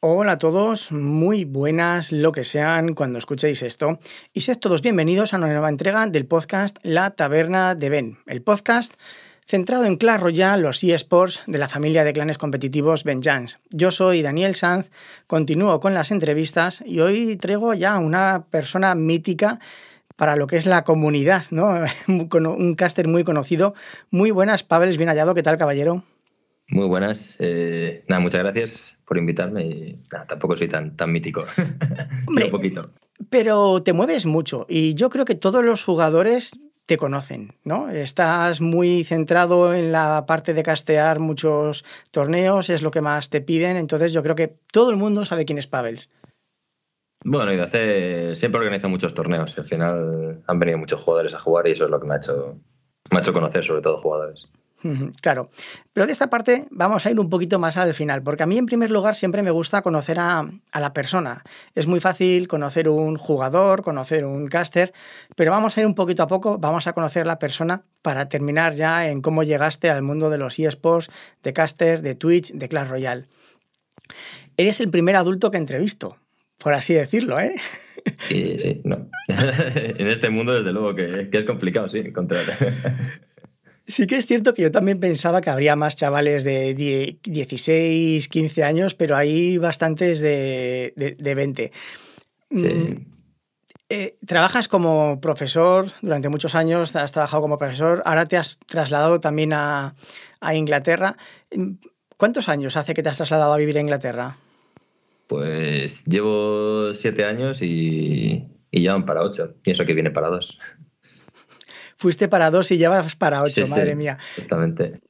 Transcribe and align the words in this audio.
Hola 0.00 0.34
a 0.34 0.38
todos, 0.38 0.92
muy 0.92 1.44
buenas 1.44 2.12
lo 2.12 2.30
que 2.30 2.44
sean 2.44 2.94
cuando 2.94 3.18
escuchéis 3.18 3.62
esto. 3.62 3.98
Y 4.32 4.42
sed 4.42 4.56
todos 4.58 4.80
bienvenidos 4.80 5.34
a 5.34 5.38
una 5.38 5.48
nueva 5.48 5.68
entrega 5.68 6.06
del 6.06 6.24
podcast 6.24 6.78
La 6.84 7.10
Taberna 7.10 7.74
de 7.74 7.90
Ben, 7.90 8.18
el 8.26 8.40
podcast 8.40 8.94
centrado 9.44 9.86
en 9.86 9.96
Clash 9.96 10.20
Royale, 10.20 10.62
los 10.62 10.84
eSports 10.84 11.40
de 11.48 11.58
la 11.58 11.66
familia 11.66 12.04
de 12.04 12.12
clanes 12.12 12.38
competitivos 12.38 13.02
Vengeance. 13.02 13.58
Yo 13.70 13.90
soy 13.90 14.22
Daniel 14.22 14.54
Sanz, 14.54 14.92
continúo 15.26 15.80
con 15.80 15.94
las 15.94 16.12
entrevistas 16.12 16.80
y 16.86 17.00
hoy 17.00 17.36
traigo 17.36 17.74
ya 17.74 17.98
una 17.98 18.44
persona 18.52 18.94
mítica 18.94 19.58
para 20.14 20.36
lo 20.36 20.46
que 20.46 20.58
es 20.58 20.66
la 20.66 20.84
comunidad, 20.84 21.46
¿no? 21.50 21.74
Un 22.06 22.74
caster 22.76 23.08
muy 23.08 23.24
conocido. 23.24 23.74
Muy 24.12 24.30
buenas, 24.30 24.62
Pavel, 24.62 24.96
bien 24.96 25.08
hallado. 25.08 25.34
¿Qué 25.34 25.42
tal, 25.42 25.58
caballero? 25.58 26.04
Muy 26.70 26.86
buenas. 26.86 27.36
Eh, 27.38 28.04
nada, 28.08 28.20
muchas 28.20 28.42
gracias 28.42 28.96
por 29.06 29.16
invitarme 29.16 29.66
y 29.66 29.98
tampoco 30.28 30.56
soy 30.56 30.68
tan, 30.68 30.96
tan 30.96 31.10
mítico. 31.10 31.44
un 32.26 32.50
poquito. 32.50 32.90
Pero 33.30 33.82
te 33.82 33.92
mueves 33.92 34.26
mucho 34.26 34.66
y 34.68 34.94
yo 34.94 35.10
creo 35.10 35.24
que 35.24 35.34
todos 35.34 35.64
los 35.64 35.82
jugadores 35.82 36.52
te 36.86 36.96
conocen, 36.96 37.54
¿no? 37.64 37.90
Estás 37.90 38.62
muy 38.62 39.04
centrado 39.04 39.74
en 39.74 39.92
la 39.92 40.24
parte 40.26 40.54
de 40.54 40.62
castear 40.62 41.18
muchos 41.18 41.84
torneos, 42.12 42.70
es 42.70 42.80
lo 42.80 42.90
que 42.90 43.02
más 43.02 43.28
te 43.28 43.42
piden, 43.42 43.76
entonces 43.76 44.12
yo 44.12 44.22
creo 44.22 44.34
que 44.34 44.56
todo 44.72 44.90
el 44.90 44.96
mundo 44.96 45.26
sabe 45.26 45.44
quién 45.44 45.58
es 45.58 45.66
Pavels. 45.66 46.08
Bueno, 47.24 47.52
y 47.52 47.58
hace, 47.58 48.36
siempre 48.36 48.60
organizo 48.60 48.88
muchos 48.88 49.12
torneos 49.12 49.52
y 49.56 49.60
al 49.60 49.66
final 49.66 50.42
han 50.46 50.58
venido 50.58 50.78
muchos 50.78 51.02
jugadores 51.02 51.34
a 51.34 51.38
jugar 51.38 51.68
y 51.68 51.72
eso 51.72 51.84
es 51.84 51.90
lo 51.90 52.00
que 52.00 52.06
me 52.06 52.14
ha 52.14 52.18
hecho, 52.18 52.58
me 53.10 53.18
ha 53.18 53.20
hecho 53.20 53.34
conocer 53.34 53.64
sobre 53.64 53.82
todo 53.82 53.98
jugadores. 53.98 54.48
Claro, 55.20 55.50
pero 55.92 56.06
de 56.06 56.12
esta 56.12 56.30
parte 56.30 56.66
vamos 56.70 57.04
a 57.04 57.10
ir 57.10 57.18
un 57.18 57.28
poquito 57.28 57.58
más 57.58 57.76
al 57.76 57.94
final, 57.94 58.22
porque 58.22 58.44
a 58.44 58.46
mí 58.46 58.56
en 58.58 58.66
primer 58.66 58.92
lugar 58.92 59.16
siempre 59.16 59.42
me 59.42 59.50
gusta 59.50 59.82
conocer 59.82 60.18
a, 60.20 60.48
la 60.72 60.92
persona. 60.92 61.42
Es 61.74 61.88
muy 61.88 61.98
fácil 61.98 62.46
conocer 62.46 62.88
un 62.88 63.16
jugador, 63.16 63.82
conocer 63.82 64.24
un 64.24 64.46
caster, 64.46 64.92
pero 65.34 65.50
vamos 65.50 65.76
a 65.76 65.80
ir 65.80 65.86
un 65.86 65.96
poquito 65.96 66.22
a 66.22 66.28
poco, 66.28 66.58
vamos 66.58 66.86
a 66.86 66.92
conocer 66.92 67.26
la 67.26 67.40
persona 67.40 67.82
para 68.02 68.28
terminar 68.28 68.74
ya 68.74 69.08
en 69.08 69.20
cómo 69.20 69.42
llegaste 69.42 69.90
al 69.90 70.02
mundo 70.02 70.30
de 70.30 70.38
los 70.38 70.58
eSports, 70.58 71.10
de 71.42 71.52
caster, 71.52 72.00
de 72.00 72.14
Twitch, 72.14 72.52
de 72.52 72.68
Clash 72.68 72.88
Royale. 72.88 73.26
Eres 74.56 74.80
el 74.80 74.90
primer 74.90 75.16
adulto 75.16 75.50
que 75.50 75.58
entrevisto, 75.58 76.18
por 76.56 76.74
así 76.74 76.94
decirlo, 76.94 77.40
¿eh? 77.40 77.56
Sí, 78.28 78.54
sí, 78.58 78.80
no. 78.84 79.08
en 79.28 80.06
este 80.06 80.30
mundo, 80.30 80.54
desde 80.54 80.72
luego, 80.72 80.94
que, 80.94 81.28
que 81.30 81.38
es 81.38 81.44
complicado, 81.44 81.88
sí, 81.88 81.98
encontrar. 81.98 82.44
Sí 83.88 84.06
que 84.06 84.16
es 84.16 84.26
cierto 84.26 84.52
que 84.52 84.60
yo 84.60 84.70
también 84.70 85.00
pensaba 85.00 85.40
que 85.40 85.48
habría 85.48 85.74
más 85.74 85.96
chavales 85.96 86.44
de 86.44 86.74
16, 86.74 88.28
15 88.28 88.62
años, 88.62 88.94
pero 88.94 89.16
hay 89.16 89.56
bastantes 89.56 90.20
de, 90.20 90.92
de, 90.94 91.34
20. 91.34 91.72
Sí. 92.50 92.68
Mm, 92.68 93.06
eh, 93.88 94.16
trabajas 94.26 94.68
como 94.68 95.22
profesor 95.22 95.90
durante 96.02 96.28
muchos 96.28 96.54
años, 96.54 96.94
has 96.96 97.12
trabajado 97.12 97.40
como 97.40 97.56
profesor, 97.56 98.02
ahora 98.04 98.26
te 98.26 98.36
has 98.36 98.58
trasladado 98.58 99.20
también 99.20 99.54
a, 99.54 99.94
Inglaterra. 100.52 101.16
Mm, 101.50 101.76
¿Cuántos 102.18 102.50
años 102.50 102.76
hace 102.76 102.92
que 102.92 103.02
te 103.02 103.08
has 103.08 103.16
trasladado 103.16 103.54
a 103.54 103.58
vivir 103.58 103.78
a 103.78 103.80
Inglaterra? 103.80 104.36
Pues 105.28 106.04
llevo 106.04 106.92
siete 106.92 107.24
años 107.24 107.62
y, 107.62 108.48
y 108.70 108.82
ya 108.82 108.92
van 108.92 109.06
para 109.06 109.22
ocho, 109.22 109.54
pienso 109.62 109.86
que 109.86 109.94
viene 109.94 110.10
para 110.10 110.28
dos 110.28 110.58
fuiste 111.98 112.28
para 112.28 112.50
dos 112.50 112.70
y 112.70 112.78
ya 112.78 112.88
vas 112.88 113.16
para 113.16 113.42
ocho, 113.42 113.66
madre 113.66 113.94
mía. 113.94 114.18
Exactamente. 114.36 115.00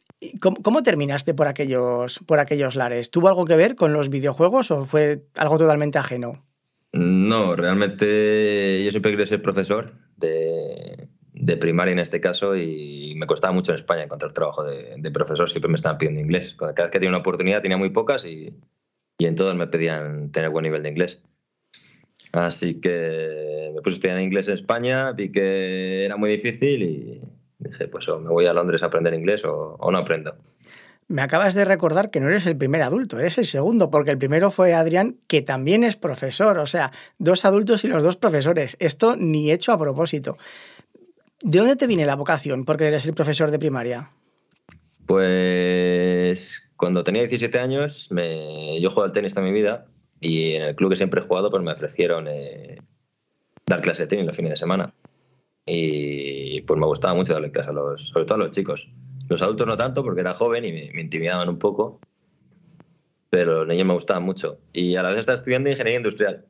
¿Cómo, 0.40 0.56
¿Cómo, 0.62 0.82
terminaste 0.82 1.32
por 1.34 1.46
aquellos, 1.46 2.18
por 2.26 2.40
aquellos 2.40 2.74
lares? 2.74 3.12
¿Tuvo 3.12 3.28
algo 3.28 3.44
que 3.44 3.54
ver 3.54 3.76
con 3.76 3.92
los 3.92 4.08
videojuegos 4.08 4.72
o 4.72 4.84
fue 4.84 5.26
algo 5.36 5.58
totalmente 5.58 5.98
ajeno? 5.98 6.44
No, 6.92 7.54
realmente 7.54 8.82
yo 8.84 8.90
siempre 8.90 9.12
quería 9.12 9.26
ser 9.26 9.42
profesor 9.42 9.92
de, 10.16 11.08
de, 11.34 11.56
primaria 11.56 11.92
en 11.92 11.98
este 11.98 12.20
caso 12.20 12.56
y 12.56 13.14
me 13.16 13.26
costaba 13.26 13.52
mucho 13.52 13.72
en 13.72 13.76
España 13.76 14.02
encontrar 14.02 14.32
trabajo 14.32 14.64
de, 14.64 14.94
de, 14.96 15.10
profesor, 15.10 15.48
siempre 15.50 15.68
me 15.70 15.76
estaban 15.76 15.98
pidiendo 15.98 16.20
inglés. 16.20 16.56
Cada 16.58 16.72
vez 16.72 16.90
que 16.90 16.98
tenía 16.98 17.10
una 17.10 17.18
oportunidad 17.18 17.62
tenía 17.62 17.76
muy 17.76 17.90
pocas 17.90 18.24
y, 18.24 18.58
y 19.18 19.26
en 19.26 19.36
todas 19.36 19.54
me 19.54 19.66
pedían 19.66 20.32
tener 20.32 20.50
buen 20.50 20.64
nivel 20.64 20.82
de 20.82 20.88
inglés. 20.88 21.20
Así 22.32 22.80
que 22.80 23.72
me 23.74 23.80
puse 23.80 23.94
a 23.94 23.96
estudiar 23.96 24.20
inglés 24.20 24.48
en 24.48 24.54
España, 24.54 25.12
vi 25.12 25.30
que 25.30 26.04
era 26.04 26.16
muy 26.16 26.30
difícil 26.30 26.82
y 26.82 27.20
dije, 27.58 27.88
pues 27.88 28.08
o 28.08 28.20
me 28.20 28.30
voy 28.30 28.46
a 28.46 28.52
Londres 28.52 28.82
a 28.82 28.86
aprender 28.86 29.14
inglés 29.14 29.44
o, 29.44 29.78
no 29.90 29.98
aprendo. 29.98 30.36
Me 31.08 31.22
acabas 31.22 31.54
de 31.54 31.64
recordar 31.64 32.10
que 32.10 32.20
no 32.20 32.28
eres 32.28 32.44
el 32.44 32.56
primer 32.56 32.82
adulto, 32.82 33.18
eres 33.18 33.38
el 33.38 33.46
segundo, 33.46 33.90
porque 33.90 34.10
el 34.10 34.18
primero 34.18 34.50
fue 34.50 34.74
Adrián, 34.74 35.16
que 35.26 35.40
también 35.40 35.82
es 35.82 35.96
profesor, 35.96 36.58
o 36.58 36.66
sea, 36.66 36.92
dos 37.18 37.46
adultos 37.46 37.82
y 37.84 37.88
los 37.88 38.02
dos 38.02 38.16
profesores. 38.16 38.76
Esto 38.78 39.16
ni 39.16 39.50
hecho 39.50 39.72
a 39.72 39.78
propósito. 39.78 40.36
¿De 41.42 41.58
dónde 41.58 41.76
te 41.76 41.86
viene 41.86 42.04
la 42.04 42.16
vocación 42.16 42.66
porque 42.66 42.88
eres 42.88 43.06
el 43.06 43.14
profesor 43.14 43.50
de 43.50 43.58
primaria? 43.58 44.10
Pues 45.06 46.70
cuando 46.76 47.04
tenía 47.04 47.22
17 47.22 47.58
años, 47.58 48.08
me... 48.10 48.78
yo 48.78 48.90
juego 48.90 49.06
al 49.06 49.12
tenis 49.12 49.32
toda 49.32 49.46
mi 49.46 49.52
vida 49.52 49.86
y 50.20 50.54
en 50.54 50.62
el 50.62 50.74
club 50.74 50.90
que 50.90 50.96
siempre 50.96 51.20
he 51.20 51.24
jugado, 51.24 51.50
pues 51.50 51.62
me 51.62 51.72
ofrecieron 51.72 52.26
eh, 52.28 52.78
dar 53.66 53.80
clase 53.80 54.02
de 54.02 54.08
tenis 54.08 54.26
los 54.26 54.36
fines 54.36 54.50
de 54.50 54.56
semana. 54.56 54.94
Y 55.66 56.62
pues 56.62 56.80
me 56.80 56.86
gustaba 56.86 57.14
mucho 57.14 57.34
darle 57.34 57.50
clase 57.50 57.70
a 57.70 57.72
los, 57.72 58.08
sobre 58.08 58.24
todo 58.24 58.36
a 58.36 58.38
los 58.38 58.50
chicos. 58.50 58.90
Los 59.28 59.42
adultos 59.42 59.66
no 59.66 59.76
tanto, 59.76 60.02
porque 60.02 60.22
era 60.22 60.34
joven 60.34 60.64
y 60.64 60.72
me, 60.72 61.00
intimidaban 61.00 61.48
un 61.48 61.58
poco. 61.58 62.00
Pero 63.30 63.58
los 63.58 63.68
niños 63.68 63.86
me 63.86 63.94
gustaban 63.94 64.22
mucho. 64.22 64.58
Y 64.72 64.96
a 64.96 65.02
la 65.02 65.10
vez 65.10 65.18
estaba 65.18 65.36
estudiando 65.36 65.68
ingeniería 65.68 65.98
industrial. 65.98 66.46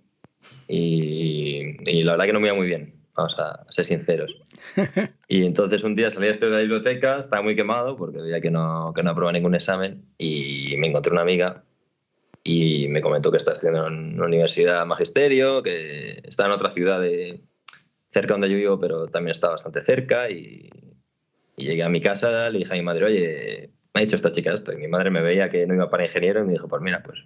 Y, 0.68 1.76
y 1.90 2.04
la 2.04 2.12
verdad 2.12 2.26
que 2.26 2.32
no 2.32 2.40
me 2.40 2.46
iba 2.46 2.56
muy 2.56 2.68
bien, 2.68 2.94
vamos 3.16 3.36
a 3.38 3.66
ser 3.70 3.84
sinceros. 3.84 4.30
Y 5.30 5.44
entonces 5.44 5.84
un 5.84 5.94
día 5.94 6.10
salí 6.10 6.28
a 6.28 6.30
estudiar 6.30 6.52
de 6.52 6.56
la 6.56 6.62
biblioteca, 6.62 7.18
estaba 7.18 7.42
muy 7.42 7.54
quemado 7.54 7.96
porque 7.96 8.22
veía 8.22 8.40
que 8.40 8.50
no, 8.50 8.94
que 8.94 9.02
no 9.02 9.10
aprobaba 9.10 9.32
ningún 9.32 9.54
examen 9.54 10.06
y 10.16 10.74
me 10.78 10.86
encontré 10.86 11.12
una 11.12 11.20
amiga 11.20 11.64
y 12.44 12.88
me 12.88 13.00
comentó 13.00 13.30
que 13.30 13.38
está 13.38 13.52
estudiando 13.52 13.86
en 13.86 14.14
una 14.14 14.26
universidad 14.26 14.86
magisterio, 14.86 15.62
que 15.62 16.22
está 16.24 16.46
en 16.46 16.52
otra 16.52 16.70
ciudad 16.70 17.00
de, 17.00 17.42
cerca 18.10 18.34
donde 18.34 18.50
yo 18.50 18.56
vivo, 18.56 18.80
pero 18.80 19.06
también 19.08 19.32
está 19.32 19.48
bastante 19.48 19.82
cerca 19.82 20.30
y, 20.30 20.70
llegué 21.56 21.82
a 21.82 21.88
mi 21.88 22.00
casa, 22.00 22.50
le 22.50 22.58
dije 22.58 22.72
a 22.72 22.76
mi 22.76 22.82
madre, 22.82 23.04
oye, 23.04 23.70
me 23.92 24.00
ha 24.00 24.04
dicho 24.04 24.14
esta 24.14 24.30
chica 24.30 24.54
esto 24.54 24.72
y 24.72 24.76
mi 24.76 24.86
madre 24.86 25.10
me 25.10 25.22
veía 25.22 25.50
que 25.50 25.66
no 25.66 25.74
iba 25.74 25.90
para 25.90 26.04
ingeniero 26.04 26.40
y 26.40 26.44
me 26.44 26.52
dijo, 26.52 26.68
pues 26.68 26.82
mira, 26.82 27.02
pues 27.02 27.18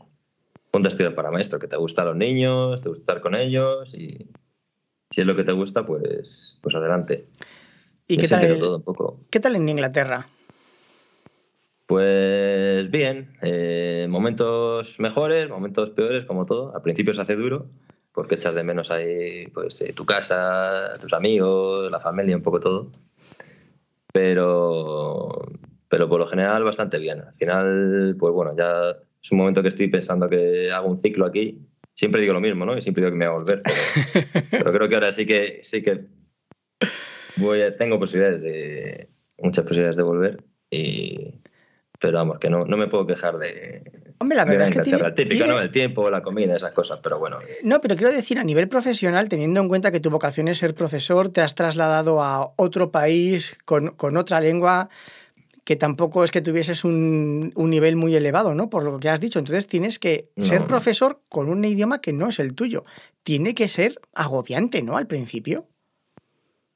ponte 0.71 0.89
a 0.89 0.91
estudiar 0.91 1.15
para 1.15 1.31
maestro, 1.31 1.59
que 1.59 1.69
te 1.69 1.77
gustan 1.77 2.06
los 2.06 2.17
niños, 2.17 2.81
te 2.81 2.89
gusta 2.89 3.03
estar 3.03 3.21
con 3.21 3.34
ellos 3.34 3.94
y 3.94 4.31
si 5.11 5.21
es 5.21 5.27
lo 5.27 5.37
que 5.37 5.44
te 5.44 5.53
gusta, 5.53 5.84
pues, 5.84 6.59
pues 6.62 6.75
adelante. 6.75 7.27
¿Y, 8.09 8.17
qué 8.17 8.27
tal, 8.27 8.59
todo 8.59 8.77
un 8.79 8.83
poco. 8.83 9.21
qué 9.31 9.39
tal 9.39 9.55
en 9.56 9.69
Inglaterra? 9.69 10.27
Pues 11.92 12.91
bien, 12.91 13.36
eh, 13.42 14.06
momentos 14.08 14.98
mejores, 14.98 15.50
momentos 15.50 15.91
peores, 15.91 16.25
como 16.25 16.47
todo. 16.47 16.75
Al 16.75 16.80
principio 16.80 17.12
se 17.12 17.20
hace 17.20 17.36
duro, 17.36 17.66
porque 18.14 18.36
echas 18.36 18.54
de 18.54 18.64
menos 18.64 18.91
ahí 18.91 19.48
pues, 19.48 19.78
eh, 19.82 19.92
tu 19.92 20.06
casa, 20.06 20.94
tus 20.98 21.12
amigos, 21.12 21.91
la 21.91 22.00
familia, 22.00 22.34
un 22.34 22.42
poco 22.42 22.60
todo. 22.60 22.91
Pero, 24.10 25.28
pero 25.91 26.08
por 26.08 26.19
lo 26.19 26.26
general 26.26 26.64
bastante 26.64 26.98
bien. 26.98 27.20
Al 27.20 27.34
final, 27.34 28.16
pues 28.19 28.32
bueno, 28.32 28.56
ya 28.56 28.97
es 29.22 29.31
un 29.31 29.36
momento 29.36 29.60
que 29.60 29.69
estoy 29.69 29.88
pensando 29.88 30.31
que 30.31 30.72
hago 30.72 30.88
un 30.88 30.98
ciclo 30.98 31.26
aquí. 31.26 31.60
Siempre 31.92 32.22
digo 32.22 32.32
lo 32.32 32.41
mismo, 32.41 32.64
¿no? 32.64 32.75
Y 32.75 32.81
siempre 32.81 33.02
digo 33.02 33.12
que 33.12 33.19
me 33.19 33.28
voy 33.28 33.34
a 33.34 33.38
volver. 33.38 33.62
Pero, 34.50 34.72
creo 34.72 34.88
que 34.88 34.94
ahora 34.94 35.12
sí 35.12 35.26
que 35.26 35.60
sí 35.62 35.82
que 35.82 36.06
voy 37.36 37.60
tengo 37.76 37.98
posibilidades 37.98 38.41
de 38.41 39.10
muchas 39.36 39.64
posibilidades 39.64 39.98
de 39.98 40.02
volver 40.02 40.42
y, 40.70 41.41
pero 42.02 42.18
vamos, 42.18 42.40
que 42.40 42.50
no, 42.50 42.64
no 42.64 42.76
me 42.76 42.88
puedo 42.88 43.06
quejar 43.06 43.38
de. 43.38 43.80
Hombre, 44.18 44.36
la 44.36 44.44
verdad 44.44 44.66
es 44.66 44.74
que. 44.74 44.82
Tiene, 44.82 45.12
típico, 45.12 45.46
¿no? 45.46 45.60
El 45.60 45.70
tiempo, 45.70 46.10
la 46.10 46.20
comida, 46.20 46.56
esas 46.56 46.72
cosas, 46.72 46.99
pero 47.00 47.20
bueno. 47.20 47.38
No, 47.62 47.81
pero 47.81 47.94
quiero 47.94 48.10
decir, 48.10 48.40
a 48.40 48.44
nivel 48.44 48.66
profesional, 48.69 49.28
teniendo 49.28 49.60
en 49.60 49.69
cuenta 49.69 49.93
que 49.93 50.00
tu 50.00 50.10
vocación 50.10 50.49
es 50.49 50.58
ser 50.58 50.75
profesor, 50.75 51.28
te 51.28 51.43
has 51.43 51.54
trasladado 51.54 52.20
a 52.20 52.54
otro 52.56 52.90
país 52.90 53.56
con, 53.64 53.90
con 53.90 54.16
otra 54.16 54.40
lengua 54.40 54.90
que 55.62 55.76
tampoco 55.76 56.25
es 56.25 56.32
que 56.32 56.40
tuvieses 56.40 56.82
un, 56.82 57.52
un, 57.54 57.70
nivel 57.70 57.94
muy 57.94 58.16
elevado, 58.16 58.52
¿no? 58.52 58.69
Por 58.69 58.82
lo 58.82 58.98
que 58.98 59.08
has 59.08 59.20
dicho. 59.20 59.38
Entonces 59.38 59.69
tienes 59.69 60.00
que 60.00 60.28
ser 60.38 60.66
profesor 60.66 61.20
con 61.28 61.48
un 61.48 61.64
idioma 61.64 62.00
que 62.00 62.12
no 62.12 62.28
es 62.28 62.40
el 62.40 62.55
tuyo. 62.55 62.84
Tiene 63.22 63.55
que 63.55 63.69
ser 63.69 64.00
agobiante, 64.12 64.82
¿no? 64.82 64.96
Al 64.96 65.06
principio. 65.06 65.69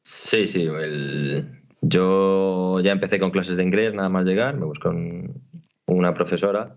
Sí, 0.05 0.47
sí. 0.47 0.67
El, 0.67 1.66
yo 1.89 2.81
ya 2.81 2.93
empecé 2.93 3.19
con 3.19 3.31
clases 3.31 3.57
de 3.57 3.63
inglés, 3.63 3.95
nada 3.95 4.09
más 4.09 4.25
llegar, 4.25 4.57
me 4.57 4.67
busqué 4.67 4.89
una 5.87 6.15
profesora 6.15 6.75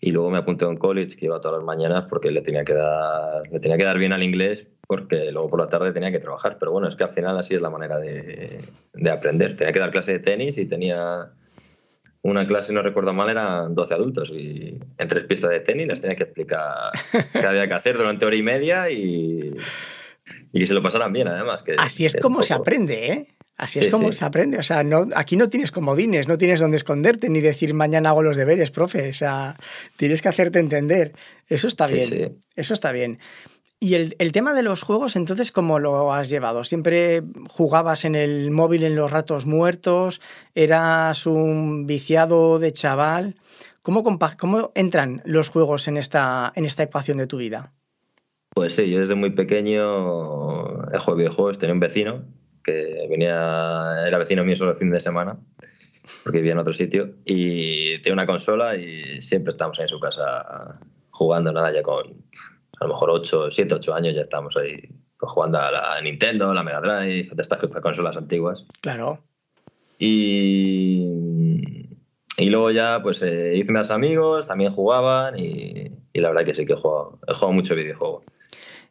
y 0.00 0.12
luego 0.12 0.30
me 0.30 0.38
apunté 0.38 0.64
a 0.64 0.68
un 0.68 0.76
college 0.76 1.16
que 1.16 1.26
iba 1.26 1.40
todas 1.40 1.58
las 1.58 1.66
mañanas 1.66 2.04
porque 2.08 2.30
le 2.30 2.42
tenía 2.42 2.64
que 2.64 2.74
dar, 2.74 3.48
le 3.50 3.58
tenía 3.58 3.78
que 3.78 3.84
dar 3.84 3.98
bien 3.98 4.12
al 4.12 4.22
inglés 4.22 4.66
porque 4.86 5.32
luego 5.32 5.48
por 5.48 5.60
la 5.60 5.68
tarde 5.68 5.92
tenía 5.92 6.12
que 6.12 6.18
trabajar. 6.18 6.56
Pero 6.58 6.72
bueno, 6.72 6.88
es 6.88 6.96
que 6.96 7.04
al 7.04 7.10
final 7.10 7.38
así 7.38 7.54
es 7.54 7.62
la 7.62 7.70
manera 7.70 7.98
de, 7.98 8.60
aprender. 9.10 9.56
Tenía 9.56 9.72
que 9.72 9.78
dar 9.78 9.90
clase 9.90 10.12
de 10.12 10.18
tenis 10.20 10.56
y 10.58 10.66
tenía 10.66 11.30
una 12.22 12.46
clase, 12.46 12.72
no 12.72 12.82
recuerdo 12.82 13.12
mal, 13.12 13.28
eran 13.28 13.74
12 13.74 13.94
adultos 13.94 14.30
y 14.30 14.78
en 14.98 15.08
tres 15.08 15.24
pistas 15.24 15.50
de 15.50 15.60
tenis 15.60 15.88
les 15.88 16.00
tenía 16.00 16.16
que 16.16 16.24
explicar 16.24 16.90
qué 17.32 17.46
había 17.46 17.66
que 17.66 17.74
hacer 17.74 17.96
durante 17.96 18.26
hora 18.26 18.36
y 18.36 18.42
media 18.42 18.90
y, 18.90 19.54
y 20.52 20.60
que 20.60 20.66
se 20.66 20.74
lo 20.74 20.82
pasaran 20.82 21.12
bien, 21.12 21.28
además. 21.28 21.62
Que 21.62 21.76
Así 21.78 22.04
es 22.04 22.16
como 22.16 22.42
se 22.42 22.54
aprende, 22.54 23.12
¿eh? 23.12 23.26
Así 23.58 23.80
es 23.80 23.88
como 23.88 24.12
se 24.12 24.24
aprende. 24.24 24.56
O 24.56 24.62
sea, 24.62 24.84
no, 24.84 25.08
aquí 25.16 25.36
no 25.36 25.48
tienes 25.48 25.72
comodines, 25.72 26.28
no 26.28 26.38
tienes 26.38 26.60
donde 26.60 26.76
esconderte 26.76 27.28
ni 27.28 27.40
decir 27.40 27.74
mañana 27.74 28.10
hago 28.10 28.22
los 28.22 28.36
deberes, 28.36 28.70
profe. 28.70 29.10
O 29.10 29.12
sea, 29.12 29.56
tienes 29.96 30.22
que 30.22 30.28
hacerte 30.28 30.60
entender. 30.60 31.12
Eso 31.48 31.66
está 31.66 31.88
bien. 31.88 32.38
Eso 32.54 32.72
está 32.72 32.92
bien. 32.92 33.18
Y 33.80 33.94
el, 33.94 34.14
el, 34.18 34.30
tema 34.30 34.54
de 34.54 34.62
los 34.62 34.82
juegos, 34.82 35.16
entonces, 35.16 35.50
¿cómo 35.50 35.80
lo 35.80 36.12
has 36.12 36.28
llevado? 36.28 36.62
¿Siempre 36.62 37.22
jugabas 37.48 38.04
en 38.04 38.14
el 38.14 38.50
móvil 38.52 38.84
en 38.84 38.94
los 38.94 39.10
ratos 39.10 39.44
muertos? 39.44 40.20
¿Eras 40.54 41.26
un 41.26 41.86
viciado 41.86 42.60
de 42.60 42.72
chaval? 42.72 43.36
¿Cómo, 43.82 44.04
cómo 44.38 44.72
entran 44.76 45.22
los 45.24 45.48
juegos 45.48 45.88
en 45.88 45.96
esta, 45.96 46.52
en 46.54 46.64
esta 46.64 46.84
ecuación 46.84 47.18
de 47.18 47.26
tu 47.26 47.38
vida? 47.38 47.72
Pues 48.50 48.74
sí, 48.74 48.90
yo 48.90 49.00
desde 49.00 49.14
muy 49.16 49.30
pequeño 49.30 49.80
he 50.92 50.98
jugado 50.98 51.16
videojuegos, 51.16 51.58
tenía 51.58 51.74
un 51.74 51.80
vecino 51.80 52.24
que 52.72 53.06
venía, 53.08 54.06
era 54.06 54.18
vecino 54.18 54.44
mío 54.44 54.56
solo 54.56 54.72
el 54.72 54.76
fin 54.76 54.90
de 54.90 55.00
semana, 55.00 55.38
porque 56.22 56.38
vivía 56.38 56.52
en 56.52 56.58
otro 56.58 56.74
sitio, 56.74 57.14
y 57.24 57.98
tenía 57.98 58.14
una 58.14 58.26
consola 58.26 58.76
y 58.76 59.20
siempre 59.20 59.52
estábamos 59.52 59.78
ahí 59.78 59.84
en 59.84 59.88
su 59.88 60.00
casa 60.00 60.78
jugando, 61.10 61.52
nada, 61.52 61.72
ya 61.72 61.82
con 61.82 62.06
a 62.80 62.84
lo 62.84 62.92
mejor 62.92 63.10
8, 63.10 63.50
7, 63.50 63.74
8 63.74 63.94
años 63.94 64.14
ya 64.14 64.20
estamos 64.20 64.56
ahí 64.56 64.76
pues, 65.18 65.32
jugando 65.32 65.58
a 65.58 65.70
la 65.70 66.00
Nintendo, 66.00 66.52
la 66.54 66.62
Mega 66.62 66.80
Drive, 66.80 67.30
de 67.32 67.42
estas 67.42 67.58
consolas 67.82 68.16
antiguas. 68.16 68.64
Claro. 68.80 69.24
Y, 69.98 71.06
y 72.36 72.50
luego 72.50 72.70
ya 72.70 73.00
pues 73.02 73.20
eh, 73.22 73.56
hice 73.56 73.72
más 73.72 73.90
amigos, 73.90 74.46
también 74.46 74.72
jugaban 74.72 75.38
y, 75.38 75.90
y, 76.12 76.20
la 76.20 76.28
verdad 76.28 76.44
que 76.44 76.54
sí 76.54 76.66
que 76.66 76.74
he 76.74 76.76
jugado, 76.76 77.18
he 77.26 77.34
jugado 77.34 77.52
mucho 77.52 77.74
videojuego. 77.74 78.22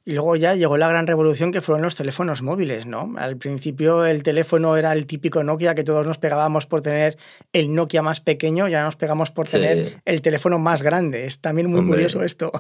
Y 0.08 0.14
luego 0.14 0.38
ya 0.38 0.56
llegó 0.56 0.78
la 0.78 0.88
gran 0.88 1.06
revolución 1.06 1.52
que 1.52 1.60
fueron 1.60 1.82
los 1.82 1.96
teléfonos 1.96 2.42
móviles, 2.42 2.86
¿no? 2.86 3.14
Al 3.18 3.36
principio 3.36 4.06
el 4.06 4.24
teléfono 4.24 4.78
era 4.78 4.94
el 4.94 5.06
típico 5.06 5.44
Nokia 5.44 5.76
que 5.76 5.84
todos 5.84 6.08
nos 6.08 6.18
pegábamos 6.18 6.66
por 6.66 6.82
tener 6.82 7.18
el 7.52 7.76
Nokia 7.76 8.02
más 8.02 8.22
pequeño 8.22 8.70
y 8.70 8.74
ahora 8.74 8.86
nos 8.86 8.96
pegamos 8.96 9.32
por 9.32 9.50
tener 9.50 10.02
el 10.06 10.22
teléfono 10.22 10.60
más 10.60 10.82
grande. 10.82 11.26
Es 11.26 11.42
también 11.42 11.70
muy 11.70 11.86
curioso 11.86 12.24
esto 12.24 12.54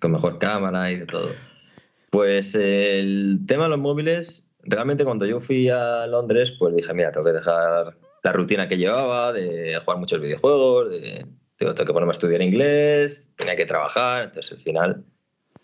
con 0.00 0.12
mejor 0.12 0.38
cámara 0.38 0.90
y 0.90 0.96
de 0.96 1.04
todo. 1.04 1.34
Pues 2.08 2.54
el 2.54 3.40
tema 3.46 3.64
de 3.64 3.68
los 3.68 3.78
móviles, 3.78 4.50
realmente 4.62 5.04
cuando 5.04 5.26
yo 5.26 5.40
fui 5.40 5.68
a 5.68 6.06
Londres, 6.06 6.54
pues 6.58 6.74
dije, 6.74 6.94
mira, 6.94 7.12
tengo 7.12 7.26
que 7.26 7.32
dejar 7.32 7.98
la 8.22 8.32
rutina 8.32 8.66
que 8.66 8.78
llevaba 8.78 9.34
de 9.34 9.78
jugar 9.84 9.98
muchos 9.98 10.22
videojuegos, 10.22 10.90
de, 10.90 11.26
tengo, 11.58 11.74
que 11.74 11.84
ponerme 11.84 12.12
a 12.12 12.12
estudiar 12.12 12.40
inglés, 12.40 13.34
tenía 13.36 13.56
que 13.56 13.66
trabajar, 13.66 14.24
entonces 14.24 14.52
al 14.52 14.64
final 14.64 15.04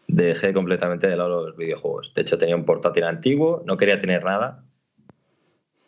dejé 0.08 0.52
completamente 0.52 1.06
de 1.06 1.16
lado 1.16 1.46
los 1.46 1.56
videojuegos. 1.56 2.12
De 2.14 2.22
hecho 2.22 2.38
tenía 2.38 2.56
un 2.56 2.64
portátil 2.64 3.04
antiguo, 3.04 3.62
no 3.66 3.76
quería 3.76 4.00
tener 4.00 4.24
nada. 4.24 4.64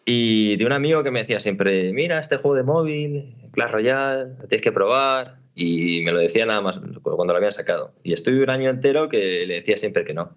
Y 0.04 0.56
de 0.56 0.66
un 0.66 0.72
amigo 0.72 1.02
que 1.02 1.10
me 1.10 1.20
decía 1.20 1.40
siempre, 1.40 1.92
mira, 1.92 2.18
este 2.18 2.36
juego 2.36 2.56
de 2.56 2.62
móvil, 2.62 3.36
Clash 3.52 3.70
Royale, 3.70 4.34
lo 4.40 4.46
tienes 4.46 4.62
que 4.62 4.72
probar. 4.72 5.40
Y 5.54 6.02
me 6.02 6.12
lo 6.12 6.20
decía 6.20 6.46
nada 6.46 6.60
más 6.60 6.78
cuando 7.02 7.32
lo 7.32 7.36
habían 7.36 7.52
sacado. 7.52 7.92
Y 8.02 8.12
estuve 8.12 8.42
un 8.42 8.50
año 8.50 8.70
entero 8.70 9.08
que 9.08 9.44
le 9.46 9.54
decía 9.54 9.76
siempre 9.76 10.04
que 10.04 10.14
no. 10.14 10.34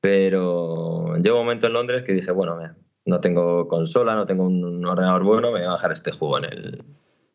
Pero 0.00 1.16
llegó 1.16 1.38
un 1.38 1.46
momento 1.46 1.66
en 1.66 1.72
Londres 1.72 2.04
que 2.04 2.12
dije, 2.12 2.30
bueno, 2.30 2.58
no 3.06 3.20
tengo 3.20 3.68
consola, 3.68 4.14
no 4.14 4.26
tengo 4.26 4.44
un 4.44 4.84
ordenador 4.84 5.24
bueno, 5.24 5.50
me 5.50 5.60
voy 5.60 5.68
a 5.68 5.72
bajar 5.72 5.92
este 5.92 6.12
juego 6.12 6.38
en 6.38 6.44
el, 6.44 6.84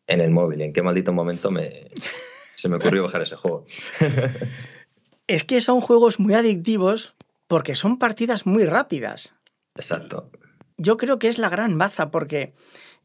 en 0.06 0.20
el 0.20 0.30
móvil. 0.30 0.62
en 0.62 0.72
qué 0.72 0.82
maldito 0.82 1.12
momento 1.12 1.50
me, 1.50 1.90
se 2.56 2.68
me 2.68 2.76
ocurrió 2.76 3.02
bajar 3.04 3.22
ese 3.22 3.36
juego? 3.36 3.64
es 5.30 5.44
que 5.44 5.60
son 5.60 5.80
juegos 5.80 6.18
muy 6.18 6.34
adictivos 6.34 7.14
porque 7.46 7.76
son 7.76 7.98
partidas 7.98 8.46
muy 8.46 8.64
rápidas. 8.64 9.34
Exacto. 9.76 10.28
Yo 10.76 10.96
creo 10.96 11.20
que 11.20 11.28
es 11.28 11.38
la 11.38 11.48
gran 11.48 11.78
baza 11.78 12.10
porque 12.10 12.52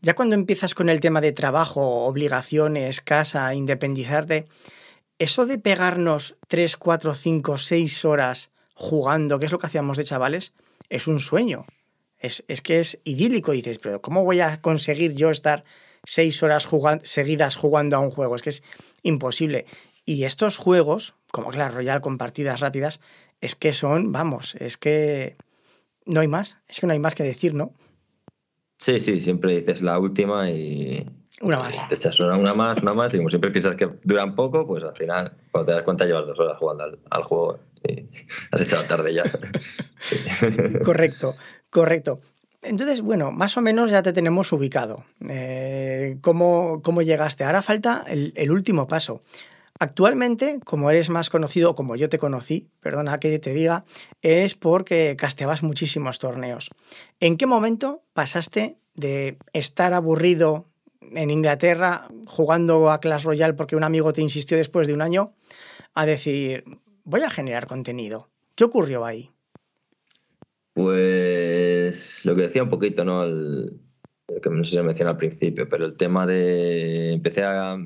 ya 0.02 0.16
cuando 0.16 0.34
empiezas 0.34 0.74
con 0.74 0.90
el 0.90 1.02
tema 1.02 1.22
de 1.22 1.34
trabajo, 1.34 2.06
obligaciones, 2.06 3.02
casa, 3.02 3.54
independizarte, 3.54 4.48
eso 5.20 5.46
de 5.46 5.60
pegarnos 5.60 6.36
3, 6.48 6.78
4, 6.78 7.14
5, 7.14 7.58
6 7.58 8.06
horas 8.06 8.50
jugando, 8.74 9.38
que 9.38 9.46
es 9.46 9.52
lo 9.52 9.60
que 9.60 9.68
hacíamos 9.68 9.98
de 9.98 10.04
chavales, 10.04 10.54
es 10.90 11.06
un 11.06 11.20
sueño. 11.20 11.66
Es, 12.20 12.44
que 12.64 12.80
es 12.80 13.00
idílico. 13.04 13.52
dices, 13.52 13.78
pero 13.78 14.02
¿cómo 14.02 14.24
voy 14.24 14.40
a 14.40 14.62
conseguir 14.62 15.14
yo 15.14 15.30
estar 15.30 15.64
6 16.06 16.42
horas 16.42 16.68
seguidas 17.04 17.56
jugando 17.56 17.98
a 17.98 18.00
un 18.00 18.10
juego? 18.10 18.36
Es 18.36 18.42
que 18.42 18.50
es 18.50 18.64
imposible. 19.04 19.68
Y 20.06 20.24
estos 20.24 20.58
juegos, 20.58 21.16
como 21.32 21.50
Clash 21.50 21.74
Royale 21.74 22.02
con 22.02 22.18
partidas 22.18 22.60
rápidas, 22.60 23.02
es 23.42 23.56
que 23.56 23.74
son, 23.74 24.12
vamos, 24.12 24.56
es 24.56 24.78
que 24.78 25.36
no 26.06 26.22
hay 26.22 26.28
más. 26.28 26.58
Es 26.68 26.80
que 26.80 26.88
no 26.88 26.94
hay 26.94 27.00
más 27.00 27.16
que 27.16 27.24
decir, 27.24 27.54
¿no? 27.54 27.74
Sí, 28.78 29.00
sí, 29.00 29.22
siempre 29.22 29.56
dices 29.56 29.82
la 29.82 29.98
última 30.00 30.50
y. 30.50 31.10
Una 31.42 31.60
más. 31.60 31.88
Te 31.90 31.96
echas 31.96 32.20
una, 32.20 32.54
más, 32.54 32.82
una 32.82 32.94
más, 32.94 33.14
y 33.14 33.18
como 33.18 33.30
siempre 33.30 33.52
piensas 33.52 33.76
que 33.76 33.90
duran 34.04 34.36
poco, 34.36 34.66
pues 34.66 34.84
al 34.84 34.96
final, 34.96 35.34
cuando 35.52 35.66
te 35.66 35.74
das 35.74 35.84
cuenta, 35.84 36.06
llevas 36.06 36.28
dos 36.28 36.40
horas 36.40 36.58
jugando 36.58 36.86
al, 37.10 37.24
juego 37.24 37.60
y 37.84 38.06
has 38.52 38.62
echado 38.62 38.84
tarde 38.84 39.14
ya. 39.14 39.24
Correcto, 40.86 41.36
correcto. 41.70 42.22
Entonces, 42.62 43.02
bueno, 43.02 43.32
más 43.32 43.58
o 43.58 43.62
menos 43.62 43.92
ya 43.92 44.02
te 44.02 44.14
tenemos 44.14 44.52
ubicado. 44.52 45.06
Eh, 45.28 46.18
¿cómo, 46.22 46.82
¿cómo, 46.84 47.02
llegaste? 47.02 47.44
Ahora 47.44 47.62
falta 47.62 48.04
el, 48.08 48.34
el, 48.36 48.50
último 48.50 48.88
paso. 48.88 49.22
Actualmente, 49.78 50.62
como 50.64 50.90
eres 50.90 51.10
más 51.10 51.30
conocido, 51.30 51.76
como 51.76 51.98
yo 51.98 52.08
te 52.08 52.18
conocí, 52.18 52.70
perdona 52.80 53.20
que 53.20 53.40
te 53.40 53.54
diga, 53.54 53.84
es 54.22 54.56
porque 54.56 55.16
casteabas 55.18 55.64
muchísimos 55.64 56.18
torneos. 56.18 56.70
¿En 57.20 57.36
qué 57.36 57.46
momento 57.46 58.02
pasaste 58.14 58.78
de 58.94 59.38
estar 59.52 59.94
aburrido 59.94 60.70
en 61.02 61.30
Inglaterra 61.30 62.08
jugando 62.26 62.90
a 62.90 63.02
Clash 63.02 63.24
Royale 63.24 63.54
porque 63.54 63.76
un 63.76 63.84
amigo 63.84 64.14
te 64.14 64.22
insistió 64.22 64.56
después 64.56 64.88
de 64.88 64.94
un 64.94 65.02
año 65.02 65.34
a 65.94 66.06
decir, 66.06 66.64
voy 67.04 67.22
a 67.22 67.30
generar 67.30 67.68
contenido? 67.68 68.30
¿Qué 68.56 68.64
ocurrió 68.64 69.04
ahí? 69.04 69.32
Pues 70.74 72.26
lo 72.26 72.36
que 72.36 72.44
decía 72.44 72.64
un 72.64 72.70
poquito, 72.70 73.04
¿no? 73.04 73.26
El, 73.26 73.82
que 74.42 74.50
no 74.50 74.64
sé 74.64 74.72
si 74.72 74.76
se 74.78 74.84
menciona 74.84 75.12
al 75.12 75.18
principio, 75.18 75.68
pero 75.68 75.86
el 75.86 75.98
tema 75.98 76.26
de 76.26 77.12
empecé 77.12 77.44
a 77.44 77.78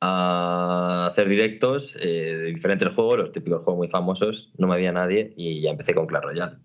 a 0.00 1.06
hacer 1.10 1.28
directos 1.28 1.96
eh, 2.00 2.36
de 2.36 2.44
diferentes 2.52 2.88
juegos, 2.94 3.18
los 3.18 3.32
típicos 3.32 3.62
juegos 3.64 3.78
muy 3.78 3.88
famosos, 3.88 4.52
no 4.56 4.66
me 4.66 4.74
había 4.74 4.92
nadie 4.92 5.32
y 5.36 5.60
ya 5.60 5.70
empecé 5.70 5.94
con 5.94 6.06
Clash 6.06 6.22
Royale. 6.22 6.58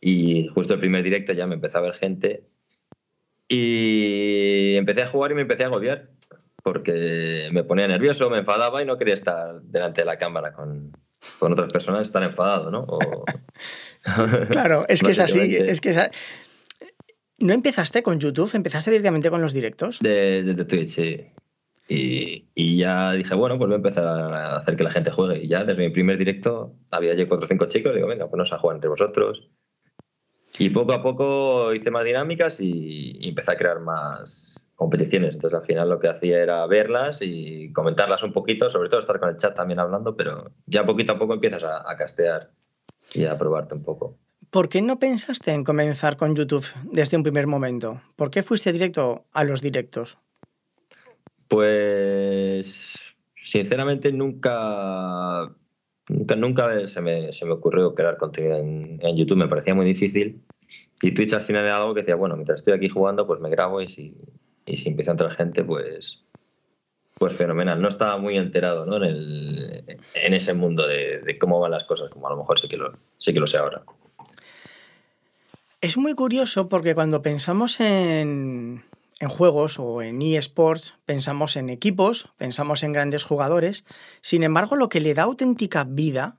Y 0.00 0.48
justo 0.48 0.74
el 0.74 0.80
primer 0.80 1.02
directo 1.02 1.32
ya 1.32 1.46
me 1.46 1.54
empezó 1.54 1.78
a 1.78 1.82
ver 1.82 1.94
gente 1.94 2.48
y 3.48 4.74
empecé 4.76 5.02
a 5.02 5.08
jugar 5.08 5.32
y 5.32 5.34
me 5.34 5.42
empecé 5.42 5.64
a 5.64 5.66
agobiar 5.66 6.10
porque 6.62 7.48
me 7.52 7.64
ponía 7.64 7.88
nervioso, 7.88 8.28
me 8.30 8.38
enfadaba 8.38 8.82
y 8.82 8.86
no 8.86 8.98
quería 8.98 9.14
estar 9.14 9.60
delante 9.62 10.02
de 10.02 10.06
la 10.06 10.18
cámara 10.18 10.52
con, 10.52 10.92
con 11.38 11.52
otras 11.52 11.72
personas, 11.72 12.08
estar 12.08 12.22
enfadado, 12.22 12.70
¿no? 12.70 12.86
claro, 14.50 14.84
es 14.88 15.02
que 15.02 15.12
es 15.12 15.18
así, 15.18 15.56
es 15.56 15.80
que 15.80 15.94
¿No 17.38 17.52
empezaste 17.54 18.02
con 18.02 18.18
YouTube? 18.18 18.50
¿Empezaste 18.54 18.90
directamente 18.90 19.30
con 19.30 19.40
los 19.40 19.52
directos? 19.52 20.00
De, 20.00 20.42
de, 20.42 20.54
de 20.54 20.64
Twitch, 20.64 20.88
sí. 20.88 21.26
Y, 21.90 22.76
ya 22.76 23.12
dije, 23.12 23.34
bueno, 23.34 23.56
pues 23.56 23.68
voy 23.68 23.74
a 23.74 23.76
empezar 23.76 24.06
a 24.06 24.56
hacer 24.56 24.76
que 24.76 24.84
la 24.84 24.90
gente 24.90 25.10
juegue. 25.10 25.42
Y 25.42 25.48
ya 25.48 25.64
desde 25.64 25.80
mi 25.80 25.88
primer 25.88 26.18
directo 26.18 26.74
había 26.90 27.14
ya 27.14 27.26
cuatro 27.26 27.46
o 27.46 27.48
cinco 27.48 27.66
chicos. 27.66 27.94
Digo, 27.94 28.06
venga, 28.06 28.28
pues 28.28 28.38
nos 28.38 28.52
a 28.52 28.58
jugar 28.58 28.76
entre 28.76 28.90
vosotros. 28.90 29.48
Y 30.58 30.70
poco 30.70 30.92
a 30.92 31.02
poco 31.02 31.72
hice 31.72 31.90
más 31.90 32.04
dinámicas 32.04 32.60
y, 32.60 33.26
empecé 33.26 33.52
a 33.52 33.56
crear 33.56 33.80
más 33.80 34.62
competiciones. 34.74 35.34
Entonces 35.34 35.58
al 35.58 35.64
final 35.64 35.88
lo 35.88 35.98
que 35.98 36.08
hacía 36.08 36.42
era 36.42 36.66
verlas 36.66 37.20
y 37.22 37.72
comentarlas 37.72 38.22
un 38.22 38.32
poquito, 38.32 38.70
sobre 38.70 38.90
todo 38.90 39.00
estar 39.00 39.18
con 39.18 39.30
el 39.30 39.36
chat 39.36 39.56
también 39.56 39.80
hablando, 39.80 40.14
pero 40.14 40.50
ya 40.66 40.84
poquito 40.84 41.12
a 41.12 41.18
poco 41.18 41.34
empiezas 41.34 41.64
a, 41.64 41.90
a 41.90 41.96
castear 41.96 42.50
y 43.14 43.24
a 43.24 43.38
probarte 43.38 43.74
un 43.74 43.82
poco. 43.82 44.18
¿Por 44.50 44.68
qué 44.68 44.82
no 44.82 44.98
pensaste 44.98 45.52
en 45.52 45.64
comenzar 45.64 46.16
con 46.16 46.34
YouTube 46.34 46.66
desde 46.84 47.16
un 47.16 47.22
primer 47.22 47.46
momento? 47.46 48.02
¿Por 48.16 48.30
qué 48.30 48.42
fuiste 48.42 48.72
directo 48.72 49.26
a 49.32 49.44
los 49.44 49.62
directos? 49.62 50.18
Pues 51.48 53.14
sinceramente 53.40 54.12
nunca, 54.12 55.50
nunca, 56.08 56.36
nunca 56.36 56.86
se, 56.86 57.00
me, 57.00 57.32
se 57.32 57.46
me 57.46 57.52
ocurrió 57.52 57.94
crear 57.94 58.18
contenido 58.18 58.58
en, 58.58 59.16
YouTube, 59.16 59.38
me 59.38 59.48
parecía 59.48 59.74
muy 59.74 59.86
difícil. 59.86 60.42
Y 61.00 61.12
Twitch 61.12 61.32
al 61.32 61.40
final 61.40 61.64
era 61.64 61.78
algo 61.78 61.94
que 61.94 62.00
decía, 62.00 62.16
bueno, 62.16 62.36
mientras 62.36 62.60
estoy 62.60 62.74
aquí 62.74 62.88
jugando, 62.88 63.26
pues 63.26 63.40
me 63.40 63.48
grabo 63.48 63.80
y 63.80 63.88
si, 63.88 64.14
y 64.66 64.76
si 64.76 64.90
empieza 64.90 65.12
a 65.12 65.14
entrar 65.14 65.30
gente, 65.32 65.64
pues, 65.64 66.24
pues 67.14 67.34
fenomenal. 67.34 67.80
No 67.80 67.88
estaba 67.88 68.18
muy 68.18 68.36
enterado 68.36 68.84
¿no? 68.84 68.96
en, 68.96 69.04
el, 69.04 69.84
en 70.14 70.34
ese 70.34 70.52
mundo 70.52 70.86
de, 70.86 71.20
de, 71.20 71.38
cómo 71.38 71.60
van 71.60 71.70
las 71.70 71.84
cosas, 71.84 72.10
como 72.10 72.26
a 72.26 72.30
lo 72.30 72.36
mejor 72.36 72.60
sí 72.60 72.68
que 72.68 72.76
lo, 72.76 72.92
sí 73.16 73.32
que 73.32 73.40
lo 73.40 73.46
sé 73.46 73.56
ahora. 73.56 73.82
Es 75.80 75.96
muy 75.96 76.14
curioso 76.14 76.68
porque 76.68 76.94
cuando 76.94 77.22
pensamos 77.22 77.80
en, 77.80 78.82
en 79.20 79.28
juegos 79.28 79.78
o 79.78 80.02
en 80.02 80.22
eSports 80.22 80.94
pensamos 81.04 81.56
en 81.56 81.70
equipos, 81.70 82.30
pensamos 82.36 82.82
en 82.82 82.92
grandes 82.92 83.24
jugadores. 83.24 83.84
Sin 84.20 84.42
embargo, 84.42 84.76
lo 84.76 84.88
que 84.88 85.00
le 85.00 85.14
da 85.14 85.24
auténtica 85.24 85.84
vida 85.84 86.36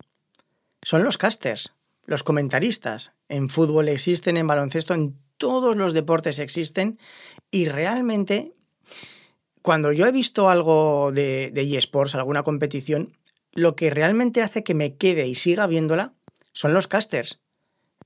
son 0.82 1.04
los 1.04 1.18
casters, 1.18 1.74
los 2.06 2.24
comentaristas. 2.24 3.14
En 3.28 3.50
fútbol 3.50 3.90
existen, 3.90 4.38
en 4.38 4.48
baloncesto, 4.48 4.94
en 4.94 5.18
todos 5.38 5.76
los 5.76 5.94
deportes 5.94 6.40
existen. 6.40 7.00
Y 7.52 7.66
realmente, 7.66 8.54
cuando 9.62 9.92
yo 9.92 10.06
he 10.06 10.12
visto 10.12 10.50
algo 10.50 11.12
de, 11.12 11.52
eSports, 11.56 12.16
alguna 12.16 12.44
competición, 12.44 13.14
lo 13.52 13.76
que 13.76 13.90
realmente 13.90 14.42
hace 14.42 14.64
que 14.64 14.76
me 14.76 14.96
quede 14.96 15.28
y 15.28 15.36
siga 15.36 15.68
viéndola 15.68 16.14
son 16.54 16.74
los 16.74 16.88
casters, 16.88 17.40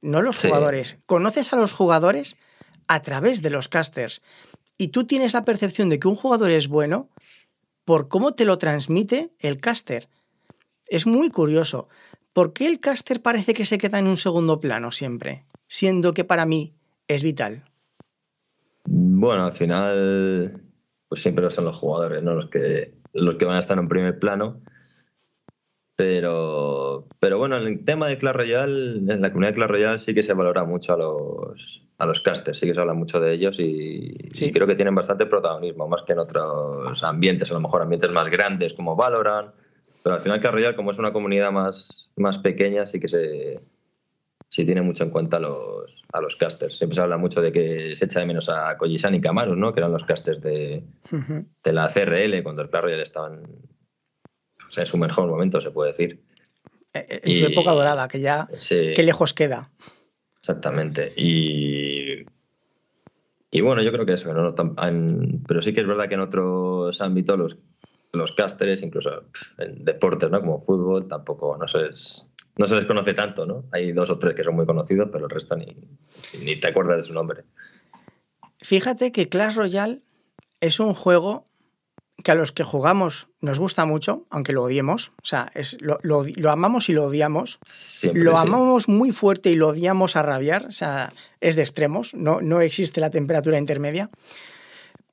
no 0.02 0.22
los 0.22 0.40
jugadores. 0.40 0.98
Conoces 1.06 1.54
a 1.54 1.58
los 1.58 1.74
jugadores 1.74 2.38
a 2.88 3.02
través 3.02 3.42
de 3.42 3.50
los 3.50 3.70
casters 3.70 4.22
y 4.78 4.90
tú 4.90 5.06
tienes 5.06 5.34
la 5.34 5.46
percepción 5.46 5.90
de 5.90 6.00
que 6.00 6.08
un 6.08 6.16
jugador 6.16 6.52
es 6.52 6.68
bueno 6.68 7.10
por 7.86 8.08
cómo 8.08 8.34
te 8.34 8.46
lo 8.46 8.58
transmite 8.58 9.32
el 9.40 9.60
caster. 9.60 10.08
Es 10.88 11.06
muy 11.06 11.30
curioso. 11.30 11.90
¿Por 12.34 12.54
qué 12.54 12.68
el 12.68 12.80
caster 12.80 13.22
parece 13.22 13.54
que 13.54 13.66
se 13.66 13.78
queda 13.78 14.00
en 14.00 14.08
un 14.08 14.18
segundo 14.18 14.60
plano 14.60 14.92
siempre? 14.92 15.46
Siendo 15.68 16.14
que 16.14 16.24
para 16.24 16.46
mí 16.46 16.74
es 17.08 17.24
vital. 17.24 17.66
Bueno, 18.86 19.46
al 19.46 19.54
final, 19.54 20.62
pues 21.08 21.22
siempre 21.22 21.50
son 21.52 21.66
los 21.66 21.78
jugadores, 21.78 22.24
¿no? 22.24 22.34
Los 22.34 22.50
que, 22.50 22.96
los 23.14 23.36
que 23.36 23.46
van 23.46 23.58
a 23.58 23.60
estar 23.60 23.78
en 23.78 23.88
primer 23.88 24.20
plano. 24.20 24.62
Pero, 25.96 27.08
pero 27.20 27.38
bueno, 27.38 27.58
en 27.58 27.68
el 27.68 27.86
tema 27.86 28.08
de 28.08 28.18
Clash 28.18 28.36
Royale, 28.36 29.14
en 29.14 29.22
la 29.22 29.30
comunidad 29.30 29.52
de 29.52 29.56
Clash 29.56 29.70
Royale 29.70 30.00
sí 30.00 30.16
que 30.16 30.24
se 30.24 30.34
valora 30.34 30.66
mucho 30.66 30.94
a 30.94 30.98
los, 30.98 31.88
a 32.04 32.06
los 32.06 32.22
casters, 32.22 32.60
sí 32.60 32.68
que 32.68 32.74
se 32.74 32.80
habla 32.80 32.94
mucho 32.94 33.20
de 33.20 33.34
ellos 33.34 33.58
y, 33.60 34.30
creo 34.52 34.68
que 34.68 34.76
tienen 34.76 34.96
bastante 34.96 35.26
protagonismo, 35.26 35.88
más 35.88 36.04
que 36.04 36.14
en 36.14 36.20
otros 36.20 37.04
ambientes, 37.04 37.50
a 37.50 37.54
lo 37.54 37.62
mejor 37.62 37.82
ambientes 37.82 38.12
más 38.12 38.30
grandes 38.30 38.74
como 38.74 38.96
Valorant. 38.96 39.52
Pero 40.04 40.16
al 40.16 40.22
final 40.22 40.42
Royale, 40.42 40.76
como 40.76 40.92
es 40.92 41.00
una 41.00 41.14
comunidad 41.14 41.52
más, 41.52 42.12
más 42.18 42.38
pequeña, 42.40 42.86
sí 42.86 43.00
que 43.00 43.08
se 43.08 43.62
sí 44.50 44.66
tiene 44.66 44.84
mucho 44.84 45.04
en 45.04 45.10
cuenta 45.10 45.38
a 45.38 45.40
los, 45.40 46.04
a 46.12 46.22
los 46.22 46.36
casters. 46.36 46.78
Siempre 46.78 46.96
se 46.96 47.02
habla 47.02 47.18
mucho 47.18 47.42
de 47.42 47.52
que 47.52 47.96
se 47.96 48.06
echa 48.06 48.20
de 48.20 48.28
menos 48.28 48.50
a 48.50 48.78
Kojisan 48.78 49.16
y 49.16 49.22
Kamaru, 49.22 49.56
¿no? 49.56 49.74
que 49.74 49.80
eran 49.80 49.92
los 49.92 50.04
casters 50.04 50.42
de, 50.42 50.84
de 51.64 51.74
la 51.74 51.88
CRL 51.88 52.44
cuando 52.44 52.62
el 52.62 52.70
Clash 52.70 52.84
Royale 52.84 53.02
estaban 53.02 53.42
en 54.76 54.86
su 54.86 54.98
mejor 54.98 55.28
momento, 55.28 55.60
se 55.60 55.72
puede 55.72 55.92
decir. 55.92 56.24
Eh, 56.94 57.06
eh, 57.10 57.22
en 57.24 57.40
su 57.40 57.52
época 57.52 57.72
dorada, 57.72 58.08
que 58.08 58.20
ya 58.20 58.48
qué 58.70 59.04
lejos 59.04 59.34
queda. 59.34 59.72
Exactamente. 60.44 61.14
Y, 61.16 61.83
y 63.54 63.62
bueno, 63.62 63.84
yo 63.84 63.92
creo 63.92 64.04
que 64.04 64.14
eso, 64.14 64.34
pero 65.48 65.62
sí 65.62 65.74
que 65.74 65.82
es 65.82 65.88
verdad 65.88 66.08
que 66.08 66.16
en 66.16 66.22
otros 66.22 67.00
ámbitos 67.02 67.38
los, 67.38 67.58
los 68.12 68.32
incluso 68.82 69.26
en 69.60 69.86
deportes, 69.86 70.32
¿no? 70.32 70.40
Como 70.40 70.60
fútbol, 70.60 71.08
tampoco 71.08 71.56
no 71.56 71.68
se, 71.68 71.84
les, 71.84 72.32
no 72.58 72.68
se 72.68 72.76
les 72.78 72.86
tanto, 73.14 73.46
¿no? 73.46 73.66
Hay 73.72 73.92
dos 73.92 74.10
o 74.10 74.18
tres 74.18 74.34
que 74.34 74.44
son 74.44 74.56
muy 74.56 74.66
conocidos, 74.66 75.10
pero 75.12 75.26
el 75.26 75.30
resto 75.30 75.56
ni, 75.56 75.78
ni 76.44 76.60
te 76.60 76.66
acuerdas 76.66 76.98
de 76.98 77.04
su 77.04 77.14
nombre. 77.14 77.44
Fíjate 78.58 79.12
que 79.12 79.30
Clash 79.30 79.54
Royale 79.54 80.02
es 80.60 80.80
un 80.80 80.96
juego 80.96 81.46
que 82.24 82.32
a 82.32 82.36
los 82.36 82.54
que 82.54 82.64
jugamos 82.64 83.28
nos 83.44 83.60
gusta 83.60 83.86
mucho, 83.86 84.22
aunque 84.30 84.54
lo 84.54 84.64
odiemos. 84.64 85.12
O 85.22 85.26
sea, 85.26 85.52
es, 85.54 85.78
lo, 85.82 86.00
amamos 86.50 86.88
y 86.88 86.94
lo 86.94 87.04
odiamos. 87.04 87.60
lo 88.14 88.38
amamos 88.38 88.88
muy 88.88 89.12
fuerte 89.12 89.50
y 89.50 89.56
lo 89.56 89.68
odiamos 89.68 90.16
a 90.16 90.22
rabiar. 90.22 90.66
O 90.66 90.72
sea, 90.72 91.14
es 91.42 91.58
de 91.58 91.62
extremos, 91.62 92.14
no, 92.14 92.40
no 92.40 92.62
existe 92.62 93.02
la 93.02 93.10
temperatura 93.10 93.58
intermedia. 93.58 94.10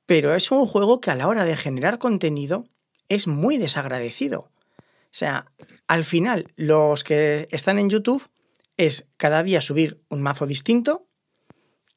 Pero 0.05 0.33
es 0.33 0.49
un 0.49 0.65
juego 0.65 1.01
que 1.01 1.11
a 1.11 1.15
la 1.15 1.27
hora 1.27 1.43
de 1.43 1.57
generar 1.57 1.99
contenido 1.99 2.65
es 3.09 3.27
muy 3.27 3.57
desagradecido. 3.57 4.49
O 4.79 5.13
sea, 5.13 5.51
al 5.87 6.05
final, 6.05 6.53
los 6.55 7.03
que 7.03 7.49
están 7.51 7.79
en 7.79 7.89
YouTube 7.89 8.29
es 8.77 9.09
cada 9.17 9.43
día 9.43 9.59
subir 9.59 10.01
un 10.07 10.21
mazo 10.21 10.47
distinto, 10.47 11.05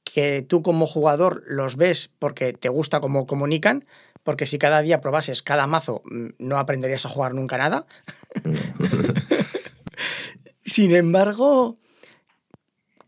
que 0.04 0.42
tú 0.42 0.62
como 0.62 0.86
jugador 0.86 1.42
los 1.46 1.76
ves 1.76 2.12
porque 2.18 2.52
te 2.52 2.68
gusta 2.68 3.00
cómo 3.00 3.26
comunican, 3.26 3.86
porque 4.22 4.46
si 4.46 4.58
cada 4.58 4.82
día 4.82 5.00
probases 5.00 5.42
cada 5.42 5.66
mazo, 5.66 6.02
mm, 6.04 6.28
no 6.38 6.58
aprenderías 6.58 7.06
a 7.06 7.08
jugar 7.08 7.34
nunca 7.34 7.58
nada. 7.58 7.86
Sin 10.64 10.94
embargo, 10.94 11.76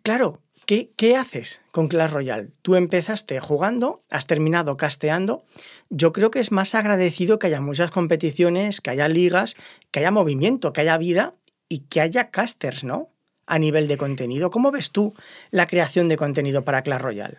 claro, 0.02 0.40
¿qué, 0.66 0.90
¿qué, 0.96 1.16
haces 1.16 1.62
con 1.70 1.88
Clash 1.88 2.10
Royale? 2.10 2.50
Tú 2.62 2.74
empezaste 2.74 3.40
jugando, 3.40 4.02
has 4.10 4.26
terminado 4.26 4.76
casteando. 4.76 5.44
Yo 5.88 6.12
creo 6.12 6.30
que 6.30 6.40
es 6.40 6.52
más 6.52 6.74
agradecido 6.74 7.38
que 7.38 7.46
haya 7.46 7.60
muchas 7.60 7.90
competiciones, 7.90 8.80
que 8.80 8.90
haya 8.90 9.08
ligas, 9.08 9.56
que 9.90 10.00
haya 10.00 10.10
movimiento, 10.10 10.72
que 10.72 10.82
haya 10.82 10.98
vida 10.98 11.34
y 11.68 11.80
que 11.80 12.00
haya 12.02 12.30
casters, 12.30 12.84
¿no? 12.84 13.10
A 13.46 13.58
nivel 13.58 13.88
de 13.88 13.96
contenido. 13.96 14.50
¿Cómo 14.50 14.72
ves 14.72 14.90
tú 14.90 15.14
la 15.50 15.66
creación 15.66 16.08
de 16.08 16.16
contenido 16.16 16.64
para 16.64 16.82
Clash 16.82 17.00
Royale? 17.00 17.38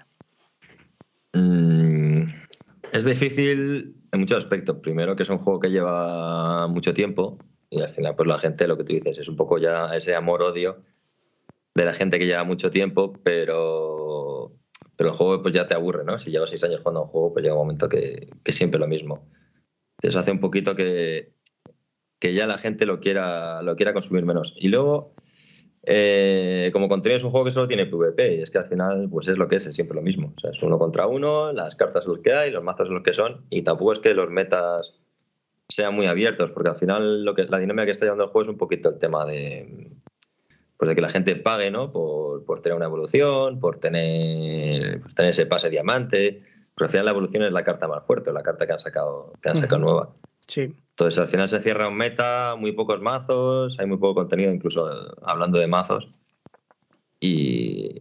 Mm, 1.34 2.24
es 2.94 3.06
difícil 3.06 3.96
en 4.12 4.20
muchos 4.20 4.38
aspectos. 4.38 4.78
Primero, 4.82 5.16
que 5.16 5.24
es 5.24 5.30
un 5.30 5.40
juego 5.40 5.60
que 5.60 5.70
lleva 5.70 6.68
mucho 6.68 6.94
tiempo 6.94 7.38
y 7.70 7.82
al 7.82 7.90
final, 7.90 8.16
pues 8.16 8.28
la 8.28 8.40
gente, 8.40 8.68
lo 8.68 8.78
que 8.78 8.84
tú 8.84 8.94
dices, 8.94 9.18
es 9.18 9.28
un 9.28 9.36
poco 9.36 9.58
ya 9.58 9.94
ese 9.96 10.16
amor-odio 10.16 10.84
de 11.76 11.86
la 11.86 11.94
gente 11.94 12.18
que 12.18 12.26
lleva 12.26 12.44
mucho 12.44 12.72
tiempo, 12.72 13.14
pero, 13.24 14.54
pero 14.96 15.10
el 15.10 15.16
juego 15.16 15.42
pues 15.42 15.54
ya 15.54 15.68
te 15.68 15.76
aburre, 15.76 16.04
¿no? 16.06 16.18
Si 16.18 16.32
llevas 16.32 16.50
seis 16.50 16.64
años 16.64 16.80
jugando 16.80 17.02
a 17.02 17.04
un 17.04 17.10
juego, 17.10 17.34
pues 17.34 17.44
llega 17.44 17.56
un 17.56 17.62
momento 17.62 17.90
que, 17.90 18.30
que 18.44 18.54
siempre 18.54 18.80
lo 18.80 18.88
mismo. 18.88 19.28
Eso 20.02 20.20
hace 20.20 20.32
un 20.32 20.40
poquito 20.40 20.76
que, 20.76 21.34
que 22.20 22.34
ya 22.34 22.48
la 22.48 22.58
gente 22.58 22.86
lo 22.86 23.00
quiera, 23.00 23.62
lo 23.62 23.76
quiera 23.76 23.94
consumir 23.94 24.26
menos. 24.26 24.56
Y 24.58 24.70
luego, 24.70 25.14
eh, 25.90 26.70
como 26.74 26.90
contenido 26.90 27.16
es 27.16 27.24
un 27.24 27.32
juego 27.32 27.46
que 27.46 27.52
solo 27.52 27.70
tiene 27.70 27.86
PvP 27.86 28.36
y 28.36 28.42
es 28.42 28.52
que 28.52 28.58
al 28.58 28.68
final 28.68 29.08
pues 29.10 29.30
es 29.30 29.38
lo 29.38 29.48
que 29.48 29.56
es, 29.56 29.66
es 29.66 29.74
siempre 29.74 29.96
lo 29.96 30.02
mismo. 30.02 30.34
O 30.36 30.40
sea, 30.40 30.52
es 30.52 30.62
uno 30.62 30.78
contra 30.78 31.08
uno, 31.08 31.54
las 31.54 31.76
cartas 31.76 32.04
son 32.04 32.16
los 32.16 32.24
que 32.24 32.34
hay, 32.34 32.52
los 32.52 32.62
mazos 32.62 32.88
son 32.88 32.96
los 32.96 33.04
que 33.04 33.14
son 33.14 33.46
y 33.50 33.62
tampoco 33.62 33.94
es 33.94 34.00
que 34.00 34.14
los 34.14 34.30
metas 34.30 34.96
sean 35.70 35.96
muy 35.96 36.06
abiertos 36.08 36.52
porque 36.52 36.70
al 36.70 36.76
final 36.76 37.24
lo 37.24 37.34
que, 37.34 37.46
la 37.46 37.60
dinámica 37.60 37.86
que 37.86 37.92
está 37.92 38.04
llevando 38.04 38.26
el 38.26 38.32
juego 38.32 38.44
es 38.44 38.50
un 38.50 38.58
poquito 38.58 38.90
el 38.90 39.00
tema 39.00 39.26
de, 39.26 39.90
pues 40.76 40.90
de 40.90 40.96
que 40.96 41.02
la 41.02 41.10
gente 41.10 41.38
pague 41.38 41.72
¿no? 41.72 41.94
por, 41.94 42.44
por 42.44 42.62
tener 42.62 42.76
una 42.76 42.88
evolución, 42.88 43.62
por 43.62 43.78
tener, 43.78 45.00
por 45.00 45.14
tener 45.14 45.32
ese 45.32 45.46
pase 45.46 45.70
diamante. 45.70 46.42
Pero 46.76 46.86
al 46.86 46.92
final 46.92 47.06
la 47.06 47.12
evolución 47.12 47.44
es 47.44 47.54
la 47.54 47.64
carta 47.64 47.88
más 47.88 48.06
fuerte, 48.06 48.34
la 48.34 48.44
carta 48.44 48.68
que 48.68 48.74
han 48.74 48.80
sacado, 48.82 49.32
que 49.42 49.50
han 49.50 49.58
sacado 49.58 49.80
nueva. 49.80 50.14
Sí. 50.48 50.74
Entonces 50.90 51.20
al 51.20 51.28
final 51.28 51.48
se 51.48 51.60
cierra 51.60 51.88
un 51.88 51.96
meta, 51.96 52.56
muy 52.58 52.72
pocos 52.72 53.02
mazos, 53.02 53.80
hay 53.80 53.86
muy 53.86 53.98
poco 53.98 54.16
contenido, 54.16 54.52
incluso 54.52 54.90
hablando 55.24 55.60
de 55.60 55.68
mazos. 55.68 56.10
Y, 57.20 57.92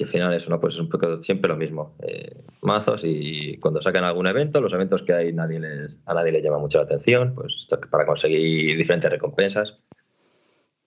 al 0.00 0.08
final 0.08 0.32
eso, 0.32 0.50
¿no? 0.50 0.60
Pues 0.60 0.74
es 0.74 0.80
un 0.80 0.88
poco 0.88 1.20
siempre 1.20 1.48
lo 1.48 1.56
mismo. 1.56 1.96
Eh, 2.02 2.42
mazos 2.62 3.02
y 3.04 3.58
cuando 3.58 3.80
sacan 3.80 4.04
algún 4.04 4.26
evento, 4.26 4.60
los 4.60 4.72
eventos 4.72 5.02
que 5.02 5.12
hay 5.12 5.32
nadie 5.32 5.60
a 6.06 6.14
nadie 6.14 6.32
le 6.32 6.42
llama 6.42 6.58
mucho 6.58 6.78
la 6.78 6.84
atención, 6.84 7.34
pues 7.34 7.68
para 7.90 8.06
conseguir 8.06 8.76
diferentes 8.76 9.10
recompensas. 9.10 9.78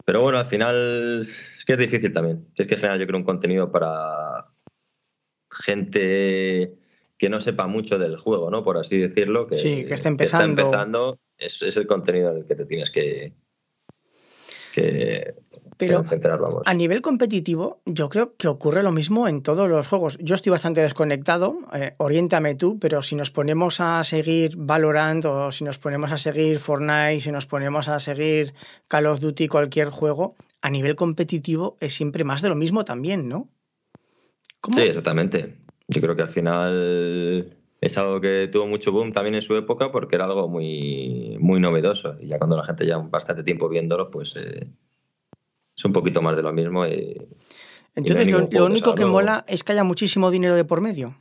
Pero 0.05 0.21
bueno, 0.21 0.38
al 0.38 0.45
final 0.45 1.21
es 1.21 1.65
que 1.65 1.74
es 1.74 1.79
difícil 1.79 2.13
también. 2.13 2.47
Si 2.53 2.63
es 2.63 2.67
que 2.67 2.77
final 2.77 3.00
yo 3.00 3.07
creo 3.07 3.19
un 3.19 3.25
contenido 3.25 3.71
para 3.71 4.47
gente 5.50 6.77
que 7.17 7.29
no 7.29 7.39
sepa 7.39 7.67
mucho 7.67 7.98
del 7.98 8.17
juego, 8.17 8.50
¿no? 8.50 8.63
Por 8.63 8.77
así 8.77 8.98
decirlo. 8.98 9.48
Que, 9.48 9.55
sí, 9.55 9.86
que 9.86 9.93
empezando. 9.93 10.24
está 10.24 10.43
empezando 10.43 11.19
es, 11.38 11.62
es, 11.62 11.77
el 11.77 11.88
contenido 11.88 12.31
en 12.31 12.38
el 12.38 12.45
que 12.45 12.55
te 12.55 12.65
tienes 12.65 12.91
que, 12.91 13.34
que 14.74 15.36
pero 15.77 16.03
a 16.65 16.74
nivel 16.74 17.01
competitivo, 17.01 17.81
yo 17.86 18.07
creo 18.07 18.36
que 18.38 18.48
ocurre 18.48 18.81
lo 18.81 18.91
mismo 18.91 19.27
en 19.27 19.41
todos 19.41 19.69
los 19.69 19.88
juegos. 19.88 20.17
Yo 20.22 20.36
estoy 20.36 20.51
bastante 20.51 20.81
desconectado, 20.81 21.60
eh, 21.74 21.95
oriéntame 21.98 22.55
tú, 22.55 22.79
pero 22.79 23.01
si 23.01 23.15
nos 23.15 23.29
ponemos 23.29 23.81
a 23.81 24.03
seguir 24.05 24.55
Valorant 24.55 25.25
o 25.25 25.51
si 25.51 25.65
nos 25.65 25.77
ponemos 25.77 26.12
a 26.13 26.17
seguir 26.17 26.60
Fortnite, 26.60 27.19
si 27.19 27.31
nos 27.31 27.45
ponemos 27.45 27.89
a 27.89 28.00
seguir 28.00 28.53
Call 28.88 29.07
of 29.07 29.19
Duty, 29.19 29.50
cualquier 29.50 29.89
juego, 29.89 30.36
a 30.62 30.69
nivel 30.69 30.95
competitivo 30.95 31.75
es 31.81 31.93
siempre 31.93 32.24
más 32.24 32.41
de 32.41 32.50
lo 32.50 32.55
mismo 32.55 32.86
también, 32.86 33.27
¿no? 33.27 33.50
Sí, 34.72 34.81
exactamente. 34.81 35.57
Yo 35.87 36.01
creo 36.01 36.15
que 36.15 36.23
al 36.23 36.29
final 36.29 37.57
es 37.81 37.97
algo 37.97 38.19
que 38.19 38.49
tuvo 38.51 38.65
mucho 38.65 38.91
boom 38.91 39.13
también 39.13 39.35
en 39.35 39.41
su 39.41 39.55
época 39.55 39.91
porque 39.91 40.15
era 40.15 40.25
algo 40.25 40.47
muy, 40.47 41.37
muy 41.39 41.59
novedoso. 41.59 42.17
Y 42.19 42.27
ya 42.27 42.39
cuando 42.39 42.57
la 42.57 42.65
gente 42.65 42.85
lleva 42.85 43.01
bastante 43.03 43.43
tiempo 43.43 43.69
viéndolo, 43.69 44.09
pues 44.09 44.35
eh, 44.35 44.67
es 45.77 45.85
un 45.85 45.93
poquito 45.93 46.21
más 46.21 46.35
de 46.35 46.43
lo 46.43 46.51
mismo. 46.53 46.85
Entonces, 46.85 48.27
lo, 48.27 48.65
único 48.65 48.95
que 48.95 49.05
mola 49.05 49.45
es 49.47 49.63
que 49.63 49.73
haya 49.73 49.83
muchísimo 49.83 50.31
dinero 50.31 50.55
de 50.55 50.65
por 50.65 50.81
medio. 50.81 51.15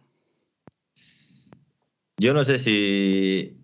Yo 2.17 2.33
no 2.33 2.45
sé 2.45 2.59
si. 2.59 3.61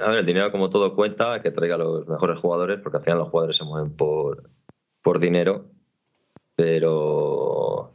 A 0.00 0.08
ver, 0.08 0.20
el 0.20 0.26
dinero, 0.26 0.50
como 0.50 0.70
todo, 0.70 0.94
cuenta, 0.94 1.42
que 1.42 1.50
traiga 1.50 1.74
a 1.74 1.78
los 1.78 2.08
mejores 2.08 2.38
jugadores, 2.38 2.78
porque 2.82 2.98
al 2.98 3.04
final 3.04 3.18
los 3.18 3.28
jugadores 3.28 3.56
se 3.56 3.64
mueven 3.64 3.92
por, 3.92 4.50
por 5.02 5.18
dinero. 5.18 5.70
Pero. 6.54 7.92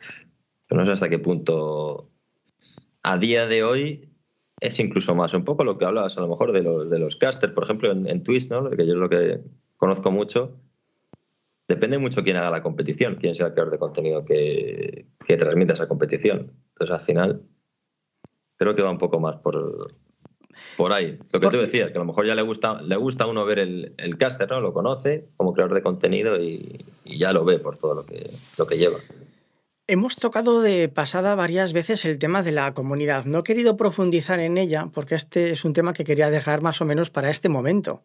no 0.70 0.86
sé 0.86 0.92
hasta 0.92 1.10
qué 1.10 1.20
punto. 1.20 2.12
A 3.08 3.20
día 3.20 3.46
de 3.46 3.64
hoy, 3.64 4.10
es 4.60 4.80
incluso 4.80 5.14
más. 5.14 5.32
Un 5.36 5.44
poco 5.44 5.64
lo 5.64 5.78
que 5.78 5.86
hablas 5.86 6.18
a 6.18 6.22
lo 6.22 6.28
mejor 6.28 6.52
de 6.54 6.64
los, 6.64 6.90
de 6.90 6.98
los 6.98 7.16
casters, 7.16 7.54
por 7.54 7.64
ejemplo, 7.64 7.92
en, 7.92 8.08
en 8.10 8.24
Twitch, 8.24 8.50
¿no? 8.50 8.68
que 8.72 8.88
yo 8.88 8.94
es 8.94 9.00
lo 9.00 9.10
que 9.10 9.42
conozco 9.78 10.10
mucho. 10.10 10.58
Depende 11.68 12.00
mucho 12.00 12.24
quién 12.24 12.38
haga 12.38 12.50
la 12.50 12.64
competición, 12.64 13.18
quién 13.22 13.36
sea 13.36 13.46
el 13.46 13.54
creador 13.54 13.72
de 13.74 13.78
contenido 13.78 14.26
que, 14.26 15.06
que 15.24 15.38
transmita 15.38 15.74
esa 15.74 15.88
competición. 15.88 16.52
Entonces, 16.70 16.96
al 16.96 17.02
final, 17.02 17.44
creo 18.58 18.74
que 18.74 18.82
va 18.82 18.90
un 18.90 18.98
poco 18.98 19.20
más 19.20 19.36
por, 19.36 19.94
por 20.76 20.92
ahí. 20.92 21.20
Lo 21.32 21.40
que 21.40 21.50
tú 21.50 21.58
decías, 21.58 21.92
que 21.92 21.98
a 21.98 22.02
lo 22.02 22.06
mejor 22.06 22.26
ya 22.26 22.34
le 22.34 22.42
gusta, 22.42 22.82
le 22.82 22.96
gusta 22.96 23.26
a 23.26 23.28
uno 23.28 23.46
ver 23.46 23.60
el, 23.60 23.94
el 23.98 24.18
caster, 24.18 24.50
¿no? 24.50 24.62
Lo 24.62 24.74
conoce 24.74 25.28
como 25.38 25.54
creador 25.54 25.76
de 25.76 25.84
contenido 25.84 26.42
y, 26.42 26.84
y, 27.04 27.20
ya 27.20 27.34
lo 27.34 27.46
ve 27.46 27.60
por 27.60 27.78
todo 27.78 27.94
lo 27.94 28.04
que, 28.04 28.32
lo 28.58 28.66
que 28.66 28.80
lleva. 28.80 28.98
Hemos 29.88 30.16
tocado 30.16 30.62
de 30.62 30.90
pasada 30.90 31.36
varias 31.36 31.72
veces 31.72 32.06
el 32.06 32.18
tema 32.18 32.42
de 32.42 32.52
la 32.52 32.74
comunidad. 32.74 33.26
No 33.26 33.40
he 33.40 33.44
querido 33.44 33.78
profundizar 33.78 34.40
en 34.40 34.58
ella 34.58 34.90
porque 34.92 35.14
este 35.14 35.52
es 35.52 35.64
un 35.64 35.74
tema 35.74 35.94
que 35.94 36.04
quería 36.04 36.32
dejar 36.32 36.64
más 36.64 36.82
o 36.82 36.86
menos 36.86 37.12
para 37.12 37.30
este 37.30 37.50
momento. 37.50 38.02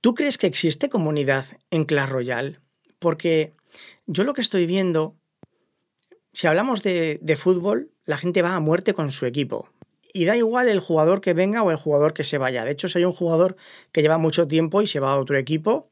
¿Tú 0.00 0.14
crees 0.14 0.38
que 0.38 0.46
existe 0.46 0.88
comunidad 0.88 1.44
en 1.70 1.84
Clash 1.84 2.08
Royale? 2.08 2.60
Porque 2.98 3.52
yo 4.06 4.24
lo 4.24 4.32
que 4.32 4.40
estoy 4.40 4.64
viendo, 4.64 5.16
si 6.32 6.46
hablamos 6.46 6.82
de, 6.82 7.18
de 7.20 7.36
fútbol, 7.36 7.90
la 8.06 8.16
gente 8.16 8.40
va 8.40 8.54
a 8.54 8.60
muerte 8.60 8.94
con 8.94 9.12
su 9.12 9.26
equipo 9.26 9.68
y 10.14 10.24
da 10.24 10.34
igual 10.38 10.70
el 10.70 10.80
jugador 10.80 11.20
que 11.20 11.34
venga 11.34 11.62
o 11.62 11.70
el 11.70 11.76
jugador 11.76 12.14
que 12.14 12.24
se 12.24 12.38
vaya. 12.38 12.64
De 12.64 12.70
hecho, 12.70 12.88
si 12.88 12.96
hay 12.96 13.04
un 13.04 13.12
jugador 13.12 13.56
que 13.92 14.00
lleva 14.00 14.16
mucho 14.16 14.48
tiempo 14.48 14.80
y 14.80 14.86
se 14.86 14.98
va 14.98 15.12
a 15.12 15.18
otro 15.18 15.36
equipo, 15.36 15.90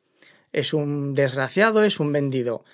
es 0.54 0.72
un 0.72 1.14
desgraciado, 1.14 1.84
es 1.84 2.00
un 2.00 2.10
vendido. 2.10 2.64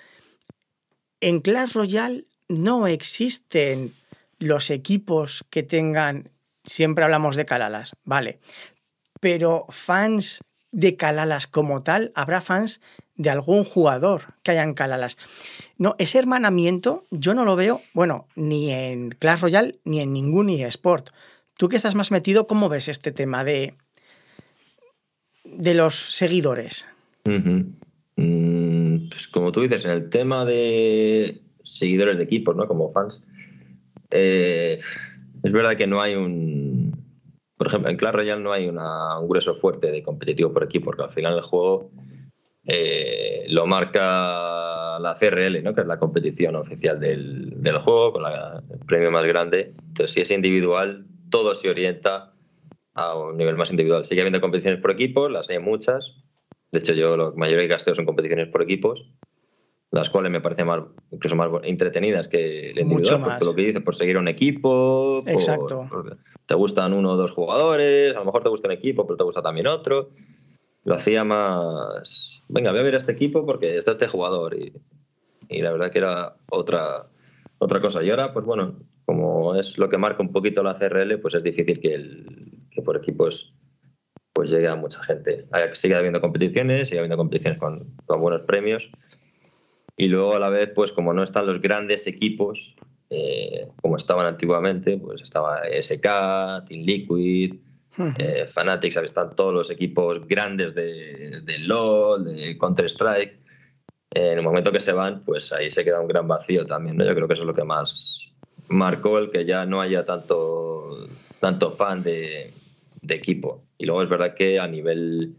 En 1.21 1.39
Clash 1.39 1.73
Royale 1.73 2.25
no 2.47 2.87
existen 2.87 3.93
los 4.39 4.69
equipos 4.69 5.45
que 5.49 5.63
tengan, 5.63 6.29
siempre 6.63 7.03
hablamos 7.03 7.35
de 7.35 7.45
Calalas, 7.45 7.95
vale, 8.03 8.39
pero 9.19 9.65
fans 9.69 10.43
de 10.71 10.97
Calalas 10.97 11.47
como 11.47 11.83
tal, 11.83 12.11
habrá 12.15 12.41
fans 12.41 12.81
de 13.15 13.29
algún 13.29 13.63
jugador 13.63 14.35
que 14.43 14.51
hayan 14.51 14.73
Calalas. 14.73 15.17
No, 15.77 15.95
ese 15.99 16.19
hermanamiento 16.19 17.05
yo 17.11 17.33
no 17.33 17.45
lo 17.45 17.55
veo, 17.55 17.81
bueno, 17.93 18.27
ni 18.35 18.71
en 18.71 19.09
Clash 19.11 19.39
Royale 19.39 19.79
ni 19.85 20.01
en 20.01 20.13
ningún 20.13 20.49
eSport. 20.49 21.09
Tú 21.57 21.69
que 21.69 21.77
estás 21.77 21.95
más 21.95 22.11
metido, 22.11 22.47
¿cómo 22.47 22.67
ves 22.67 22.89
este 22.89 23.11
tema 23.11 23.45
de, 23.45 23.75
de 25.45 25.73
los 25.73 26.15
seguidores? 26.15 26.85
Pues 29.09 29.27
como 29.27 29.51
tú 29.51 29.61
dices, 29.61 29.85
en 29.85 29.91
el 29.91 30.09
tema 30.09 30.45
de 30.45 31.41
seguidores 31.63 32.17
de 32.17 32.23
equipos, 32.23 32.55
¿no? 32.55 32.67
Como 32.67 32.91
fans, 32.91 33.23
eh, 34.11 34.79
es 35.43 35.51
verdad 35.51 35.75
que 35.75 35.87
no 35.87 36.01
hay 36.01 36.15
un... 36.15 37.03
Por 37.57 37.67
ejemplo, 37.67 37.89
en 37.89 37.97
Clash 37.97 38.13
Royale 38.13 38.43
no 38.43 38.51
hay 38.51 38.67
un 38.67 38.77
grueso 39.27 39.55
fuerte 39.55 39.91
de 39.91 40.03
competitivo 40.03 40.51
por 40.51 40.63
equipo, 40.63 40.85
porque 40.85 41.03
al 41.03 41.11
final 41.11 41.35
el 41.35 41.41
juego 41.41 41.89
eh, 42.65 43.45
lo 43.47 43.65
marca 43.65 44.99
la 44.99 45.15
CRL, 45.17 45.63
¿no? 45.63 45.73
que 45.73 45.81
es 45.81 45.87
la 45.87 45.99
competición 45.99 46.55
oficial 46.55 46.99
del, 46.99 47.61
del 47.61 47.77
juego, 47.77 48.13
con 48.13 48.23
la, 48.23 48.61
el 48.69 48.79
premio 48.79 49.11
más 49.11 49.25
grande. 49.25 49.73
Entonces, 49.87 50.11
si 50.11 50.21
es 50.21 50.31
individual, 50.31 51.05
todo 51.29 51.55
se 51.55 51.69
orienta 51.69 52.33
a 52.93 53.17
un 53.17 53.37
nivel 53.37 53.55
más 53.55 53.69
individual. 53.69 54.05
Sigue 54.05 54.21
habiendo 54.21 54.41
competiciones 54.41 54.81
por 54.81 54.91
equipos, 54.91 55.31
las 55.31 55.49
hay 55.49 55.59
muchas. 55.59 56.15
De 56.75 56.79
hecho, 56.79 56.91
yo 56.91 57.15
lo 57.15 57.31
mayoría 57.37 57.63
que 57.63 57.73
gasteo 57.73 57.95
son 57.95 58.03
competiciones 58.03 58.49
por 58.49 58.61
equipos, 58.61 59.09
las 59.91 60.09
cuales 60.09 60.29
me 60.29 60.41
parecen 60.41 60.67
más, 60.67 60.83
incluso 61.09 61.37
más 61.37 61.49
entretenidas 61.63 62.27
que 62.27 62.71
el 62.71 62.79
individual. 62.79 62.99
Mucho 62.99 63.19
más. 63.19 63.39
Por 63.39 63.47
lo 63.47 63.55
que 63.55 63.61
dices, 63.61 63.81
por 63.81 63.95
seguir 63.95 64.17
un 64.17 64.27
equipo. 64.27 65.23
Exacto. 65.25 65.87
Por, 65.89 66.17
te 66.45 66.53
gustan 66.53 66.91
uno 66.91 67.13
o 67.13 67.15
dos 67.15 67.31
jugadores, 67.31 68.13
a 68.13 68.19
lo 68.19 68.25
mejor 68.25 68.43
te 68.43 68.49
gusta 68.49 68.67
un 68.67 68.73
equipo, 68.73 69.07
pero 69.07 69.15
te 69.15 69.23
gusta 69.23 69.41
también 69.41 69.67
otro. 69.67 70.09
Lo 70.83 70.95
hacía 70.95 71.23
más. 71.23 72.41
Venga, 72.49 72.71
voy 72.71 72.81
a 72.81 72.83
ver 72.83 72.95
a 72.95 72.97
este 72.97 73.13
equipo 73.13 73.45
porque 73.45 73.77
está 73.77 73.91
este 73.91 74.07
jugador. 74.07 74.53
Y, 74.53 74.73
y 75.47 75.61
la 75.61 75.71
verdad 75.71 75.91
que 75.91 75.99
era 75.99 76.35
otra, 76.51 77.07
otra 77.59 77.79
cosa. 77.79 78.03
Y 78.03 78.09
ahora, 78.09 78.33
pues 78.33 78.43
bueno, 78.43 78.79
como 79.05 79.55
es 79.55 79.77
lo 79.77 79.87
que 79.87 79.97
marca 79.97 80.21
un 80.21 80.33
poquito 80.33 80.61
la 80.61 80.73
CRL, 80.73 81.19
pues 81.19 81.35
es 81.35 81.43
difícil 81.43 81.79
que, 81.79 81.93
el, 81.93 82.67
que 82.69 82.81
por 82.81 82.97
equipos 82.97 83.55
pues 84.35 84.51
llegue 84.51 84.67
a 84.67 84.75
mucha 84.75 85.01
gente. 85.01 85.45
Sigue 85.75 85.95
habiendo 85.95 86.19
competiciones, 86.19 86.89
sigue 86.89 86.99
habiendo 86.99 87.15
competiciones 87.15 87.57
con, 87.57 87.95
con, 88.05 88.19
buenos 88.19 88.41
premios. 88.41 88.89
Y 89.95 90.09
luego 90.09 90.35
a 90.35 90.39
la 90.39 90.49
vez, 90.49 90.71
pues 90.75 90.91
como 90.91 91.13
no 91.13 91.23
están 91.23 91.47
los 91.47 91.61
grandes 91.61 92.05
equipos, 92.05 92.75
eh, 93.09 93.69
como 93.81 93.95
estaban 93.95 94.25
antiguamente, 94.25 94.97
pues 94.97 95.21
estaba 95.21 95.61
SK, 95.81 96.67
Team 96.67 96.81
Liquid, 96.81 97.55
-huh. 97.97 98.13
eh, 98.19 98.45
Fanatics, 98.45 98.97
están 98.97 99.37
todos 99.37 99.53
los 99.53 99.69
equipos 99.69 100.27
grandes 100.27 100.75
de, 100.75 101.39
de 101.41 101.59
LOL, 101.59 102.25
de 102.25 102.57
Counter-Strike. 102.57 103.39
En 104.13 104.37
el 104.37 104.43
momento 104.43 104.73
que 104.73 104.81
se 104.81 104.91
van, 104.91 105.23
pues 105.23 105.53
ahí 105.53 105.71
se 105.71 105.85
queda 105.85 106.01
un 106.01 106.09
gran 106.09 106.27
vacío 106.27 106.65
también. 106.65 106.97
¿no? 106.97 107.05
Yo 107.05 107.15
creo 107.15 107.29
que 107.29 107.35
eso 107.35 107.43
es 107.43 107.47
lo 107.47 107.55
que 107.55 107.63
más, 107.63 108.19
marcó 108.67 109.17
el 109.17 109.31
que 109.31 109.45
ya 109.45 109.65
no 109.65 109.79
haya 109.79 110.05
tanto, 110.05 111.07
tanto 111.39 111.71
fan 111.71 112.03
de, 112.03 112.51
de, 113.05 113.15
equipo. 113.15 113.63
Y 113.77 113.85
luego 113.85 114.03
es 114.03 114.09
verdad 114.09 114.33
que 114.33 114.59
a 114.59 114.67
nivel, 114.67 115.35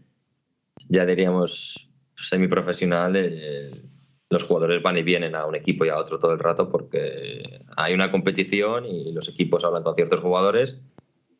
ya 0.89 1.05
diríamos, 1.05 1.89
semiprofesional, 2.15 3.15
eh, 3.15 3.71
los 4.29 4.43
jugadores 4.43 4.81
van 4.81 4.97
y 4.97 5.03
vienen 5.03 5.35
a 5.35 5.45
un 5.45 5.55
equipo 5.55 5.85
y 5.85 5.89
a 5.89 5.97
otro 5.97 6.19
todo 6.19 6.33
el 6.33 6.39
rato 6.39 6.69
porque 6.69 7.61
hay 7.77 7.93
una 7.93 8.11
competición 8.11 8.85
y 8.85 9.13
los 9.13 9.29
equipos 9.29 9.63
hablan 9.63 9.83
con 9.83 9.95
ciertos 9.95 10.19
jugadores 10.19 10.81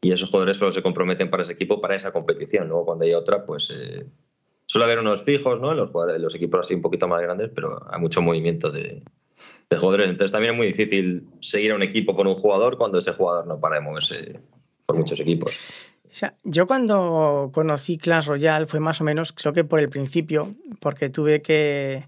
y 0.02 0.12
esos 0.12 0.30
jugadores 0.30 0.58
solo 0.58 0.72
se 0.72 0.84
comprometen 0.84 1.30
para 1.30 1.44
ese 1.44 1.54
equipo, 1.54 1.82
para 1.82 1.96
esa 1.96 2.14
competición. 2.14 2.68
Luego 2.68 2.86
cuando 2.86 3.06
hay 3.06 3.14
otra, 3.14 3.46
pues 3.46 3.72
eh, 3.72 4.06
suele 4.66 4.86
haber 4.86 5.00
unos 5.00 5.24
fijos, 5.24 5.60
¿no? 5.60 5.74
Los, 5.74 5.92
los 6.20 6.36
equipos 6.36 6.62
así 6.62 6.76
un 6.76 6.82
poquito 6.82 7.08
más 7.08 7.22
grandes, 7.22 7.50
pero 7.54 7.82
hay 7.92 8.00
mucho 8.00 8.22
movimiento 8.22 8.72
de, 8.72 9.04
de 9.70 9.78
jugadores. 9.78 10.10
Entonces 10.10 10.32
también 10.32 10.54
es 10.54 10.58
muy 10.58 10.68
difícil 10.68 11.28
seguir 11.40 11.72
a 11.72 11.76
un 11.76 11.84
equipo 11.84 12.16
con 12.16 12.28
un 12.28 12.36
jugador 12.36 12.78
cuando 12.78 13.00
ese 13.00 13.12
jugador 13.14 13.48
no 13.48 13.60
para 13.60 13.76
de 13.76 13.82
moverse 13.82 14.40
por 14.86 14.98
muchos 14.98 15.20
equipos. 15.20 15.52
O 16.10 16.16
sea, 16.16 16.36
yo 16.44 16.68
cuando 16.68 17.52
conocí 17.54 17.98
Clash 17.98 18.28
Royale 18.28 18.66
fue 18.66 18.80
más 18.80 19.02
o 19.02 19.04
menos, 19.04 19.34
creo 19.34 19.54
que 19.54 19.64
por 19.64 19.80
el 19.80 19.90
principio, 19.90 20.56
porque 20.80 21.10
tuve 21.10 21.42
que, 21.42 22.08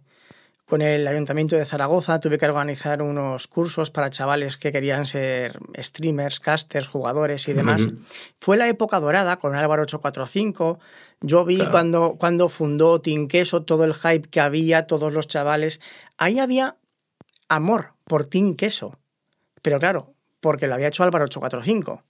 con 0.65 0.81
el 0.81 1.07
Ayuntamiento 1.07 1.55
de 1.55 1.65
Zaragoza, 1.65 2.19
tuve 2.19 2.37
que 2.37 2.45
organizar 2.45 3.01
unos 3.01 3.47
cursos 3.47 3.89
para 3.89 4.09
chavales 4.09 4.57
que 4.57 4.71
querían 4.71 5.05
ser 5.05 5.59
streamers, 5.77 6.39
casters, 6.39 6.87
jugadores 6.87 7.47
y 7.47 7.53
demás. 7.53 7.83
Uh 7.83 7.89
-huh. 7.89 7.97
Fue 8.39 8.57
la 8.57 8.67
época 8.67 8.99
dorada 8.99 9.37
con 9.37 9.55
Álvaro 9.55 9.83
845. 9.83 10.79
Yo 11.21 11.43
vi 11.43 11.55
claro. 11.57 11.71
cuando, 11.71 12.15
cuando 12.17 12.49
fundó 12.49 13.01
Team 13.01 13.27
Queso, 13.27 13.63
todo 13.63 13.83
el 13.83 13.93
hype 13.93 14.29
que 14.29 14.39
había, 14.39 14.87
todos 14.87 15.11
los 15.11 15.27
chavales. 15.27 15.81
Ahí 16.17 16.39
había 16.39 16.77
amor 17.49 17.93
por 18.05 18.25
Team 18.25 18.55
Queso. 18.55 18.97
Pero 19.61 19.79
claro, 19.79 20.07
porque 20.39 20.67
lo 20.67 20.75
había 20.75 20.87
hecho 20.87 21.03
Álvaro 21.03 21.25
845. 21.25 22.03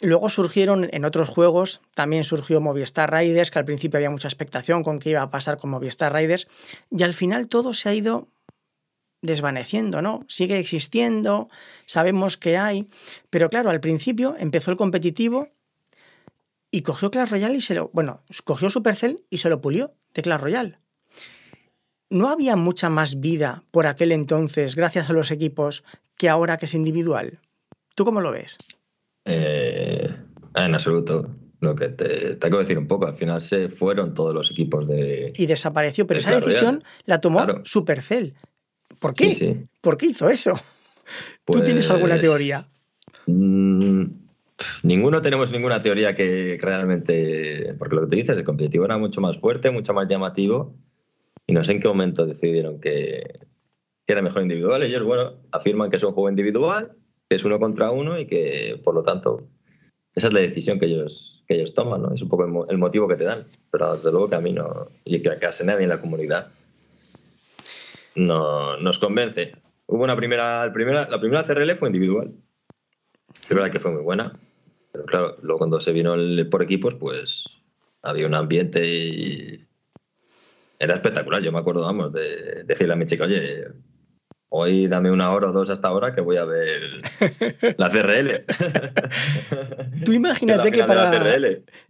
Luego 0.00 0.30
surgieron 0.30 0.88
en 0.92 1.04
otros 1.04 1.28
juegos, 1.28 1.80
también 1.94 2.24
surgió 2.24 2.60
Movistar 2.60 3.12
Riders, 3.12 3.50
que 3.50 3.58
al 3.58 3.64
principio 3.64 3.98
había 3.98 4.10
mucha 4.10 4.28
expectación 4.28 4.82
con 4.82 4.98
qué 4.98 5.10
iba 5.10 5.22
a 5.22 5.30
pasar 5.30 5.58
con 5.58 5.70
Movistar 5.70 6.12
Riders, 6.12 6.48
y 6.90 7.02
al 7.02 7.14
final 7.14 7.48
todo 7.48 7.74
se 7.74 7.88
ha 7.88 7.94
ido 7.94 8.28
desvaneciendo, 9.20 10.02
¿no? 10.02 10.24
Sigue 10.28 10.58
existiendo, 10.58 11.48
sabemos 11.86 12.36
que 12.36 12.58
hay, 12.58 12.88
pero 13.30 13.48
claro, 13.48 13.70
al 13.70 13.80
principio 13.80 14.34
empezó 14.38 14.72
el 14.72 14.76
competitivo 14.76 15.46
y 16.72 16.82
cogió 16.82 17.10
Clash 17.10 17.30
Royale 17.30 17.56
y 17.56 17.60
se 17.60 17.74
lo, 17.74 17.90
bueno, 17.92 18.20
cogió 18.44 18.70
Supercell 18.70 19.24
y 19.30 19.38
se 19.38 19.48
lo 19.48 19.60
pulió 19.60 19.94
de 20.14 20.22
Clash 20.22 20.40
Royale. 20.40 20.78
¿No 22.10 22.28
había 22.28 22.56
mucha 22.56 22.90
más 22.90 23.20
vida 23.20 23.64
por 23.70 23.86
aquel 23.86 24.10
entonces, 24.12 24.74
gracias 24.74 25.08
a 25.08 25.12
los 25.12 25.30
equipos, 25.30 25.84
que 26.16 26.28
ahora 26.28 26.56
que 26.56 26.66
es 26.66 26.74
individual? 26.74 27.40
¿Tú 27.94 28.04
cómo 28.04 28.20
lo 28.20 28.32
ves? 28.32 28.58
Eh, 29.24 30.14
en 30.54 30.74
absoluto. 30.74 31.30
Lo 31.60 31.76
que 31.76 31.90
te, 31.90 32.34
te 32.34 32.46
acabo 32.46 32.56
de 32.58 32.64
decir 32.64 32.78
un 32.78 32.88
poco, 32.88 33.06
al 33.06 33.14
final 33.14 33.40
se 33.40 33.68
fueron 33.68 34.14
todos 34.14 34.34
los 34.34 34.50
equipos 34.50 34.86
de. 34.88 35.32
Y 35.36 35.46
desapareció, 35.46 36.08
pero 36.08 36.20
de 36.20 36.26
esa 36.26 36.40
decisión 36.40 36.80
Real. 36.80 36.84
la 37.04 37.20
tomó 37.20 37.44
claro. 37.44 37.62
Supercell. 37.64 38.34
¿Por 38.98 39.14
qué? 39.14 39.26
Sí, 39.26 39.34
sí. 39.34 39.66
¿Por 39.80 39.96
qué 39.96 40.06
hizo 40.06 40.28
eso? 40.28 40.58
Pues, 41.44 41.58
¿Tú 41.58 41.64
tienes 41.64 41.88
alguna 41.90 42.18
teoría? 42.18 42.68
Mmm, 43.26 44.04
ninguno 44.82 45.20
tenemos 45.22 45.52
ninguna 45.52 45.82
teoría 45.82 46.16
que 46.16 46.58
realmente. 46.60 47.74
Porque 47.78 47.94
lo 47.94 48.02
que 48.02 48.06
tú 48.08 48.16
dices, 48.16 48.36
el 48.36 48.44
competitivo 48.44 48.84
era 48.84 48.98
mucho 48.98 49.20
más 49.20 49.38
fuerte, 49.38 49.70
mucho 49.70 49.94
más 49.94 50.08
llamativo. 50.08 50.74
Y 51.46 51.52
no 51.52 51.62
sé 51.62 51.72
en 51.72 51.80
qué 51.80 51.88
momento 51.88 52.26
decidieron 52.26 52.80
que, 52.80 53.34
que 54.06 54.12
era 54.12 54.22
mejor 54.22 54.42
individual. 54.42 54.82
Ellos, 54.82 55.04
bueno, 55.04 55.34
afirman 55.50 55.90
que 55.90 55.96
es 55.96 56.02
un 56.02 56.12
juego 56.12 56.28
individual 56.28 56.96
que 57.32 57.36
es 57.36 57.44
uno 57.46 57.58
contra 57.58 57.90
uno 57.90 58.18
y 58.18 58.26
que, 58.26 58.78
por 58.84 58.94
lo 58.94 59.02
tanto, 59.02 59.48
esa 60.14 60.26
es 60.26 60.34
la 60.34 60.40
decisión 60.40 60.78
que 60.78 60.84
ellos, 60.84 61.42
que 61.48 61.54
ellos 61.54 61.72
toman, 61.72 62.02
¿no? 62.02 62.12
Es 62.12 62.20
un 62.20 62.28
poco 62.28 62.44
el, 62.44 62.52
el 62.70 62.76
motivo 62.76 63.08
que 63.08 63.16
te 63.16 63.24
dan, 63.24 63.46
pero 63.70 63.96
desde 63.96 64.10
luego 64.10 64.28
que 64.28 64.34
a 64.36 64.40
mí 64.42 64.52
no, 64.52 64.88
y 65.06 65.22
que 65.22 65.30
a 65.30 65.38
casi 65.38 65.64
nadie 65.64 65.84
en 65.84 65.88
la 65.88 65.98
comunidad 65.98 66.48
no 68.16 68.76
nos 68.76 68.98
convence. 68.98 69.54
Hubo 69.86 70.04
una 70.04 70.14
primera, 70.14 70.70
primera, 70.74 71.08
la 71.08 71.18
primera 71.18 71.42
CRL 71.42 71.74
fue 71.74 71.88
individual. 71.88 72.34
Es 73.44 73.48
verdad 73.48 73.70
que 73.70 73.80
fue 73.80 73.92
muy 73.92 74.02
buena, 74.02 74.38
pero 74.92 75.06
claro, 75.06 75.38
luego 75.40 75.56
cuando 75.56 75.80
se 75.80 75.92
vino 75.92 76.12
el 76.12 76.50
por 76.50 76.62
equipos, 76.62 76.96
pues 76.96 77.44
había 78.02 78.26
un 78.26 78.34
ambiente 78.34 78.86
y 78.86 79.66
era 80.78 80.96
espectacular. 80.96 81.40
Yo 81.42 81.50
me 81.50 81.60
acuerdo, 81.60 81.80
vamos, 81.80 82.12
de 82.12 82.64
decirle 82.64 82.92
a 82.92 82.96
mi 82.96 83.06
chica, 83.06 83.24
oye, 83.24 83.68
hoy 84.54 84.86
dame 84.86 85.10
una 85.10 85.32
hora 85.32 85.48
o 85.48 85.52
dos 85.52 85.70
hasta 85.70 85.88
ahora 85.88 86.14
que 86.14 86.20
voy 86.20 86.36
a 86.36 86.44
ver 86.44 86.82
la 87.78 87.88
CRL. 87.88 88.44
Tú 90.04 90.12
imagínate 90.12 90.70
que, 90.70 90.84
para, 90.84 91.10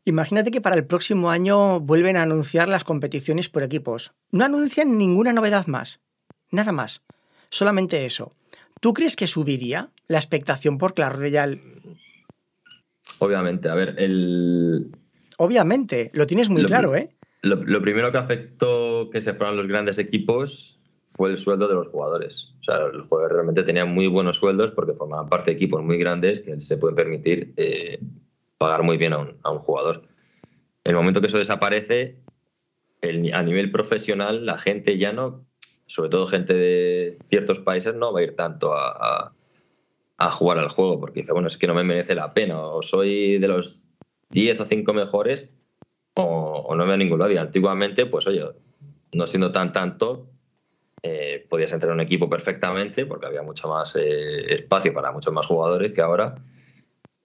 imagínate 0.04 0.50
que 0.52 0.60
para 0.60 0.76
el 0.76 0.86
próximo 0.86 1.30
año 1.30 1.80
vuelven 1.80 2.16
a 2.16 2.22
anunciar 2.22 2.68
las 2.68 2.84
competiciones 2.84 3.48
por 3.48 3.64
equipos. 3.64 4.12
No 4.30 4.44
anuncian 4.44 4.96
ninguna 4.96 5.32
novedad 5.32 5.66
más. 5.66 6.00
Nada 6.52 6.70
más. 6.70 7.02
Solamente 7.50 8.06
eso. 8.06 8.32
¿Tú 8.80 8.94
crees 8.94 9.16
que 9.16 9.26
subiría 9.26 9.90
la 10.06 10.18
expectación 10.18 10.78
por 10.78 10.94
Clash 10.94 11.14
Royale? 11.14 11.60
Obviamente, 13.18 13.68
a 13.68 13.74
ver, 13.74 13.96
el... 13.98 14.92
Obviamente, 15.38 16.10
lo 16.14 16.26
tienes 16.28 16.48
muy 16.48 16.64
claro, 16.64 16.94
¿eh? 16.94 17.10
Lo, 17.42 17.82
primero 17.82 18.12
que 18.12 18.18
afectó 18.18 19.10
que 19.10 19.20
se 19.20 19.34
fueran 19.34 19.56
los 19.56 19.66
grandes 19.66 19.98
equipos 19.98 20.78
fue 21.08 21.30
el 21.30 21.38
sueldo 21.38 21.66
de 21.66 21.74
los 21.74 21.88
jugadores. 21.88 22.51
O 22.62 22.64
sea, 22.64 22.86
los 22.88 23.08
jugadores 23.08 23.34
realmente 23.34 23.64
tenían 23.64 23.92
muy 23.92 24.06
buenos 24.06 24.36
sueldos 24.36 24.70
porque 24.70 24.92
formaban 24.92 25.28
parte 25.28 25.50
de 25.50 25.56
equipos 25.56 25.82
muy 25.82 25.98
grandes 25.98 26.42
que 26.42 26.60
se 26.60 26.76
pueden 26.78 26.94
permitir 26.94 27.52
eh, 27.56 27.98
pagar 28.56 28.84
muy 28.84 28.96
bien 28.96 29.12
a 29.12 29.18
un, 29.18 29.58
jugador. 29.58 30.02
El 30.84 30.94
momento 30.94 31.20
que 31.20 31.26
eso 31.26 31.38
desaparece, 31.38 32.18
a 33.32 33.42
nivel 33.42 33.72
profesional, 33.72 34.46
la 34.46 34.58
gente 34.58 34.96
ya 34.96 35.12
no, 35.12 35.44
sobre 35.86 36.10
todo 36.10 36.28
gente 36.28 36.54
de 36.54 37.18
ciertos 37.24 37.58
países, 37.58 37.96
no 37.96 38.12
va 38.12 38.20
a 38.20 38.22
ir 38.22 38.36
tanto 38.36 38.72
a, 38.74 39.34
jugar 40.30 40.58
al 40.58 40.68
juego 40.68 41.00
porque 41.00 41.20
dice, 41.20 41.32
bueno, 41.32 41.48
es 41.48 41.58
que 41.58 41.66
no 41.66 41.74
me 41.74 41.82
merece 41.82 42.14
la 42.14 42.32
pena. 42.32 42.60
O 42.60 42.80
soy 42.80 43.38
de 43.38 43.48
los 43.48 43.88
10 44.30 44.60
o 44.60 44.64
5 44.66 44.92
mejores 44.92 45.50
o, 46.14 46.72
no 46.76 46.86
veo 46.86 46.96
ningún 46.96 47.18
lado. 47.18 47.32
Y 47.32 47.38
antiguamente, 47.38 48.06
pues 48.06 48.28
oye, 48.28 48.44
no 49.12 49.26
siendo 49.26 49.50
tan 49.50 49.72
tanto, 49.72 50.31
eh, 51.04 51.44
podías 51.48 51.72
entrar 51.72 51.90
en 51.90 51.94
un 51.94 52.00
equipo 52.00 52.30
perfectamente 52.30 53.06
porque 53.06 53.26
había 53.26 53.42
mucho 53.42 53.68
más 53.68 53.96
eh, 53.96 54.54
espacio 54.54 54.94
para 54.94 55.10
muchos 55.10 55.32
más 55.32 55.46
jugadores 55.46 55.92
que 55.92 56.00
ahora 56.00 56.36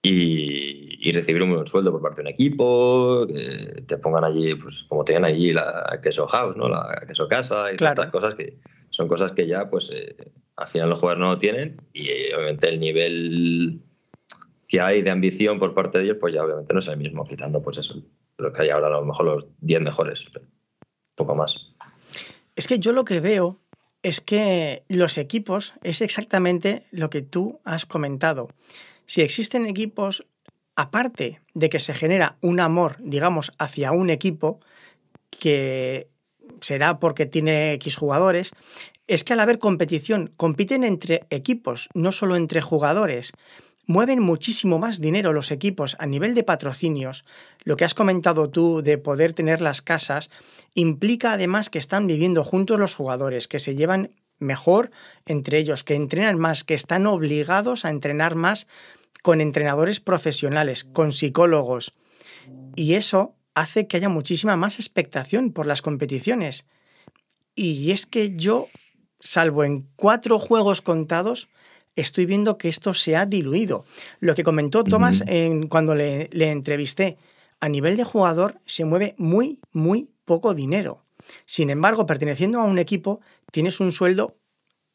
y, 0.02 1.12
recibir 1.12 1.42
un 1.42 1.54
buen 1.54 1.66
sueldo 1.66 1.90
por 1.90 2.02
parte 2.02 2.22
de 2.22 2.28
un 2.28 2.34
equipo, 2.34 3.26
que 3.26 3.82
te 3.82 3.96
pongan 3.96 4.24
allí, 4.24 4.54
pues 4.56 4.84
como 4.88 5.04
tienen 5.04 5.24
allí 5.24 5.52
la 5.52 5.98
queso 6.02 6.26
house, 6.26 6.56
¿no? 6.56 6.68
la 6.68 7.02
queso 7.06 7.26
casa 7.28 7.72
y 7.72 7.76
todas 7.76 7.94
estas 7.94 8.10
cosas 8.10 8.34
que 8.34 8.58
son 8.90 9.08
cosas 9.08 9.32
que 9.32 9.46
ya 9.46 9.70
pues 9.70 9.90
eh, 9.90 10.32
al 10.56 10.68
final 10.68 10.90
los 10.90 11.00
jugadores 11.00 11.20
no 11.20 11.32
lo 11.32 11.38
tienen 11.38 11.80
y 11.92 12.08
obviamente 12.34 12.68
el 12.68 12.78
nivel 12.78 13.80
que 14.66 14.80
hay 14.80 15.02
de 15.02 15.10
ambición 15.10 15.58
por 15.58 15.72
parte 15.72 15.98
de 15.98 16.04
ellos 16.04 16.18
pues 16.20 16.34
ya 16.34 16.44
obviamente 16.44 16.74
no 16.74 16.80
es 16.80 16.88
el 16.88 16.98
mismo, 16.98 17.24
quitando 17.24 17.62
pues 17.62 17.78
eso, 17.78 18.02
lo 18.36 18.52
que 18.52 18.62
hay 18.62 18.70
ahora 18.70 18.88
a 18.88 18.90
lo 18.90 19.04
mejor 19.04 19.24
los 19.24 19.46
10 19.60 19.82
mejores, 19.82 20.30
poco 21.14 21.34
más. 21.34 21.72
Es 22.54 22.66
que 22.66 22.78
yo 22.78 22.92
lo 22.92 23.04
que 23.04 23.20
veo 23.20 23.60
es 24.02 24.20
que 24.20 24.84
los 24.88 25.18
equipos 25.18 25.74
es 25.82 26.00
exactamente 26.00 26.84
lo 26.90 27.10
que 27.10 27.22
tú 27.22 27.60
has 27.64 27.86
comentado. 27.86 28.48
Si 29.06 29.22
existen 29.22 29.66
equipos, 29.66 30.26
aparte 30.76 31.40
de 31.54 31.68
que 31.68 31.80
se 31.80 31.94
genera 31.94 32.36
un 32.40 32.60
amor, 32.60 32.96
digamos, 33.00 33.52
hacia 33.58 33.92
un 33.92 34.10
equipo, 34.10 34.60
que 35.30 36.08
será 36.60 36.98
porque 37.00 37.26
tiene 37.26 37.72
X 37.74 37.96
jugadores, 37.96 38.52
es 39.06 39.24
que 39.24 39.32
al 39.32 39.40
haber 39.40 39.58
competición, 39.58 40.32
compiten 40.36 40.84
entre 40.84 41.26
equipos, 41.30 41.88
no 41.94 42.12
solo 42.12 42.36
entre 42.36 42.60
jugadores 42.60 43.32
mueven 43.88 44.20
muchísimo 44.20 44.78
más 44.78 45.00
dinero 45.00 45.32
los 45.32 45.50
equipos 45.50 45.96
a 45.98 46.06
nivel 46.06 46.34
de 46.34 46.44
patrocinios. 46.44 47.24
Lo 47.64 47.76
que 47.76 47.86
has 47.86 47.94
comentado 47.94 48.50
tú 48.50 48.82
de 48.82 48.98
poder 48.98 49.32
tener 49.32 49.62
las 49.62 49.80
casas 49.82 50.30
implica 50.74 51.32
además 51.32 51.70
que 51.70 51.78
están 51.78 52.06
viviendo 52.06 52.44
juntos 52.44 52.78
los 52.78 52.94
jugadores, 52.94 53.48
que 53.48 53.58
se 53.58 53.74
llevan 53.74 54.12
mejor 54.38 54.90
entre 55.24 55.58
ellos, 55.58 55.84
que 55.84 55.94
entrenan 55.94 56.38
más, 56.38 56.64
que 56.64 56.74
están 56.74 57.06
obligados 57.06 57.86
a 57.86 57.90
entrenar 57.90 58.34
más 58.34 58.68
con 59.22 59.40
entrenadores 59.40 60.00
profesionales, 60.00 60.84
con 60.84 61.12
psicólogos. 61.12 61.94
Y 62.76 62.92
eso 62.92 63.36
hace 63.54 63.88
que 63.88 63.96
haya 63.96 64.10
muchísima 64.10 64.56
más 64.56 64.78
expectación 64.78 65.50
por 65.50 65.66
las 65.66 65.80
competiciones. 65.80 66.66
Y 67.54 67.90
es 67.90 68.04
que 68.04 68.36
yo, 68.36 68.68
salvo 69.18 69.64
en 69.64 69.88
cuatro 69.96 70.38
juegos 70.38 70.82
contados, 70.82 71.48
estoy 72.00 72.26
viendo 72.26 72.58
que 72.58 72.68
esto 72.68 72.94
se 72.94 73.16
ha 73.16 73.26
diluido. 73.26 73.84
Lo 74.20 74.34
que 74.34 74.44
comentó 74.44 74.84
Tomás 74.84 75.22
en, 75.26 75.68
cuando 75.68 75.94
le, 75.94 76.28
entrevisté, 76.32 77.18
a 77.60 77.68
nivel 77.68 77.96
de 77.96 78.04
jugador 78.04 78.60
se 78.66 78.84
mueve 78.84 79.14
muy, 79.18 79.58
muy 79.72 80.08
poco 80.24 80.54
dinero. 80.54 81.04
Sin 81.44 81.70
embargo, 81.70 82.06
perteneciendo 82.06 82.60
a 82.60 82.64
un 82.64 82.78
equipo, 82.78 83.20
tienes 83.50 83.80
un 83.80 83.92
sueldo 83.92 84.36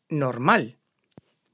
normal. 0.10 0.78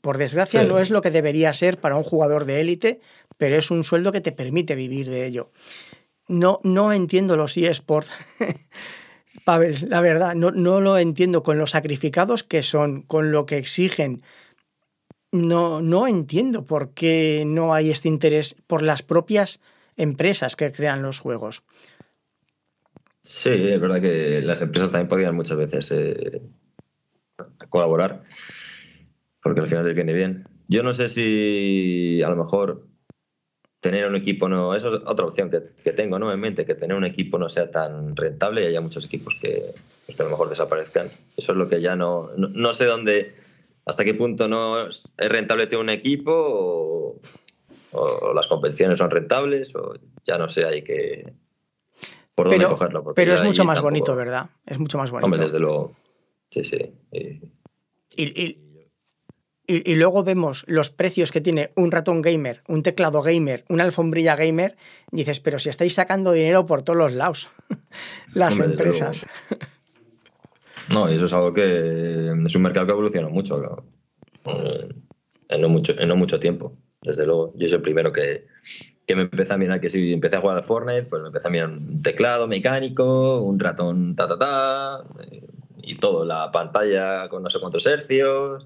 Por 0.02 0.18
desgracia, 0.18 0.64
no 0.64 0.80
es 0.80 0.92
lo 0.92 1.02
que 1.02 1.12
debería 1.12 1.52
ser 1.52 1.80
para 1.80 1.98
un 1.98 2.04
jugador 2.04 2.46
de 2.46 2.62
élite, 2.62 3.02
pero 3.38 3.58
es 3.58 3.72
un 3.72 3.84
sueldo 3.84 4.12
que 4.12 4.22
te 4.22 4.32
permite 4.32 4.76
vivir 4.76 5.10
de 5.10 5.26
ello. 5.26 5.52
No, 6.28 6.62
no 6.64 6.94
entiendo 6.94 7.36
los 7.36 7.58
eSports. 7.58 8.12
Pavel, 9.44 9.90
la 9.90 10.00
verdad, 10.00 10.36
no, 10.36 10.52
no 10.52 10.80
lo 10.80 10.98
entiendo 10.98 11.44
con 11.44 11.58
los 11.58 11.72
sacrificados 11.72 12.44
que 12.44 12.62
son, 12.62 13.02
con 13.02 13.32
lo 13.32 13.46
que 13.46 13.58
exigen, 13.58 14.22
no, 15.32 15.82
no 15.82 16.08
entiendo 16.08 16.66
por 16.66 16.94
qué 16.94 17.44
no 17.46 17.74
hay 17.74 17.92
este 17.92 18.08
interés 18.08 18.56
por 18.68 18.82
las 18.82 19.02
propias 19.02 19.62
empresas 19.98 20.56
que 20.56 20.72
crean 20.72 21.02
los 21.02 21.20
juegos. 21.20 21.64
Sí, 23.22 23.50
es 23.50 23.80
verdad 23.80 24.02
que 24.02 24.42
las 24.42 24.62
empresas 24.62 24.92
también 24.92 25.08
podrían 25.08 25.36
muchas 25.36 25.58
veces 25.58 25.92
eh, 25.92 26.42
colaborar, 27.70 28.24
porque 29.44 29.62
al 29.62 29.68
final 29.68 29.86
les 29.86 29.96
viene 29.96 30.14
bien. 30.14 30.48
Yo 30.68 30.84
no 30.84 30.94
sé 30.94 31.10
si 31.10 32.22
a 32.24 32.30
lo 32.30 32.36
mejor 32.36 32.88
tener 33.80 34.08
un 34.08 34.16
equipo 34.16 34.50
no. 34.50 34.76
Eso 34.76 34.88
es 34.88 35.02
otra 35.06 35.26
opción 35.26 35.50
que, 35.50 35.92
tengo 35.92 36.20
¿no? 36.20 36.32
en 36.32 36.40
mente, 36.40 36.66
que 36.66 36.76
tener 36.76 36.96
un 36.96 37.06
equipo 37.06 37.38
no 37.38 37.50
sea 37.50 37.72
tan 37.72 38.16
rentable 38.16 38.64
y 38.64 38.68
haya 38.68 38.82
muchos 38.82 39.06
equipos 39.06 39.36
que, 39.42 39.74
pues, 40.06 40.16
que 40.16 40.22
a 40.22 40.26
lo 40.26 40.32
mejor 40.32 40.50
desaparezcan. 40.50 41.10
Eso 41.38 41.52
es 41.52 41.58
lo 41.58 41.70
que 41.70 41.82
ya 41.82 41.96
no, 41.96 42.30
no 42.36 42.74
sé 42.74 42.86
dónde 42.86 43.36
hasta 43.90 44.06
qué 44.06 44.14
punto 44.14 44.48
no 44.48 44.88
es 44.88 45.12
rentable 45.18 45.66
tener 45.66 45.84
un 45.84 45.90
equipo 45.90 47.20
o, 47.92 48.34
las 48.36 48.46
competiciones 48.46 49.00
son 49.00 49.10
rentables 49.10 49.76
o 49.76 49.96
ya 50.24 50.38
no 50.38 50.48
sé, 50.48 50.64
hay 50.64 50.84
que... 50.84 51.34
Por 52.36 52.46
dónde 52.46 52.60
pero, 52.60 52.70
cogerlo. 52.70 53.14
Pero 53.16 53.34
es 53.34 53.44
mucho 53.44 53.66
más 53.66 53.82
bonito, 53.82 54.16
¿verdad? 54.16 54.50
Es 54.66 54.78
mucho 54.78 54.98
más 54.98 55.10
bonito. 55.10 55.26
Hombre, 55.26 55.42
desde 55.42 55.60
luego. 55.60 55.96
Sí, 56.52 56.64
sí. 56.64 56.94
Y, 58.16 58.58
y, 59.68 59.96
luego 59.96 60.24
vemos 60.24 60.64
los 60.68 60.90
precios 60.90 61.32
que 61.32 61.42
tiene 61.42 61.72
un 61.76 61.92
ratón 61.92 62.22
gamer, 62.22 62.62
un 62.68 62.82
teclado 62.82 63.22
gamer, 63.22 63.66
una 63.70 63.84
alfombrilla 63.84 64.36
gamer, 64.36 64.78
dices, 65.12 65.40
pero 65.40 65.60
si 65.60 65.70
estáis 65.70 65.96
sacando 65.96 66.32
dinero 66.32 66.66
por 66.66 66.82
todos 66.82 66.98
los 66.98 67.12
lados, 67.12 67.50
las 68.34 68.58
empresas. 68.58 69.26
No, 70.94 71.08
eso 71.08 71.26
es 71.26 71.34
algo 71.34 71.54
que 71.54 72.32
es 72.46 72.56
un 72.56 72.62
mercado 72.62 72.86
que 72.86 72.92
evoluciona 72.94 73.30
mucho, 73.30 73.84
en, 75.50 75.62
no 75.62 75.70
mucho, 75.70 75.94
en 76.00 76.08
no 76.08 76.16
mucho 76.16 76.40
tiempo. 76.40 76.78
Desde 77.02 77.26
luego, 77.26 77.54
yo 77.56 77.68
soy 77.68 77.78
el 77.78 77.82
primero 77.82 78.12
que, 78.12 78.48
que 79.06 79.16
me 79.16 79.24
empecé 79.24 79.54
a 79.54 79.58
mirar, 79.58 79.80
que 79.80 79.90
si 79.90 80.14
empecé 80.14 80.36
a 80.36 80.42
jugar 80.42 80.58
al 80.58 80.64
Fortnite, 80.64 81.04
pues 81.04 81.22
me 81.22 81.28
empecé 81.28 81.48
a 81.48 81.52
mirar 81.52 81.70
un 81.70 82.02
teclado 82.02 82.48
mecánico, 82.48 83.42
un 83.42 83.60
ratón 83.60 84.16
ta 84.16 84.28
ta 84.28 84.38
ta, 84.38 85.04
y 85.82 85.96
todo, 85.98 86.26
la 86.26 86.52
pantalla 86.52 87.30
con 87.30 87.44
no 87.44 87.50
sé 87.50 87.60
cuántos 87.60 87.86
hercios. 87.86 88.66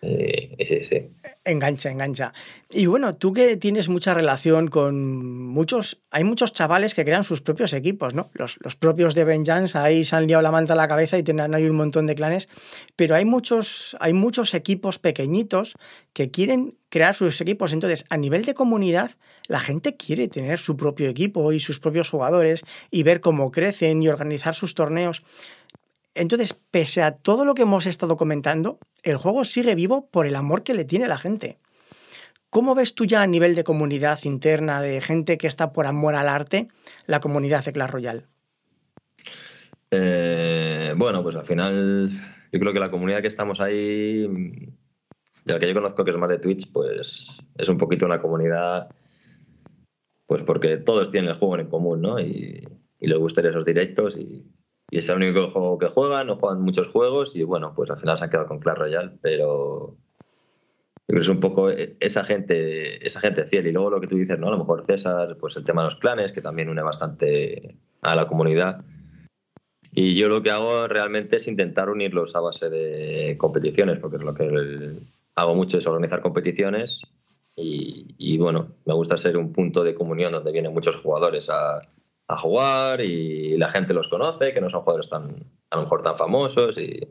sí, 0.00 1.08
Engancha, 1.44 1.90
engancha. 1.90 2.32
Y 2.70 2.86
bueno, 2.86 3.16
tú 3.16 3.32
que 3.32 3.56
tienes 3.56 3.88
mucha 3.88 4.14
relación 4.14 4.68
con 4.68 5.44
muchos, 5.48 6.00
hay 6.12 6.22
muchos 6.22 6.52
chavales 6.52 6.94
que 6.94 7.04
crean 7.04 7.24
sus 7.24 7.40
propios 7.40 7.72
equipos, 7.72 8.14
¿no? 8.14 8.30
Los, 8.34 8.58
propios 8.76 9.16
de 9.16 9.24
Vengeance, 9.24 9.76
ahí 9.76 10.04
se 10.04 10.14
han 10.14 10.28
liado 10.28 10.40
la 10.40 10.52
manta 10.52 10.74
a 10.74 10.76
la 10.76 10.86
cabeza 10.86 11.18
y 11.18 11.24
tienen 11.24 11.52
ahí 11.52 11.68
un 11.68 11.74
montón 11.74 12.06
de 12.06 12.14
clanes, 12.14 12.48
pero 12.94 13.16
hay 13.16 13.24
muchos, 13.24 13.96
hay 13.98 14.12
muchos 14.12 14.54
equipos 14.54 15.00
pequeñitos 15.00 15.74
que 16.12 16.30
quieren 16.30 16.76
crear 16.90 17.16
sus 17.16 17.40
equipos. 17.40 17.72
Entonces, 17.72 18.04
a 18.08 18.16
nivel 18.18 18.44
de 18.44 18.54
comunidad, 18.54 19.10
la 19.48 19.58
gente 19.58 19.96
quiere 19.96 20.28
tener 20.28 20.60
su 20.60 20.76
propio 20.76 21.08
equipo 21.08 21.52
y 21.52 21.58
sus 21.58 21.80
propios 21.80 22.08
jugadores 22.08 22.62
y 22.92 23.02
ver 23.02 23.20
cómo 23.20 23.50
crecen 23.50 24.00
y 24.00 24.08
organizar 24.08 24.54
sus 24.54 24.74
torneos. 24.74 25.24
Entonces, 26.14 26.58
pese 26.70 27.02
a 27.02 27.16
todo 27.16 27.44
lo 27.44 27.54
que 27.54 27.62
hemos 27.62 27.86
estado 27.86 28.16
comentando, 28.16 28.78
el 29.02 29.16
juego 29.16 29.44
sigue 29.44 29.74
vivo 29.74 30.08
por 30.10 30.26
el 30.26 30.36
amor 30.36 30.62
que 30.62 30.74
le 30.74 30.84
tiene 30.84 31.08
la 31.08 31.18
gente. 31.18 31.58
¿Cómo 32.50 32.74
ves 32.74 32.94
tú 32.94 33.06
ya 33.06 33.22
a 33.22 33.26
nivel 33.26 33.54
de 33.54 33.64
comunidad 33.64 34.20
interna, 34.24 34.82
de 34.82 35.00
gente 35.00 35.38
que 35.38 35.46
está 35.46 35.72
por 35.72 35.86
amor 35.86 36.14
al 36.14 36.28
arte, 36.28 36.68
la 37.06 37.20
comunidad 37.20 37.64
de 37.64 37.72
Clash 37.72 37.90
Royale? 37.90 38.26
Eh, 39.90 40.92
bueno, 40.96 41.22
pues 41.22 41.36
al 41.36 41.46
final 41.46 42.10
yo 42.52 42.60
creo 42.60 42.72
que 42.72 42.80
la 42.80 42.90
comunidad 42.90 43.22
que 43.22 43.28
estamos 43.28 43.60
ahí 43.60 44.28
Y 45.46 45.52
al 45.52 45.58
que 45.58 45.68
yo 45.68 45.74
conozco 45.74 46.04
que 46.04 46.10
es 46.10 46.16
más 46.16 46.28
de 46.28 46.38
Twitch, 46.38 46.70
pues 46.70 47.42
es 47.56 47.68
un 47.68 47.78
poquito 47.78 48.04
una 48.04 48.20
comunidad, 48.20 48.90
pues 50.26 50.42
porque 50.42 50.76
todos 50.76 51.10
tienen 51.10 51.30
el 51.30 51.36
juego 51.36 51.58
en 51.58 51.68
común, 51.68 52.02
¿no? 52.02 52.20
Y, 52.20 52.68
les 53.00 53.18
gustaría 53.18 53.50
esos 53.50 53.64
directos 53.64 54.16
y, 54.16 54.46
y, 54.92 54.98
es 54.98 55.08
el 55.08 55.16
único 55.16 55.50
juego 55.50 55.78
que 55.78 55.86
juegan, 55.86 56.26
no 56.26 56.36
juegan 56.36 56.62
muchos 56.62 56.88
juegos 56.88 57.34
y 57.34 57.42
bueno, 57.42 57.72
pues 57.74 57.90
al 57.90 57.98
final 57.98 58.18
se 58.18 58.24
han 58.24 58.30
quedado 58.30 58.48
con 58.48 58.60
Clash 58.60 58.76
Royale, 58.76 59.12
pero 59.20 59.96
es 61.08 61.28
un 61.28 61.40
poco 61.40 61.70
esa 61.70 62.24
gente, 62.24 63.04
esa 63.04 63.20
gente 63.20 63.46
fiel. 63.46 63.66
Y 63.66 63.72
luego 63.72 63.90
lo 63.90 64.00
que 64.00 64.06
tú 64.06 64.16
dices, 64.16 64.38
¿no? 64.38 64.48
A 64.48 64.52
lo 64.52 64.58
mejor 64.58 64.84
César, 64.84 65.36
pues 65.38 65.56
el 65.56 65.64
tema 65.64 65.82
de 65.82 65.88
los 65.88 65.98
clanes, 65.98 66.32
que 66.32 66.40
también 66.40 66.68
une 66.68 66.82
bastante 66.82 67.76
a 68.00 68.14
la 68.14 68.28
comunidad. 68.28 68.84
Y 69.94 70.14
yo 70.14 70.28
lo 70.28 70.42
que 70.42 70.50
hago 70.50 70.88
realmente 70.88 71.36
es 71.36 71.48
intentar 71.48 71.90
unirlos 71.90 72.34
a 72.34 72.40
base 72.40 72.70
de 72.70 73.36
competiciones, 73.38 73.98
porque 73.98 74.16
es 74.16 74.22
lo 74.22 74.34
que 74.34 75.00
hago 75.34 75.54
mucho, 75.54 75.78
es 75.78 75.86
organizar 75.86 76.22
competiciones. 76.22 77.02
Y, 77.54 78.38
bueno, 78.38 78.68
me 78.86 78.94
gusta 78.94 79.18
ser 79.18 79.36
un 79.36 79.52
punto 79.52 79.84
de 79.84 79.94
comunión 79.94 80.32
donde 80.32 80.52
vienen 80.52 80.72
muchos 80.72 80.96
jugadores 80.96 81.50
a, 81.50 81.82
a, 82.32 82.38
jugar 82.38 83.00
y 83.00 83.56
la 83.56 83.68
gente 83.68 83.94
los 83.94 84.08
conoce, 84.08 84.52
que 84.52 84.60
no 84.60 84.70
son 84.70 84.82
jugadores 84.82 85.08
tan, 85.08 85.44
a 85.70 85.76
lo 85.76 85.82
mejor 85.82 86.02
tan 86.02 86.16
famosos 86.16 86.78
y, 86.78 87.08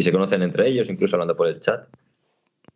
se 0.00 0.12
conocen 0.12 0.42
entre 0.42 0.66
ellos, 0.66 0.88
incluso 0.88 1.16
hablando 1.16 1.36
por 1.36 1.46
el 1.46 1.60
chat 1.60 1.86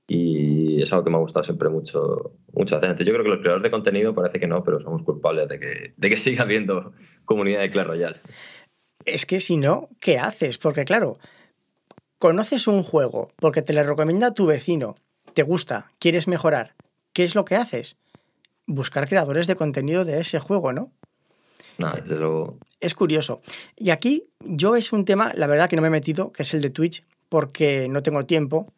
y 0.07 0.83
es 0.83 0.93
algo 0.93 1.05
que 1.05 1.11
me 1.11 1.17
ha 1.17 1.21
gustado 1.21 1.43
siempre 1.43 1.71
mucho, 1.71 2.33
mucho 2.53 2.77
hacer. 2.77 2.97
Yo 3.03 3.13
creo 3.13 3.25
que 3.25 3.31
los 3.31 3.39
creadores 3.39 3.63
de 3.63 3.71
contenido 3.71 4.15
parece 4.15 4.39
que 4.39 4.47
no, 4.47 4.63
pero 4.63 4.79
somos 4.79 5.03
culpables 5.03 5.49
de 5.49 5.59
que, 5.59 5.95
de 5.97 6.11
que 6.11 6.19
siga 6.19 6.43
habiendo 6.43 6.93
comunidad 7.25 7.61
de 7.61 7.71
Clash 7.71 7.87
Royale. 7.87 8.17
Es 9.07 9.25
que 9.25 9.41
si 9.41 9.57
no, 9.57 9.89
¿qué 10.01 10.19
haces? 10.19 10.59
Porque 10.59 10.85
claro, 10.85 11.19
conoces 12.19 12.67
un 12.67 12.83
juego 12.83 13.31
porque 13.37 13.63
te 13.63 13.73
lo 13.73 13.83
recomienda 13.83 14.35
tu 14.35 14.47
vecino, 14.47 14.97
te 15.33 15.43
gusta, 15.43 15.93
quieres 15.99 16.29
mejorar. 16.29 16.75
¿Qué 17.13 17.25
es 17.25 17.35
lo 17.35 17.45
que 17.45 17.57
haces? 17.57 17.99
Buscar 18.67 19.09
creadores 19.09 19.47
de 19.47 19.57
contenido 19.57 20.05
de 20.05 20.21
ese 20.21 20.41
juego, 20.41 20.73
¿no? 20.73 20.91
No, 21.79 21.91
desde 21.93 22.17
luego. 22.17 22.59
Es 22.81 22.95
curioso. 22.95 23.43
Y 23.77 23.91
aquí 23.91 24.29
yo 24.41 24.77
es 24.77 24.93
un 24.93 25.05
tema, 25.05 25.33
la 25.35 25.47
verdad 25.47 25.69
que 25.69 25.77
no 25.77 25.83
me 25.83 25.89
he 25.89 25.91
metido, 25.91 26.33
que 26.33 26.43
es 26.43 26.55
el 26.55 26.63
de 26.63 26.71
Twitch, 26.71 27.05
porque 27.29 27.89
no 27.89 28.03
tengo 28.03 28.27
tiempo. 28.27 28.73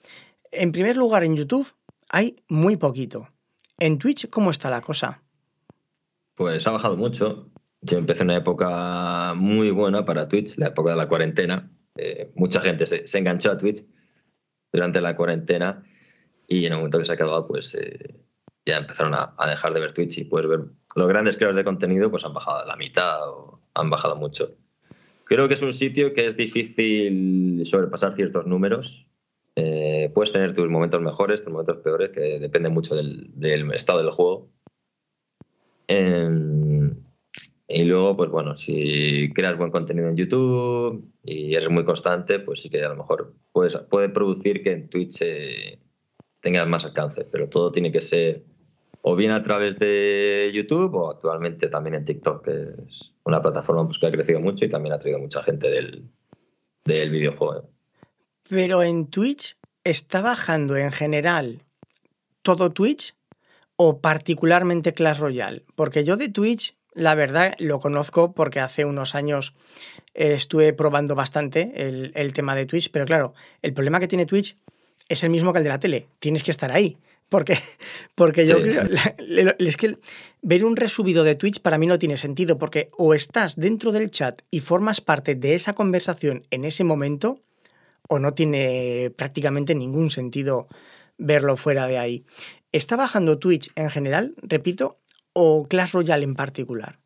En 0.51 0.73
primer 0.73 0.97
lugar, 0.97 1.25
en 1.25 1.37
YouTube 1.37 1.69
hay 2.09 2.37
muy 2.49 2.77
poquito. 2.77 3.29
En 3.79 3.99
Twitch, 3.99 4.31
¿cómo 4.31 4.51
está 4.51 4.71
la 4.71 4.81
cosa? 4.81 5.23
Pues 6.35 6.67
ha 6.67 6.71
bajado 6.71 6.97
mucho. 6.97 7.51
Yo 7.83 7.99
empecé 7.99 8.23
en 8.23 8.29
una 8.29 8.37
época 8.37 9.35
muy 9.37 9.71
buena 9.71 10.05
para 10.05 10.29
Twitch, 10.29 10.57
la 10.57 10.69
época 10.69 10.91
de 10.91 10.97
la 10.97 11.09
cuarentena. 11.09 11.71
Eh, 11.97 12.33
mucha 12.35 12.61
gente 12.61 12.87
se, 12.87 13.19
enganchó 13.19 13.51
a 13.51 13.57
Twitch 13.57 13.85
durante 14.73 15.01
la 15.01 15.17
cuarentena 15.17 15.85
y 16.47 16.67
en 16.67 16.73
el 16.73 16.79
momento 16.79 16.99
que 16.99 17.05
se 17.05 17.13
ha 17.13 17.15
acabado, 17.15 17.47
pues 17.47 17.75
eh, 17.75 18.21
ya 18.65 18.79
empezaron 18.79 19.15
a, 19.15 19.35
dejar 19.47 19.73
de 19.73 19.81
ver 19.81 19.93
Twitch 19.93 20.19
y 20.19 20.25
puedes 20.25 20.49
ver 20.49 20.61
los 20.97 21.07
grandes 21.09 21.37
creadores 21.37 21.57
de 21.57 21.65
contenido 21.65 22.11
pues 22.11 22.25
han 22.25 22.35
bajado 22.35 22.59
a 22.59 22.67
la 22.67 22.77
mitad 22.77 23.29
o 23.29 23.61
han 23.75 23.91
bajado 23.91 24.17
mucho. 24.17 24.57
Creo 25.25 25.49
que 25.49 25.55
es 25.55 25.63
un 25.63 25.75
sitio 25.75 26.15
que 26.15 26.27
es 26.27 26.37
difícil 26.37 27.63
sobrepasar 27.65 28.15
ciertos 28.15 28.47
números 28.47 29.07
eh, 29.59 30.11
puedes 30.15 30.33
tener 30.33 30.55
tus 30.55 30.69
momentos 30.69 31.01
mejores, 31.01 31.41
tus 31.41 31.51
momentos 31.51 31.79
peores, 31.79 32.11
que 32.11 32.39
depende 32.39 32.69
mucho 32.69 32.95
del, 32.95 33.33
estado 33.75 34.01
del 34.01 34.11
juego. 34.11 34.51
Em, 35.89 36.95
y 37.67 37.85
luego, 37.85 38.17
pues 38.17 38.31
bueno, 38.31 38.55
si 38.55 39.33
creas 39.33 39.57
buen 39.57 39.71
contenido 39.71 40.09
en 40.09 40.17
YouTube 40.17 41.11
y 41.25 41.55
eres 41.55 41.71
muy 41.71 41.85
constante, 41.87 42.39
pues 42.39 42.61
sí 42.61 42.69
que 42.69 42.85
a 42.85 42.91
lo 42.91 42.97
mejor 42.97 43.35
puedes, 43.51 43.77
puede 43.89 44.11
producir 44.11 44.63
que 44.63 44.73
en 44.73 44.91
Twitch 44.91 45.23
eh, 45.23 45.81
tengas 46.41 46.69
más 46.69 46.85
alcance, 46.85 47.25
pero 47.25 47.49
todo 47.49 47.73
tiene 47.73 47.91
que 47.91 48.03
ser 48.03 48.45
o 49.09 49.15
bien 49.15 49.31
a 49.31 49.41
través 49.41 49.79
de 49.79 50.51
YouTube 50.53 50.93
o 50.97 51.09
actualmente 51.09 51.69
también 51.69 51.95
en 51.95 52.05
TikTok, 52.05 52.45
que 52.45 52.75
es 52.89 53.13
una 53.23 53.41
plataforma 53.41 53.87
pues, 53.87 53.99
que 53.99 54.07
ha 54.09 54.11
crecido 54.11 54.41
mucho 54.41 54.65
y 54.65 54.69
también 54.69 54.95
ha 54.95 54.99
traído 54.99 55.21
mucha 55.21 55.45
gente 55.45 55.71
del, 55.71 56.11
del 56.85 57.11
videojuego. 57.11 57.71
Pero 58.49 58.83
en 58.83 59.07
Twitch 59.07 59.59
está 59.85 60.23
bajando 60.23 60.77
en 60.77 60.91
general 60.91 61.63
todo 62.43 62.73
Twitch 62.73 63.15
o 63.77 64.01
particularmente 64.01 64.93
Clash 64.93 65.21
Royale. 65.21 65.63
Porque 65.77 66.03
yo 66.03 66.17
de 66.17 66.29
Twitch, 66.29 66.77
la 66.93 67.15
verdad, 67.15 67.55
lo 67.61 67.79
conozco 67.79 68.33
porque 68.33 68.59
hace 68.59 68.85
unos 68.85 69.15
años 69.15 69.55
estuve 70.15 70.73
probando 70.73 71.15
bastante 71.15 71.87
el, 71.87 72.33
tema 72.33 72.57
de 72.57 72.67
Twitch. 72.67 72.91
Pero 72.91 73.05
claro, 73.05 73.35
el 73.63 73.73
problema 73.73 74.01
que 74.01 74.09
tiene 74.09 74.27
Twitch 74.27 74.57
es 75.09 75.23
el 75.23 75.31
mismo 75.31 75.53
que 75.53 75.59
el 75.59 75.65
de 75.65 75.71
la 75.71 75.79
tele. 75.79 76.09
Tienes 76.19 76.43
que 76.43 76.51
estar 76.51 76.73
ahí. 76.73 76.99
Porque, 77.29 77.59
porque 78.15 78.47
yo 78.47 78.61
creo. 78.63 78.85
es 79.59 79.77
que 79.77 79.99
ver 80.43 80.65
un 80.65 80.77
resubido 80.77 81.25
de 81.25 81.35
Twitch 81.35 81.61
para 81.61 81.79
mí 81.79 81.87
no 81.87 81.99
tiene 81.99 82.17
sentido. 82.17 82.59
Porque 82.59 82.91
o 82.97 83.15
estás 83.15 83.57
dentro 83.57 83.93
del 83.93 84.11
chat 84.11 84.43
y 84.51 84.61
formas 84.61 85.01
parte 85.01 85.35
de 85.35 85.55
esa 85.55 85.75
conversación 85.75 86.43
en 86.51 86.65
ese 86.65 86.85
momento 86.85 87.43
o 88.09 88.19
no 88.19 88.35
tiene 88.35 89.13
prácticamente 89.17 89.75
ningún 89.75 90.11
sentido 90.11 90.69
verlo 91.19 91.57
fuera 91.57 91.87
de 91.87 91.99
ahí. 91.99 92.25
¿Está 92.73 92.97
bajando 92.97 93.39
Twitch 93.39 93.71
en 93.75 93.91
general, 93.91 94.35
repito, 94.43 95.01
o 95.33 95.67
Clash 95.69 95.93
Royale 95.93 96.25
en 96.25 96.35
particular? 96.35 96.99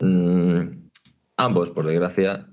Mm, 0.00 0.88
ambos, 1.36 1.70
por 1.70 1.86
desgracia. 1.86 2.48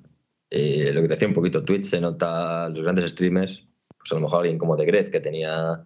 Eh, 0.50 0.92
lo 0.94 1.02
que 1.02 1.08
te 1.08 1.14
decía 1.14 1.28
un 1.28 1.34
poquito, 1.34 1.64
Twitch 1.64 1.84
se 1.84 2.02
nota 2.02 2.70
los 2.70 2.82
grandes 2.82 3.12
streamers, 3.12 3.68
pues 3.98 4.12
a 4.12 4.16
lo 4.16 4.22
mejor 4.22 4.40
alguien 4.40 4.58
como 4.58 4.76
The 4.76 4.86
Gref 4.86 5.10
que 5.10 5.20
tenía 5.20 5.86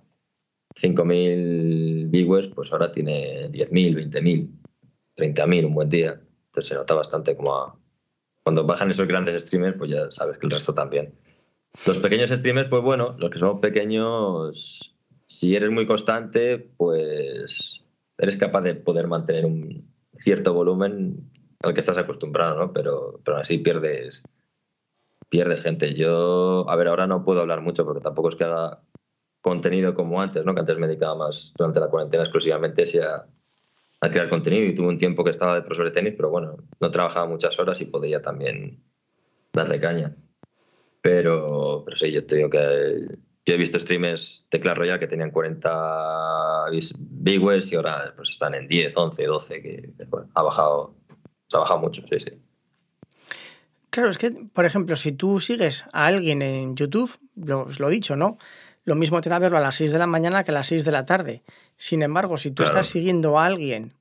5.000 0.75 2.09
viewers, 2.09 2.47
pues 2.49 2.71
ahora 2.71 2.91
tiene 2.91 3.49
10.000, 3.51 4.11
20.000, 4.11 4.49
30.000 5.15 5.65
un 5.65 5.73
buen 5.73 5.89
día. 5.89 6.21
Entonces 6.47 6.69
se 6.69 6.75
nota 6.75 6.93
bastante 6.93 7.35
como 7.35 7.79
cuando 8.43 8.65
bajan 8.65 8.91
esos 8.91 9.07
grandes 9.07 9.41
streamers, 9.41 9.77
pues 9.77 9.91
ya 9.91 10.11
sabes 10.11 10.37
que 10.37 10.47
el 10.47 10.51
resto 10.51 10.73
también. 10.73 11.13
Los 11.87 11.99
pequeños 11.99 12.29
streamers, 12.29 12.69
pues 12.69 12.83
bueno, 12.83 13.15
los 13.17 13.31
que 13.31 13.39
somos 13.39 13.59
pequeños, 13.61 14.95
si 15.27 15.55
eres 15.55 15.71
muy 15.71 15.87
constante, 15.87 16.59
pues 16.59 17.81
eres 18.17 18.37
capaz 18.37 18.61
de 18.61 18.75
poder 18.75 19.07
mantener 19.07 19.45
un 19.45 19.91
cierto 20.17 20.53
volumen 20.53 21.31
al 21.61 21.73
que 21.73 21.79
estás 21.79 21.97
acostumbrado, 21.97 22.57
¿no? 22.57 22.73
Pero, 22.73 23.21
pero 23.23 23.37
así 23.37 23.57
pierdes, 23.57 24.23
pierdes 25.29 25.61
gente. 25.61 25.95
Yo, 25.95 26.69
a 26.69 26.75
ver, 26.75 26.89
ahora 26.89 27.07
no 27.07 27.23
puedo 27.23 27.41
hablar 27.41 27.61
mucho 27.61 27.85
porque 27.85 28.01
tampoco 28.01 28.29
es 28.29 28.35
que 28.35 28.43
haga 28.43 28.81
contenido 29.43 29.93
como 29.93 30.21
antes, 30.21 30.45
¿no? 30.45 30.53
Que 30.55 30.61
antes 30.61 30.77
me 30.77 30.87
dedicaba 30.87 31.15
más 31.15 31.53
durante 31.57 31.81
la 31.81 31.89
cuarentena 31.89 32.23
exclusivamente 32.23 32.85
a, 33.01 33.27
crear 34.09 34.29
contenido 34.29 34.65
y 34.65 34.73
tuve 34.73 34.87
un 34.87 34.97
tiempo 34.97 35.23
que 35.23 35.31
estaba 35.31 35.55
de 35.55 35.61
profesor 35.61 35.85
de 35.85 35.91
tenis, 35.91 36.13
pero 36.15 36.29
bueno, 36.29 36.57
no 36.79 36.91
trabajaba 36.91 37.27
muchas 37.27 37.57
horas 37.59 37.79
y 37.79 37.85
podía 37.85 38.21
también 38.21 38.81
darle 39.53 39.79
caña. 39.79 40.15
Pero, 41.01 41.83
pero 41.85 41.97
sí, 41.97 42.11
yo 42.11 42.25
te 42.25 42.37
digo 42.37 42.49
que 42.49 43.07
yo 43.45 43.53
he 43.53 43.57
visto 43.57 43.79
streamers 43.79 44.47
de 44.49 44.59
Clash 44.59 44.77
Royale 44.77 44.99
que 44.99 45.07
tenían 45.07 45.31
40 45.31 46.65
viewers 46.99 47.71
y 47.71 47.75
ahora 47.75 48.13
pues 48.15 48.29
están 48.29 48.55
en 48.55 48.67
10, 48.67 48.93
11, 48.95 49.25
12, 49.25 49.61
que 49.61 49.93
ha, 50.33 50.41
bajado, 50.41 50.95
ha 51.51 51.57
bajado 51.59 51.79
mucho, 51.79 52.01
sí, 52.07 52.19
sí. 52.19 52.31
Claro, 53.89 54.09
es 54.09 54.17
que, 54.17 54.31
por 54.31 54.65
ejemplo, 54.65 54.95
si 54.95 55.11
tú 55.11 55.39
sigues 55.39 55.85
a 55.91 56.07
alguien 56.07 56.41
en 56.41 56.75
YouTube, 56.75 57.11
lo, 57.35 57.63
os 57.63 57.79
lo 57.79 57.89
he 57.89 57.91
dicho, 57.91 58.15
¿no? 58.15 58.37
Lo 58.85 58.95
mismo 58.95 59.21
te 59.21 59.29
da 59.29 59.39
verlo 59.39 59.57
a 59.57 59.61
las 59.61 59.75
6 59.75 59.91
de 59.93 59.99
la 59.99 60.07
mañana 60.07 60.43
que 60.43 60.51
a 60.51 60.53
las 60.53 60.67
6 60.67 60.83
de 60.83 60.91
la 60.91 61.05
tarde. 61.05 61.43
Sin 61.77 62.01
embargo, 62.01 62.37
si 62.37 62.51
tú 62.51 62.63
estás 62.63 62.87
siguiendo 62.87 63.39
a 63.39 63.45
alguien 63.45 63.93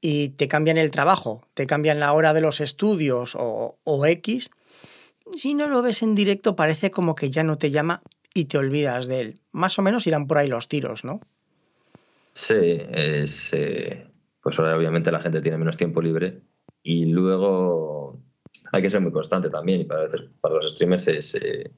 y 0.00 0.30
te 0.30 0.48
cambian 0.48 0.78
el 0.78 0.90
trabajo, 0.90 1.46
te 1.54 1.66
cambian 1.66 2.00
la 2.00 2.12
hora 2.12 2.32
de 2.32 2.40
los 2.40 2.60
estudios 2.60 3.34
o, 3.34 3.76
o 3.84 4.06
X, 4.06 4.50
si 5.34 5.54
no 5.54 5.68
lo 5.68 5.82
ves 5.82 6.02
en 6.02 6.14
directo 6.14 6.56
parece 6.56 6.90
como 6.90 7.14
que 7.14 7.30
ya 7.30 7.42
no 7.42 7.58
te 7.58 7.70
llama 7.70 8.02
y 8.34 8.46
te 8.46 8.58
olvidas 8.58 9.06
de 9.06 9.20
él. 9.20 9.40
Más 9.52 9.78
o 9.78 9.82
menos 9.82 10.06
irán 10.06 10.26
por 10.26 10.38
ahí 10.38 10.48
los 10.48 10.68
tiros, 10.68 11.04
¿no? 11.04 11.20
Sí, 12.32 12.54
es, 12.90 13.52
eh, 13.52 14.06
pues 14.42 14.58
ahora 14.58 14.76
obviamente 14.76 15.12
la 15.12 15.20
gente 15.20 15.40
tiene 15.40 15.58
menos 15.58 15.76
tiempo 15.76 16.00
libre 16.00 16.40
y 16.82 17.06
luego 17.06 18.18
hay 18.72 18.82
que 18.82 18.90
ser 18.90 19.00
muy 19.00 19.12
constante 19.12 19.50
también 19.50 19.82
y 19.82 19.84
para, 19.84 20.08
para 20.40 20.54
los 20.54 20.72
streamers 20.72 21.08
es, 21.08 21.34
eh, 21.34 21.70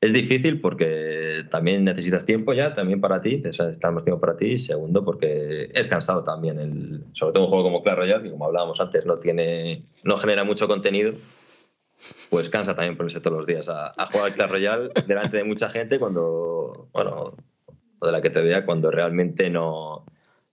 es 0.00 0.12
difícil 0.12 0.60
porque 0.60 1.44
también 1.50 1.84
necesitas 1.84 2.24
tiempo 2.24 2.54
ya, 2.54 2.74
también 2.74 3.00
para 3.00 3.20
ti, 3.20 3.42
estar 3.44 3.92
más 3.92 4.04
tiempo 4.04 4.20
para 4.20 4.36
ti 4.36 4.58
segundo 4.58 5.04
porque 5.04 5.70
es 5.74 5.86
cansado 5.88 6.24
también, 6.24 6.58
el, 6.58 7.04
sobre 7.12 7.34
todo 7.34 7.44
un 7.44 7.50
juego 7.50 7.64
como 7.64 7.82
Clash 7.82 7.96
Royale 7.96 8.22
que 8.24 8.30
como 8.30 8.46
hablábamos 8.46 8.80
antes 8.80 9.04
no, 9.04 9.18
tiene, 9.18 9.84
no 10.04 10.16
genera 10.16 10.44
mucho 10.44 10.68
contenido 10.68 11.12
pues 12.30 12.48
cansa 12.48 12.74
también 12.74 12.96
ponerse 12.96 13.20
todos 13.20 13.36
los 13.36 13.46
días 13.46 13.68
a, 13.68 13.92
jugar 14.10 14.26
al 14.26 14.34
Clash 14.34 14.50
Royale 14.50 14.90
delante 15.06 15.36
de 15.36 15.44
mucha 15.44 15.68
gente 15.68 15.98
cuando, 15.98 16.88
bueno, 16.94 17.36
o 17.98 18.06
de 18.06 18.12
la 18.12 18.22
que 18.22 18.30
te 18.30 18.40
vea 18.40 18.64
cuando 18.64 18.90
realmente 18.90 19.50
no, 19.50 20.06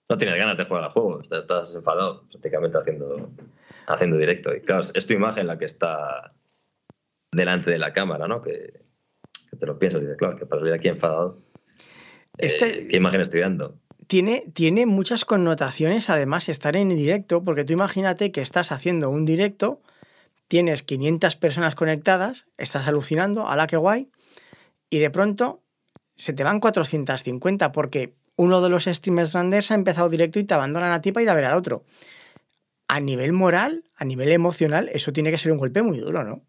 no 0.09 0.17
tienes 0.17 0.37
ganas 0.37 0.57
de 0.57 0.65
jugar 0.65 0.83
al 0.83 0.91
juego, 0.91 1.21
estás, 1.21 1.73
enfadado 1.73 2.27
prácticamente 2.29 2.77
haciendo, 2.77 3.31
haciendo 3.87 4.17
directo. 4.17 4.53
Y 4.53 4.59
claro, 4.59 4.81
es 4.93 5.07
tu 5.07 5.13
imagen 5.13 5.47
la 5.47 5.57
que 5.57 5.65
está 5.65 6.33
delante 7.31 7.71
de 7.71 7.79
la 7.79 7.93
cámara, 7.93 8.27
¿no? 8.27 8.41
Que, 8.41 8.86
te 9.57 9.65
lo 9.65 9.77
piensas 9.79 10.01
y 10.01 10.03
dices, 10.03 10.17
claro, 10.17 10.37
que 10.37 10.45
para 10.45 10.61
salir 10.61 10.73
aquí 10.73 10.87
enfadado. 10.87 11.39
este, 12.37 12.87
¿qué 12.87 12.97
imagen 12.97 13.21
estoy 13.21 13.41
dando? 13.41 13.79
Tiene, 14.07 14.45
tiene 14.53 14.85
muchas 14.85 15.25
connotaciones, 15.25 16.09
además, 16.09 16.47
estar 16.49 16.75
en 16.75 16.89
directo, 16.89 17.43
porque 17.43 17.65
tú 17.65 17.73
imagínate 17.73 18.31
que 18.31 18.41
estás 18.41 18.71
haciendo 18.71 19.09
un 19.09 19.25
directo, 19.25 19.81
tienes 20.47 20.83
500 20.83 21.35
personas 21.35 21.75
conectadas, 21.75 22.45
estás 22.57 22.87
alucinando, 22.87 23.47
a 23.47 23.55
la 23.55 23.67
que 23.67 23.75
guay, 23.75 24.09
y 24.89 24.99
de 24.99 25.09
pronto 25.09 25.61
se 26.15 26.33
te 26.33 26.43
van 26.43 26.59
450 26.59 27.71
porque 27.71 28.15
uno 28.35 28.61
de 28.61 28.69
los 28.69 28.85
streamers 28.85 29.33
grandes 29.33 29.71
ha 29.71 29.75
empezado 29.75 30.09
directo 30.09 30.39
y 30.39 30.43
te 30.43 30.53
abandonan 30.53 30.91
a 30.91 31.01
ti 31.01 31.11
para 31.11 31.23
ir 31.23 31.29
a 31.29 31.35
ver 31.35 31.45
al 31.45 31.55
otro. 31.55 31.83
A 32.87 32.99
nivel 32.99 33.33
moral, 33.33 33.83
a 33.95 34.05
nivel 34.05 34.31
emocional, 34.31 34.89
eso 34.93 35.11
tiene 35.11 35.31
que 35.31 35.37
ser 35.37 35.51
un 35.51 35.57
golpe 35.57 35.81
muy 35.81 35.99
duro, 35.99 36.23
¿no? 36.23 36.46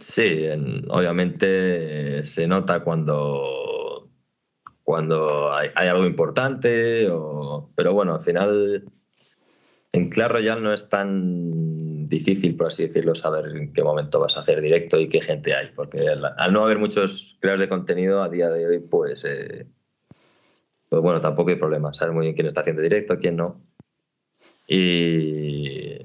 Sí, 0.00 0.46
obviamente 0.88 2.24
se 2.24 2.46
nota 2.46 2.80
cuando, 2.80 4.08
cuando 4.82 5.52
hay, 5.52 5.68
algo 5.76 6.06
importante, 6.06 7.06
pero 7.76 7.92
bueno, 7.92 8.14
al 8.14 8.22
final 8.22 8.90
en 9.92 10.08
Clash 10.08 10.30
Royale 10.30 10.62
no 10.62 10.72
es 10.72 10.88
tan 10.88 12.08
difícil, 12.08 12.56
por 12.56 12.68
así 12.68 12.84
decirlo, 12.84 13.14
saber 13.14 13.54
en 13.54 13.74
qué 13.74 13.84
momento 13.84 14.18
vas 14.20 14.38
a 14.38 14.40
hacer 14.40 14.62
directo 14.62 14.98
y 14.98 15.10
qué 15.10 15.20
gente 15.20 15.54
hay, 15.54 15.68
porque 15.76 16.08
al, 16.08 16.52
no 16.52 16.64
haber 16.64 16.78
muchos 16.78 17.36
creadores 17.38 17.66
de 17.66 17.68
contenido 17.68 18.22
a 18.22 18.30
día 18.30 18.48
de 18.48 18.66
hoy, 18.66 18.78
pues, 18.78 19.22
eh, 19.26 19.66
pues 20.88 21.02
bueno, 21.02 21.20
tampoco 21.20 21.50
hay 21.50 21.56
problema, 21.56 21.92
sabes 21.92 22.14
muy 22.14 22.22
bien 22.22 22.34
quién 22.34 22.46
está 22.46 22.62
haciendo 22.62 22.80
directo, 22.80 23.18
quién 23.18 23.36
no. 23.36 23.60
Y 24.66 25.98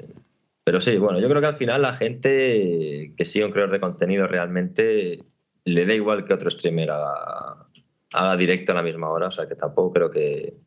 pero 0.66 0.82
sí, 0.82 0.98
bueno, 0.98 1.20
yo 1.20 1.30
creo 1.30 1.42
que 1.42 1.48
al 1.48 1.54
final 1.54 1.84
la 1.84 1.94
gente 1.94 3.14
que 3.16 3.26
sigue 3.26 3.46
un 3.46 3.52
creador 3.52 3.72
de 3.72 3.80
contenido 3.80 4.26
realmente 4.26 5.24
le 5.64 5.86
da 5.86 5.94
igual 5.94 6.26
que 6.26 6.34
otro 6.34 6.50
streamer 6.50 6.90
haga, 6.90 8.36
directo 8.36 8.72
a 8.72 8.76
la 8.76 8.82
misma 8.82 9.12
hora, 9.12 9.28
o 9.28 9.32
sea 9.32 9.48
que 9.48 9.56
tampoco 9.56 9.94
creo 9.94 10.10
que, 10.10 10.58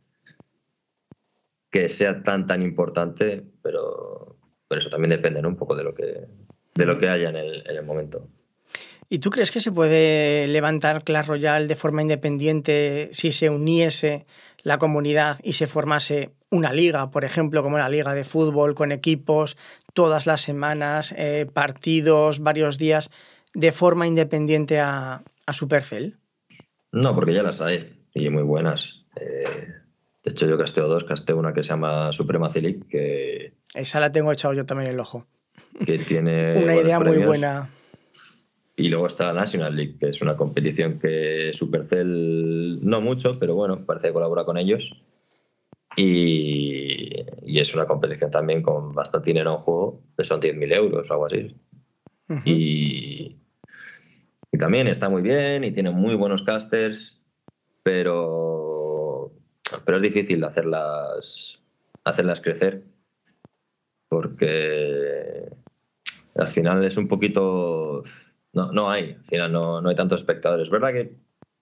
que 1.69 1.89
sea 1.89 2.23
tan 2.23 2.47
tan 2.47 2.63
importante, 2.63 3.45
pero, 3.61 4.37
pero 4.69 4.81
eso 4.81 4.89
también 4.89 5.11
depende 5.11 5.41
un 5.41 5.57
poco 5.57 5.75
de 5.75 5.83
lo 5.83 5.93
que, 5.93 6.29
de 6.77 6.87
lo 6.87 6.97
que 6.97 7.09
haya 7.09 7.31
en 7.31 7.37
el, 7.37 7.69
en 7.69 7.77
el 7.77 7.85
momento. 7.85 8.29
¿Y 9.09 9.19
tú 9.19 9.31
crees 9.31 9.51
que 9.51 9.61
se 9.61 9.73
puede 9.73 10.47
levantar 10.47 11.03
Clash 11.03 11.27
Royale 11.27 11.67
de 11.67 11.75
forma 11.75 12.03
independiente 12.03 13.09
si 13.13 13.33
se 13.33 13.51
uniese 13.51 14.27
la 14.63 14.79
comunidad 14.79 15.39
y 15.43 15.55
se 15.55 15.67
formase 15.67 16.35
una 16.51 16.73
liga, 16.73 17.11
por 17.11 17.25
ejemplo, 17.25 17.63
como 17.63 17.79
la 17.79 17.89
liga 17.89 18.15
de 18.15 18.25
fútbol, 18.25 18.75
con 18.75 18.93
equipos 18.93 19.57
todas 19.99 20.27
las 20.29 20.43
semanas, 20.43 21.13
eh, 21.19 21.45
partidos, 21.53 22.39
varios 22.39 22.79
días, 22.79 23.11
de 23.53 23.73
forma 23.73 24.07
independiente 24.07 24.79
a, 24.79 25.25
Supercell? 25.53 26.15
No, 26.93 27.17
porque 27.17 27.35
ya 27.35 27.43
las 27.43 27.61
hay 27.61 27.99
y 28.15 28.31
muy 28.31 28.45
buenas. 28.45 29.05
Eh, 29.17 29.73
de 30.23 30.31
hecho, 30.31 30.47
yo 30.47 30.57
casteo 30.57 30.87
dos, 30.87 31.03
casteo 31.03 31.37
una 31.37 31.53
que 31.53 31.65
se 31.65 31.71
llama 31.71 32.13
Supremacy 32.13 32.61
League, 32.61 32.83
que... 32.89 33.55
Esa 33.75 33.99
la 33.99 34.13
tengo 34.13 34.31
echado 34.31 34.55
yo 34.55 34.65
también 34.65 34.89
el 34.89 35.01
ojo. 35.01 35.27
Que 35.85 35.99
tiene... 35.99 36.55
una 36.63 36.77
idea 36.77 37.01
muy 37.01 37.19
buena. 37.19 37.69
Y 38.77 38.91
luego 38.91 39.09
está 39.09 39.33
la 39.33 39.41
National 39.41 39.75
League, 39.75 39.97
que 39.99 40.11
es 40.11 40.23
una 40.23 40.37
competición 40.37 41.01
que 41.01 41.51
Supercell 41.55 42.79
no 42.89 43.01
mucho, 43.01 43.33
pero 43.41 43.57
bueno, 43.57 43.85
parece 43.85 44.07
que 44.07 44.13
colabora 44.13 44.45
con 44.45 44.59
ellos. 44.59 44.93
Y, 45.97 46.78
es 47.57 47.75
una 47.75 47.87
competición 47.87 48.31
también 48.31 48.63
con 48.63 48.93
bastante 48.93 49.31
dinero 49.31 49.53
en 49.53 49.59
juego, 49.59 50.03
que 50.17 50.25
son 50.25 50.41
10.000 50.41 50.75
euros 50.75 51.11
o 51.11 51.13
algo 51.13 51.27
así. 51.27 51.57
y, 52.45 53.39
también 54.59 54.89
está 54.89 55.09
muy 55.09 55.23
bien 55.23 55.63
y 55.63 55.71
tiene 55.71 55.91
muy 55.91 56.17
buenos 56.17 56.43
casters, 56.43 57.23
pero, 57.83 59.33
pero 59.85 59.99
es 59.99 60.03
difícil 60.03 60.43
hacerlas, 60.43 61.63
hacerlas 62.03 62.41
crecer 62.41 62.83
porque 64.09 65.49
al 66.35 66.49
final 66.49 66.83
es 66.83 66.97
un 66.97 67.07
poquito 67.07 68.03
no, 68.53 68.73
no 68.73 68.91
hay, 68.91 69.13
al 69.13 69.25
final 69.25 69.53
no, 69.53 69.81
no 69.81 69.89
hay 69.89 69.95
tantos 69.95 70.21
espectadores. 70.21 70.67
Es 70.67 70.71
verdad 70.71 70.93
que 70.93 71.17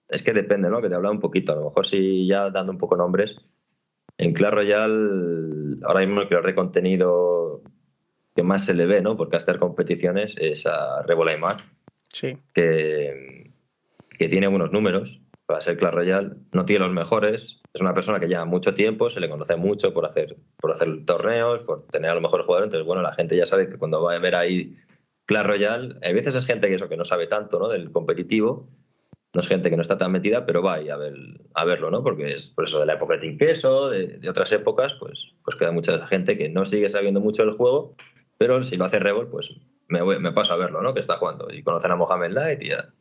es 0.09 0.23
que 0.23 0.33
depende, 0.33 0.69
¿no? 0.69 0.81
Que 0.81 0.89
te 0.89 0.95
habla 0.95 1.11
un 1.11 1.19
poquito. 1.19 1.51
A 1.51 1.55
lo 1.55 1.65
mejor 1.65 1.85
si 1.85 2.25
ya 2.25 2.49
dando 2.49 2.71
un 2.71 2.77
poco 2.77 2.95
nombres, 2.95 3.35
en 4.17 4.33
Clash 4.33 4.53
Royale, 4.53 5.75
ahora 5.83 5.99
mismo 5.99 6.21
el 6.21 6.27
creador 6.27 6.47
de 6.47 6.55
contenido 6.55 7.61
que 8.35 8.43
más 8.43 8.65
se 8.65 8.73
le 8.73 8.85
ve, 8.85 9.01
¿no? 9.01 9.17
Por 9.17 9.29
caster 9.29 9.57
competiciones 9.57 10.35
es 10.37 10.65
a 10.65 11.01
Rebola 11.03 11.33
y 11.33 11.37
Mar. 11.37 11.57
Sí. 12.09 12.37
Que, 12.53 13.51
que 14.17 14.27
tiene 14.27 14.47
buenos 14.47 14.71
números 14.71 15.21
para 15.45 15.61
ser 15.61 15.77
Clash 15.77 15.93
Royale. 15.93 16.31
No 16.51 16.65
tiene 16.65 16.85
los 16.85 16.93
mejores. 16.93 17.61
Es 17.73 17.81
una 17.81 17.93
persona 17.93 18.19
que 18.19 18.27
lleva 18.27 18.45
mucho 18.45 18.73
tiempo, 18.73 19.09
se 19.09 19.19
le 19.19 19.29
conoce 19.29 19.55
mucho 19.55 19.93
por 19.93 20.05
hacer, 20.05 20.37
por 20.57 20.71
hacer 20.71 21.05
torneos, 21.05 21.61
por 21.61 21.87
tener 21.87 22.11
a 22.11 22.13
los 22.13 22.23
mejores 22.23 22.45
jugadores. 22.45 22.67
Entonces, 22.67 22.85
bueno, 22.85 23.01
la 23.01 23.13
gente 23.13 23.35
ya 23.35 23.45
sabe 23.45 23.69
que 23.69 23.77
cuando 23.77 24.01
va 24.01 24.13
a 24.13 24.19
ver 24.19 24.35
ahí 24.35 24.75
Clash 25.25 25.45
Royale, 25.45 25.95
a 26.03 26.13
veces 26.13 26.35
es 26.35 26.45
gente 26.45 26.69
que, 26.69 26.75
eso, 26.75 26.89
que 26.89 26.97
no 26.97 27.05
sabe 27.05 27.27
tanto 27.27 27.59
¿no? 27.59 27.69
del 27.69 27.91
competitivo, 27.91 28.67
no 29.33 29.41
es 29.41 29.47
gente 29.47 29.69
que 29.69 29.75
no 29.75 29.81
está 29.81 29.97
tan 29.97 30.11
metida, 30.11 30.45
pero 30.45 30.63
va 30.63 30.75
a, 30.75 30.97
ver, 30.97 31.15
a 31.53 31.65
verlo, 31.65 31.91
¿no? 31.91 32.03
Porque 32.03 32.33
es 32.33 32.49
por 32.49 32.65
eso 32.65 32.79
de 32.79 32.85
la 32.85 32.93
época 32.93 33.15
de 33.15 33.21
Team 33.21 33.37
Queso, 33.37 33.89
de, 33.89 34.27
otras 34.29 34.51
épocas, 34.51 34.95
pues, 34.99 35.35
pues 35.43 35.55
queda 35.55 35.71
mucha 35.71 36.07
gente 36.07 36.37
que 36.37 36.49
no 36.49 36.65
sigue 36.65 36.89
sabiendo 36.89 37.19
mucho 37.19 37.45
del 37.45 37.55
juego, 37.55 37.95
pero 38.37 38.63
si 38.63 38.77
lo 38.77 38.85
hace 38.85 38.99
Revol, 38.99 39.29
pues 39.29 39.61
me, 39.87 40.01
me 40.19 40.31
paso 40.31 40.53
a 40.53 40.57
verlo, 40.57 40.81
¿no? 40.81 40.93
Que 40.93 41.01
está 41.01 41.17
jugando. 41.17 41.47
Y 41.51 41.63
conocen 41.63 41.91
a 41.91 41.95
Mohamed 41.95 42.31
Light 42.31 42.63
y 42.63 42.69
ya. 42.69 42.93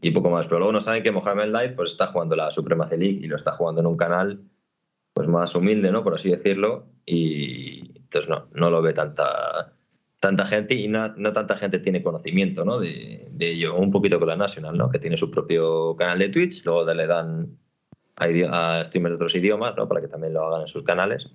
Y 0.00 0.10
poco 0.12 0.30
más. 0.30 0.46
Pero 0.46 0.58
luego 0.58 0.72
no 0.72 0.80
saben 0.80 1.02
que 1.02 1.10
Mohamed 1.10 1.48
Light 1.48 1.74
pues, 1.74 1.90
está 1.90 2.08
jugando 2.08 2.36
la 2.36 2.52
Suprema 2.52 2.86
League 2.86 3.20
y 3.22 3.26
lo 3.26 3.36
está 3.36 3.52
jugando 3.52 3.80
en 3.80 3.86
un 3.86 3.96
canal 3.96 4.42
pues 5.12 5.28
más 5.28 5.54
humilde, 5.54 5.90
¿no? 5.90 6.04
Por 6.04 6.14
así 6.14 6.30
decirlo. 6.30 6.86
Y 7.04 7.96
entonces 7.96 8.28
no, 8.28 8.48
no 8.52 8.70
lo 8.70 8.82
ve 8.82 8.92
tanta 8.92 9.75
tanta 10.26 10.44
gente 10.44 10.74
y 10.74 10.88
no, 10.88 11.14
tanta 11.32 11.56
gente 11.56 11.78
tiene 11.78 12.02
conocimiento 12.02 12.64
¿no? 12.64 12.80
de, 12.80 13.28
ello. 13.38 13.76
Un 13.76 13.92
poquito 13.92 14.18
con 14.18 14.26
la 14.26 14.36
National, 14.36 14.76
¿no? 14.76 14.90
que 14.90 14.98
tiene 14.98 15.16
su 15.16 15.30
propio 15.30 15.94
canal 15.94 16.18
de 16.18 16.30
Twitch, 16.30 16.64
luego 16.64 16.92
le 16.92 17.06
dan 17.06 17.56
a, 18.16 18.82
streamers 18.84 19.12
de 19.12 19.14
otros 19.14 19.36
idiomas 19.36 19.76
¿no? 19.76 19.86
para 19.86 20.00
que 20.00 20.08
también 20.08 20.34
lo 20.34 20.42
hagan 20.42 20.62
en 20.62 20.66
sus 20.66 20.82
canales. 20.82 21.28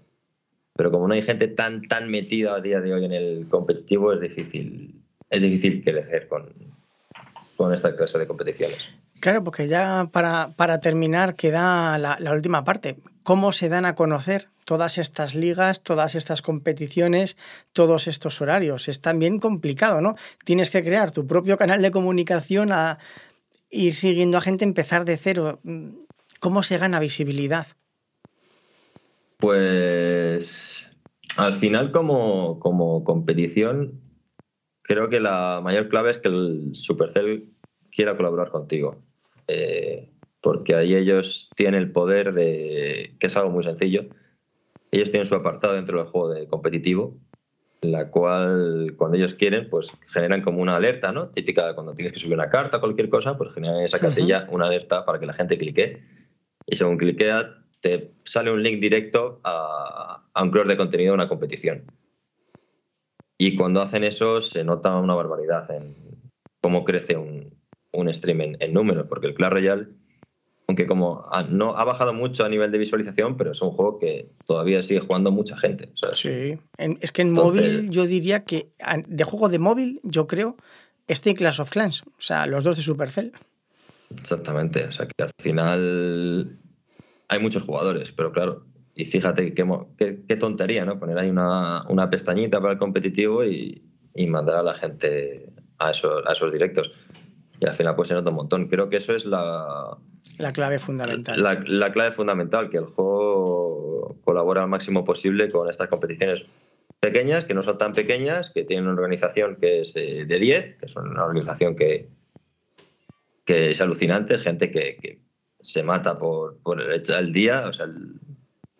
Pero 0.75 0.91
como 0.91 1.07
no 1.07 1.13
hay 1.13 1.21
gente 1.21 1.47
tan, 1.47 1.87
tan 1.87 2.11
metida 2.11 2.55
a 2.55 2.59
día 2.59 2.81
de 2.81 2.93
hoy 2.93 3.05
en 3.05 3.13
el 3.13 3.47
competitivo, 3.49 4.11
es 4.11 4.19
difícil, 4.19 5.01
es 5.29 5.41
difícil 5.41 5.85
crecer 5.85 6.27
con, 6.27 6.49
con 7.55 7.73
esta 7.73 7.95
clase 7.95 8.19
de 8.19 8.27
competiciones. 8.27 8.91
Claro, 9.21 9.43
porque 9.43 9.67
ya 9.67 10.09
para, 10.11 10.49
para 10.57 10.79
terminar 10.79 11.35
queda 11.35 11.99
la, 11.99 12.33
última 12.33 12.63
parte. 12.63 12.97
¿Cómo 13.21 13.51
se 13.51 13.69
dan 13.69 13.85
a 13.85 13.93
conocer 13.93 14.47
todas 14.65 14.97
estas 14.97 15.35
ligas, 15.35 15.83
todas 15.83 16.15
estas 16.15 16.41
competiciones, 16.41 17.37
todos 17.71 18.07
estos 18.07 18.41
horarios. 18.41 18.87
Es 18.87 18.99
también 18.99 19.39
complicado, 19.39 20.01
¿no? 20.01 20.15
Tienes 20.43 20.71
que 20.71 20.83
crear 20.83 21.11
tu 21.11 21.27
propio 21.27 21.55
canal 21.55 21.83
de 21.83 21.91
comunicación, 21.91 22.71
a 22.71 22.97
ir 23.69 23.93
siguiendo 23.93 24.39
a 24.39 24.41
gente, 24.41 24.65
empezar 24.65 25.05
de 25.05 25.17
cero. 25.17 25.59
¿Cómo 26.39 26.63
se 26.63 26.79
gana 26.79 26.99
visibilidad? 26.99 27.67
Pues 29.37 30.89
al 31.37 31.53
final 31.53 31.91
como, 31.91 32.59
como 32.59 33.03
competición, 33.03 34.01
creo 34.81 35.09
que 35.09 35.19
la 35.19 35.61
mayor 35.63 35.89
clave 35.89 36.09
es 36.09 36.17
que 36.17 36.29
el 36.29 36.73
Supercell 36.73 37.53
quiera 37.91 38.17
colaborar 38.17 38.49
contigo. 38.49 39.10
Eh, 39.47 40.09
porque 40.41 40.75
ahí 40.75 40.95
ellos 40.95 41.49
tienen 41.55 41.79
el 41.79 41.91
poder 41.91 42.33
de, 42.33 43.15
que 43.19 43.27
es 43.27 43.37
algo 43.37 43.51
muy 43.51 43.63
sencillo, 43.63 44.07
ellos 44.91 45.11
tienen 45.11 45.27
su 45.27 45.35
apartado 45.35 45.73
dentro 45.73 45.97
del 45.97 46.07
juego 46.07 46.33
de 46.33 46.47
competitivo, 46.47 47.17
la 47.81 48.09
cual 48.09 48.93
cuando 48.97 49.17
ellos 49.17 49.33
quieren, 49.33 49.69
pues 49.69 49.91
generan 50.07 50.41
como 50.41 50.61
una 50.61 50.75
alerta, 50.75 51.11
¿no? 51.11 51.29
Típica 51.29 51.73
cuando 51.73 51.95
tienes 51.95 52.13
que 52.13 52.19
subir 52.19 52.35
una 52.35 52.49
carta 52.49 52.77
o 52.77 52.79
cualquier 52.79 53.09
cosa, 53.09 53.37
pues 53.37 53.53
generan 53.53 53.77
en 53.77 53.85
esa 53.85 53.99
casilla 53.99 54.47
una 54.51 54.67
alerta 54.67 55.05
para 55.05 55.19
que 55.19 55.25
la 55.25 55.33
gente 55.33 55.57
clique. 55.57 56.03
Y 56.67 56.75
según 56.75 56.97
cliquea, 56.97 57.57
te 57.79 58.11
sale 58.23 58.51
un 58.51 58.61
link 58.61 58.79
directo 58.79 59.39
a, 59.43 60.23
un 60.41 60.51
creador 60.51 60.69
de 60.69 60.77
contenido 60.77 61.11
de 61.11 61.15
una 61.15 61.29
competición. 61.29 61.85
Y 63.37 63.55
cuando 63.55 63.81
hacen 63.81 64.03
eso, 64.03 64.41
se 64.41 64.63
nota 64.63 64.95
una 64.97 65.15
barbaridad 65.15 65.69
en 65.71 65.95
cómo 66.61 66.85
crece 66.85 67.17
un, 67.17 67.60
un 67.91 68.13
stream 68.13 68.41
en, 68.41 68.57
en 68.59 68.73
números, 68.73 69.07
porque 69.09 69.27
el 69.27 69.33
Clash 69.33 69.51
Royale 69.51 69.87
aunque 70.71 70.87
como 70.87 71.25
no 71.49 71.77
ha 71.77 71.83
bajado 71.83 72.13
mucho 72.13 72.45
a 72.45 72.49
nivel 72.49 72.71
de 72.71 72.77
visualización, 72.77 73.35
pero 73.35 73.51
es 73.51 73.61
un 73.61 73.71
juego 73.71 73.99
que 73.99 74.31
todavía 74.45 74.81
sigue 74.83 75.01
jugando 75.01 75.29
mucha 75.29 75.57
gente. 75.57 75.91
sí, 76.15 76.57
es 76.77 77.11
que 77.11 77.21
en 77.23 77.31
móvil 77.31 77.89
yo 77.89 78.05
diría 78.05 78.45
que 78.45 78.71
de 79.07 79.23
juego 79.25 79.49
de 79.49 79.59
móvil 79.59 79.99
yo 80.03 80.27
creo 80.27 80.55
este 81.07 81.35
Clash 81.35 81.59
of 81.59 81.71
Clans, 81.71 82.03
o 82.03 82.21
sea, 82.21 82.45
los 82.45 82.63
dos 82.63 82.77
de 82.77 82.83
Supercell. 82.83 83.33
Exactamente, 84.17 84.85
o 84.85 84.91
sea 84.93 85.07
que 85.07 85.23
al 85.23 85.31
final 85.37 86.57
hay 87.27 87.39
muchos 87.39 87.63
jugadores, 87.63 88.13
pero 88.13 88.31
claro, 88.31 88.65
y 88.95 89.05
fíjate 89.05 89.53
qué, 89.53 90.35
tontería, 90.37 90.85
¿no? 90.85 90.99
Poner 90.99 91.17
ahí 91.17 91.29
una, 91.29 92.09
pestañita 92.09 92.61
para 92.61 92.73
el 92.73 92.79
competitivo 92.79 93.43
y, 93.43 93.83
mandar 94.27 94.55
a 94.55 94.63
la 94.63 94.75
gente 94.75 95.51
a 95.79 95.91
esos, 95.91 96.23
a 96.25 96.31
esos 96.31 96.51
directos. 96.53 96.91
Y 97.61 97.67
al 97.67 97.73
final 97.73 97.95
pues 97.95 98.09
se 98.09 98.15
nota 98.15 98.31
un 98.31 98.35
montón. 98.35 98.67
Creo 98.67 98.89
que 98.89 98.97
eso 98.97 99.15
es 99.15 99.25
la... 99.25 99.97
La 100.39 100.51
clave 100.51 100.79
fundamental. 100.79 101.41
La, 101.41 101.63
la 101.65 101.93
clave 101.93 102.11
fundamental, 102.11 102.69
que 102.69 102.77
el 102.77 102.85
juego 102.85 104.17
colabora 104.23 104.63
al 104.63 104.69
máximo 104.69 105.05
posible 105.05 105.49
con 105.49 105.69
estas 105.69 105.87
competiciones 105.87 106.43
pequeñas, 106.99 107.45
que 107.45 107.53
no 107.53 107.63
son 107.63 107.77
tan 107.77 107.93
pequeñas, 107.93 108.51
que 108.51 108.63
tienen 108.63 108.85
una 108.85 108.95
organización 108.95 109.57
que 109.57 109.81
es 109.81 109.95
eh, 109.95 110.25
de 110.25 110.39
10, 110.39 110.75
que 110.75 110.85
es 110.85 110.95
una 110.95 111.23
organización 111.23 111.75
que, 111.75 112.09
que 113.45 113.71
es 113.71 113.81
alucinante, 113.81 114.35
es 114.35 114.41
gente 114.41 114.71
que, 114.71 115.19
se 115.59 115.83
mata 115.83 116.17
por, 116.17 116.57
por 116.57 116.81
el, 116.81 117.33
día, 117.33 117.67
o 117.67 117.73
sea, 117.73 117.85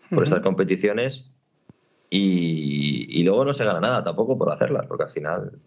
por 0.09 0.23
estas 0.23 0.39
competiciones, 0.39 1.25
y, 2.09 3.23
luego 3.23 3.45
no 3.45 3.53
se 3.53 3.63
gana 3.63 3.79
nada 3.79 4.03
tampoco 4.03 4.36
por 4.36 4.51
hacerlas, 4.51 4.88
porque 4.88 5.03
al 5.03 5.11
final, 5.11 5.59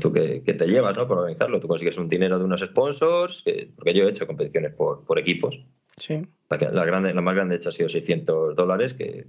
tú 0.00 0.12
que, 0.12 0.40
te 0.40 0.66
llevas 0.66 0.96
¿no? 0.96 1.08
por 1.08 1.18
organizarlo, 1.18 1.60
tú 1.60 1.68
consigues 1.68 1.98
un 1.98 2.08
dinero 2.08 2.38
de 2.38 2.44
unos 2.44 2.60
sponsors, 2.60 3.44
porque 3.76 3.94
yo 3.94 4.06
he 4.06 4.10
hecho 4.10 4.26
competiciones 4.26 4.72
por, 4.74 5.04
por 5.04 5.18
equipos. 5.18 5.58
Sí. 5.96 6.26
La, 6.48 6.84
grande, 6.84 7.14
la 7.14 7.20
más 7.20 7.34
grande 7.34 7.56
hecho 7.56 7.70
ha 7.70 7.72
sido 7.72 7.88
600 7.88 8.54
dólares, 8.54 8.94
que 8.94 9.26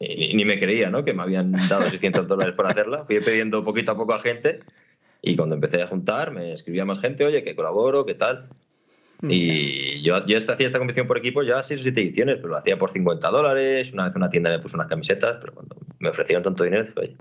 ni, 0.00 0.44
me 0.44 0.60
creía, 0.60 0.90
¿no? 0.90 1.04
Que 1.04 1.14
me 1.14 1.22
habían 1.22 1.52
dado 1.68 1.88
600 1.88 2.28
dólares 2.28 2.54
por 2.54 2.66
hacerla. 2.66 3.04
Fui 3.04 3.20
pidiendo 3.20 3.64
poquito 3.64 3.92
a 3.92 3.96
poco 3.96 4.14
a 4.14 4.18
gente 4.18 4.60
y 5.22 5.36
cuando 5.36 5.54
empecé 5.54 5.82
a 5.82 5.86
juntar 5.86 6.32
me 6.32 6.52
escribía 6.52 6.84
más 6.84 7.00
gente, 7.00 7.24
oye, 7.24 7.42
que 7.42 7.56
colaboro, 7.56 8.04
qué 8.04 8.14
tal. 8.14 8.48
Y 9.26 10.02
yo, 10.02 10.26
yo 10.26 10.36
hacía 10.36 10.66
esta 10.66 10.78
competición 10.78 11.06
por 11.06 11.16
equipo 11.16 11.42
ya 11.42 11.62
6 11.62 11.80
o 11.80 11.82
7 11.82 12.00
ediciones, 12.00 12.36
pero 12.36 12.48
lo 12.48 12.56
hacía 12.58 12.78
por 12.78 12.90
50 12.90 13.30
dólares. 13.30 13.90
Una 13.92 14.04
vez 14.04 14.16
una 14.16 14.28
tienda 14.28 14.50
me 14.50 14.58
puso 14.58 14.76
unas 14.76 14.88
camisetas, 14.88 15.38
pero 15.40 15.54
cuando 15.54 15.76
me 15.98 16.10
ofrecieron 16.10 16.42
tanto 16.42 16.62
dinero, 16.62 16.86
oye, 16.96 17.16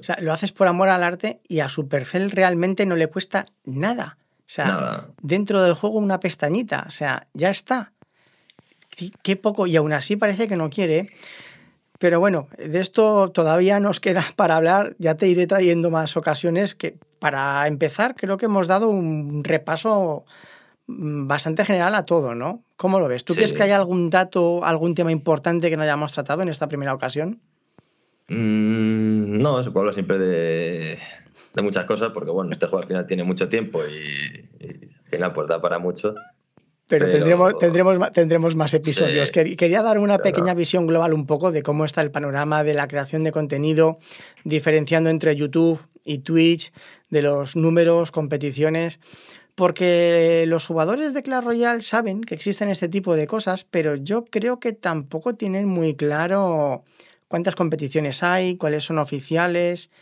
O 0.00 0.02
sea, 0.02 0.18
lo 0.20 0.32
haces 0.32 0.52
por 0.52 0.66
amor 0.66 0.88
al 0.88 1.02
arte 1.02 1.40
y 1.46 1.60
a 1.60 1.68
Supercell 1.68 2.30
realmente 2.30 2.86
no 2.86 2.96
le 2.96 3.08
cuesta 3.08 3.46
nada. 3.64 4.16
O 4.40 4.52
sea, 4.52 5.08
dentro 5.22 5.62
del 5.62 5.74
juego 5.74 5.98
una 5.98 6.20
pestañita. 6.20 6.84
O 6.88 6.90
sea, 6.90 7.28
ya 7.34 7.50
está 7.50 7.92
qué 9.22 9.36
poco, 9.36 9.66
y 9.66 9.76
aún 9.76 9.92
así 9.92 10.16
parece 10.16 10.48
que 10.48 10.56
no 10.56 10.70
quiere. 10.70 11.08
Pero 11.98 12.18
bueno, 12.18 12.48
de 12.58 12.80
esto 12.80 13.30
todavía 13.30 13.78
nos 13.80 14.00
queda 14.00 14.24
para 14.36 14.56
hablar, 14.56 14.96
ya 14.98 15.16
te 15.16 15.28
iré 15.28 15.46
trayendo 15.46 15.90
más 15.90 16.16
ocasiones 16.16 16.74
que 16.74 16.96
para 17.18 17.66
empezar 17.66 18.14
creo 18.14 18.38
que 18.38 18.46
hemos 18.46 18.66
dado 18.66 18.88
un 18.88 19.44
repaso 19.44 20.24
mm, 20.86 21.26
bastante 21.26 21.64
general 21.64 21.94
a 21.94 22.04
todo, 22.04 22.34
¿no? 22.34 22.62
¿Cómo 22.76 22.98
lo 22.98 23.08
ves? 23.08 23.26
¿Tú 23.26 23.34
crees 23.34 23.52
que 23.52 23.62
hay 23.62 23.72
algún 23.72 24.08
dato, 24.08 24.64
algún 24.64 24.94
tema 24.94 25.12
importante 25.12 25.68
que 25.68 25.76
no 25.76 25.82
hayamos 25.82 26.14
tratado 26.14 26.40
en 26.40 26.48
esta 26.48 26.66
primera 26.66 26.94
ocasión? 26.94 27.40
Mm, 28.30 29.38
no, 29.38 29.62
se 29.62 29.70
puede 29.70 29.82
hablar 29.82 29.94
siempre 29.94 30.18
de, 30.18 30.98
muchas 31.62 31.84
cosas 31.84 32.10
porque 32.14 32.30
bueno, 32.30 32.52
este 32.52 32.66
juego 32.66 32.82
al 32.82 32.88
final 32.88 33.06
tiene 33.06 33.24
mucho 33.24 33.48
tiempo 33.48 33.82
y, 33.84 34.48
y 34.60 34.88
al 35.04 35.10
final 35.10 35.32
pues 35.32 35.48
da 35.48 35.60
para 35.60 35.78
mucho. 35.78 36.14
Pero, 36.90 37.08
tendremos, 37.08 37.56
tendremos, 37.58 38.12
tendremos 38.12 38.56
más 38.56 38.74
episodios. 38.74 39.30
Quería 39.30 39.80
dar 39.80 40.00
una 40.00 40.18
pequeña 40.18 40.54
visión 40.54 40.88
global 40.88 41.14
un 41.14 41.24
poco 41.24 41.52
de 41.52 41.62
cómo 41.62 41.84
está 41.84 42.02
el 42.02 42.10
panorama 42.10 42.64
de 42.64 42.74
la 42.74 42.88
creación 42.88 43.22
de 43.22 43.30
contenido, 43.30 43.98
diferenciando 44.42 45.08
entre 45.08 45.36
YouTube 45.36 45.80
y 46.04 46.18
Twitch, 46.18 46.72
de 47.08 47.22
los 47.22 47.54
números, 47.54 48.10
competiciones, 48.10 48.98
porque 49.54 50.44
los 50.48 50.66
jugadores 50.66 51.14
de 51.14 51.22
Clash 51.22 51.44
Royale 51.44 51.82
saben 51.82 52.22
que 52.22 52.34
existen 52.34 52.70
este 52.70 52.88
tipo 52.88 53.14
de 53.14 53.28
cosas, 53.28 53.62
pero 53.62 53.94
yo 53.94 54.24
creo 54.24 54.58
que 54.58 54.72
tampoco 54.72 55.36
tienen 55.36 55.66
muy 55.66 55.94
claro 55.94 56.82
cuántas 57.30 57.54
competiciones 57.54 58.24
hay, 58.24 58.56
cuáles 58.56 58.82
son 58.82 58.98
oficiales 58.98 59.92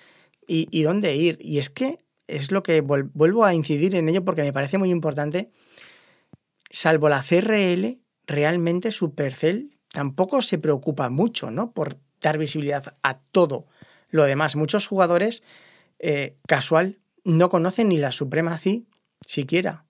y, 0.46 0.82
dónde 0.82 1.14
ir. 1.14 1.38
Y 1.42 1.58
es 1.58 1.68
que 1.68 1.98
es 2.26 2.50
lo 2.50 2.62
que 2.62 2.80
vuelvo 2.80 3.44
a 3.44 3.52
incidir 3.52 3.94
en 3.94 4.08
ello 4.08 4.24
porque 4.24 4.42
me 4.42 4.52
parece 4.54 4.78
muy 4.78 4.88
importante 4.88 5.50
salvo 6.70 7.10
la 7.10 7.22
CRL, 7.22 8.00
realmente 8.26 8.92
Supercell 8.92 9.70
tampoco 9.92 10.40
se 10.40 10.56
preocupa 10.56 11.10
mucho, 11.10 11.50
¿no? 11.50 11.72
Por 11.72 11.98
dar 12.22 12.38
visibilidad 12.38 12.96
a 13.02 13.18
todo 13.18 13.66
lo 14.08 14.24
demás. 14.24 14.56
Muchos 14.56 14.86
jugadores 14.86 15.42
eh, 15.98 16.38
casual 16.46 16.98
no 17.24 17.50
conocen 17.50 17.90
ni 17.90 17.98
la 17.98 18.10
Supremacy 18.12 18.86
siquiera, 19.26 19.84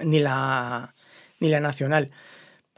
ni 0.00 0.18
la, 0.18 0.96
ni 1.38 1.48
la 1.48 1.60
nacional. 1.60 2.10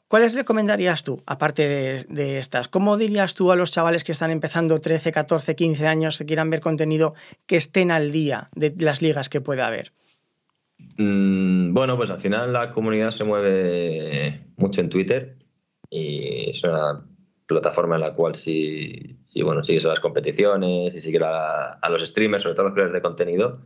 ¿Cuáles 0.09 0.35
recomendarías 0.35 1.03
tú, 1.03 1.23
aparte 1.27 2.07
de, 2.09 2.39
estas? 2.39 2.69
¿Cómo 2.69 2.97
dirías 2.99 3.35
tú 3.35 3.51
a 3.51 3.57
los 3.57 3.71
chavales 3.71 4.05
que 4.05 4.13
están 4.13 4.31
empezando 4.31 4.81
13, 4.81 5.13
14, 5.13 5.57
15 5.57 5.87
años, 5.87 6.19
que 6.19 6.27
quieran 6.27 6.51
ver 6.51 6.61
contenido, 6.61 7.15
que 7.47 7.57
estén 7.57 7.91
al 7.91 8.13
día 8.13 8.49
de 8.55 8.75
las 8.79 9.03
ligas 9.03 9.29
que 9.29 9.41
pueda 9.41 9.67
haber? 9.67 9.93
Mm, 10.99 11.73
bueno, 11.73 11.97
pues 11.97 12.11
al 12.11 12.21
final 12.21 12.53
la 12.53 12.73
comunidad 12.73 13.11
se 13.11 13.25
mueve 13.25 14.47
mucho 14.57 14.81
en 14.81 14.91
Twitter 14.91 15.37
y 15.89 16.51
es 16.51 16.63
una 16.65 17.05
plataforma 17.47 17.97
en 17.97 18.03
la 18.03 18.15
cual 18.15 18.35
si, 18.35 19.19
si 19.27 19.43
bueno, 19.43 19.63
sigues 19.63 19.85
a 19.85 19.89
las 19.89 20.01
competiciones 20.01 20.95
y 20.95 21.03
sigues 21.03 21.23
a, 21.23 21.79
los 21.89 22.09
streamers, 22.09 22.43
sobre 22.43 22.55
todo 22.55 22.65
los 22.65 22.73
creadores 22.73 22.95
de 22.95 23.03
contenido, 23.03 23.61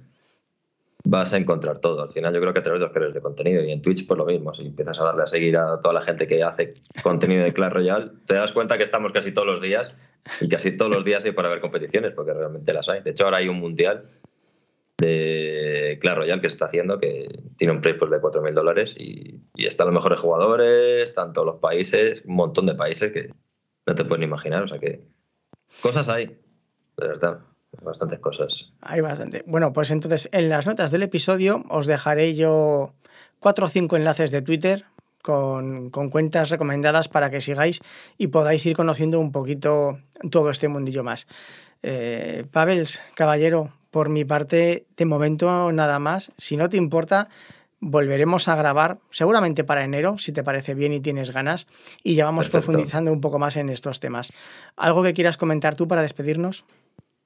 vas 1.09 1.33
a 1.33 1.39
encontrar 1.39 1.79
todo. 1.79 2.03
Al 2.03 2.11
final 2.11 2.35
yo 2.35 2.41
creo 2.41 2.53
que 2.53 2.61
de 2.61 2.79
los 2.79 2.91
creadores 2.91 3.15
de 3.15 3.23
contenido 3.23 3.65
y 3.65 3.73
en 3.73 3.81
Twitch 3.81 4.07
pues 4.07 4.19
lo 4.19 4.27
mismo, 4.27 4.53
si 4.53 4.67
empiezas 4.67 5.01
a 5.01 5.05
darle 5.05 5.23
a 5.23 5.27
seguir 5.27 5.57
a 5.57 5.81
toda 5.81 5.95
la 5.95 6.03
gente 6.03 6.27
que 6.27 6.43
hace 6.43 6.75
contenido 7.03 7.45
de 7.45 7.55
Clash 7.55 7.73
Royale, 7.73 8.11
te 8.27 8.35
das 8.35 8.53
cuenta 8.53 8.77
que 8.77 8.85
estamos 8.85 9.13
casi 9.13 9.33
todos 9.33 9.47
los 9.47 9.63
días 9.63 9.95
y 10.41 10.49
casi 10.49 10.77
todos 10.77 10.91
los 10.91 11.05
días 11.07 11.25
hay 11.25 11.33
para 11.33 11.49
ver 11.49 11.63
competiciones 11.63 12.13
porque 12.13 12.35
realmente 12.35 12.75
las 12.75 12.91
hay. 12.91 13.01
De 13.01 13.13
hecho 13.13 13.25
ahora 13.25 13.39
hay 13.39 13.49
un 13.49 13.59
mundial 13.59 14.05
de 14.99 15.99
Clash 16.03 16.17
Royale 16.17 16.43
que 16.43 16.49
se 16.49 16.53
está 16.53 16.67
haciendo, 16.67 17.01
que 17.01 17.27
tiene 17.57 17.73
un 17.73 17.81
precio 17.81 18.01
pues, 18.01 18.11
de 18.11 18.19
4.000 18.19 18.53
dólares 18.53 18.95
y, 18.99 19.41
están 19.55 19.87
los 19.87 19.95
mejores 19.95 20.21
jugadores, 20.21 21.15
tanto 21.15 21.45
los 21.45 21.57
países, 21.57 22.23
un 22.27 22.35
montón 22.37 22.67
de 22.67 22.75
países 22.75 23.13
que 23.13 23.31
no 23.87 23.95
te 23.95 24.05
pueden 24.05 24.25
imaginar. 24.25 24.63
O 24.63 24.69
sea 24.69 24.79
que 24.79 25.05
cosas 25.81 26.11
hay, 26.11 26.27
de 26.27 27.09
verdad. 27.09 27.41
Bastantes 27.83 28.19
cosas. 28.19 28.71
Hay 28.81 29.01
bastante. 29.01 29.45
Bueno, 29.47 29.73
pues 29.73 29.91
entonces 29.91 30.29
en 30.33 30.49
las 30.49 30.67
notas 30.67 30.91
del 30.91 31.03
episodio 31.03 31.65
os 31.69 31.87
dejaré 31.87 32.35
yo 32.35 32.95
cuatro 33.41 33.67
o 33.67 33.69
cinco 33.69 33.97
enlaces 33.97 34.31
de 34.31 34.43
Twitter 34.43 34.85
con, 35.23 35.91
con, 35.91 36.11
cuentas 36.11 36.51
recomendadas 36.51 37.09
para 37.09 37.31
que 37.31 37.41
sigáis 37.41 37.81
y 38.17 38.29
podáis 38.29 38.65
ir 38.65 38.75
conociendo 38.75 39.21
un 39.21 39.33
poquito 39.33 39.99
todo 40.31 40.51
este 40.51 40.69
mundillo 40.69 41.05
más. 41.05 41.27
Eh, 41.83 42.47
Pavels, 42.51 43.01
caballero, 43.15 43.73
por 43.91 44.09
mi 44.09 44.25
parte, 44.25 44.87
de 44.97 45.05
momento 45.05 45.73
nada 45.73 45.99
más. 45.99 46.33
Si 46.39 46.57
no 46.57 46.69
te 46.69 46.77
importa, 46.77 47.29
volveremos 47.81 48.49
a 48.49 48.57
grabar, 48.57 48.99
seguramente 49.11 49.65
para 49.65 49.85
enero, 49.85 50.19
si 50.19 50.33
te 50.33 50.43
parece 50.43 50.75
bien 50.75 50.93
y 50.93 51.01
tienes 51.01 51.31
ganas, 51.31 51.67
y 52.03 52.15
ya 52.15 52.25
vamos 52.25 52.49
profundizando 52.49 53.13
un 53.13 53.21
poco 53.21 53.39
más 53.39 53.57
en 53.57 53.69
estos 53.69 54.01
temas. 54.01 54.33
¿Algo 54.77 55.03
que 55.03 55.15
quieras 55.15 55.37
comentar 55.37 55.75
tú 55.75 55.87
para 55.87 56.03
despedirnos? 56.03 56.65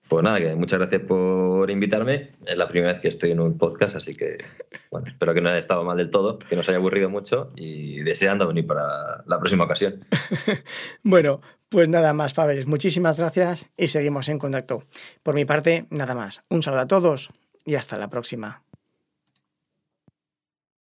Pues 0.09 0.23
nada, 0.23 0.39
muchas 0.57 0.79
gracias 0.79 1.03
por 1.03 1.71
invitarme. 1.71 2.29
Es 2.47 2.57
la 2.57 2.69
primera 2.69 2.93
vez 2.93 3.01
que 3.01 3.09
estoy 3.09 3.31
en 3.31 3.41
un 3.41 3.57
podcast, 3.57 3.97
así 3.97 4.15
que 4.15 4.39
bueno, 4.91 5.07
espero 5.09 5.33
que 5.33 5.41
no 5.41 5.49
haya 5.49 5.59
estado 5.59 5.85
mal 5.85 5.97
del 5.97 6.11
todo, 6.11 6.39
que 6.39 6.55
no 6.55 6.61
os 6.61 6.69
haya 6.69 6.79
aburrido 6.79 7.09
mucho 7.09 7.49
y 7.57 8.03
deseando 8.03 8.47
venir 8.47 8.67
para 8.67 9.25
la 9.27 9.39
próxima 9.39 9.65
ocasión. 9.65 10.05
bueno, 11.03 11.41
pues 11.69 11.89
nada 11.89 12.13
más, 12.13 12.35
Pavel. 12.35 12.67
Muchísimas 12.67 13.19
gracias 13.19 13.67
y 13.77 13.89
seguimos 13.89 14.29
en 14.29 14.39
contacto. 14.39 14.85
Por 15.23 15.35
mi 15.35 15.47
parte, 15.47 15.87
nada 15.89 16.15
más. 16.15 16.43
Un 16.51 16.63
saludo 16.63 16.81
a 16.83 16.87
todos 16.87 17.31
y 17.65 17.77
hasta 17.77 17.97
la 17.97 18.11
próxima. 18.11 18.63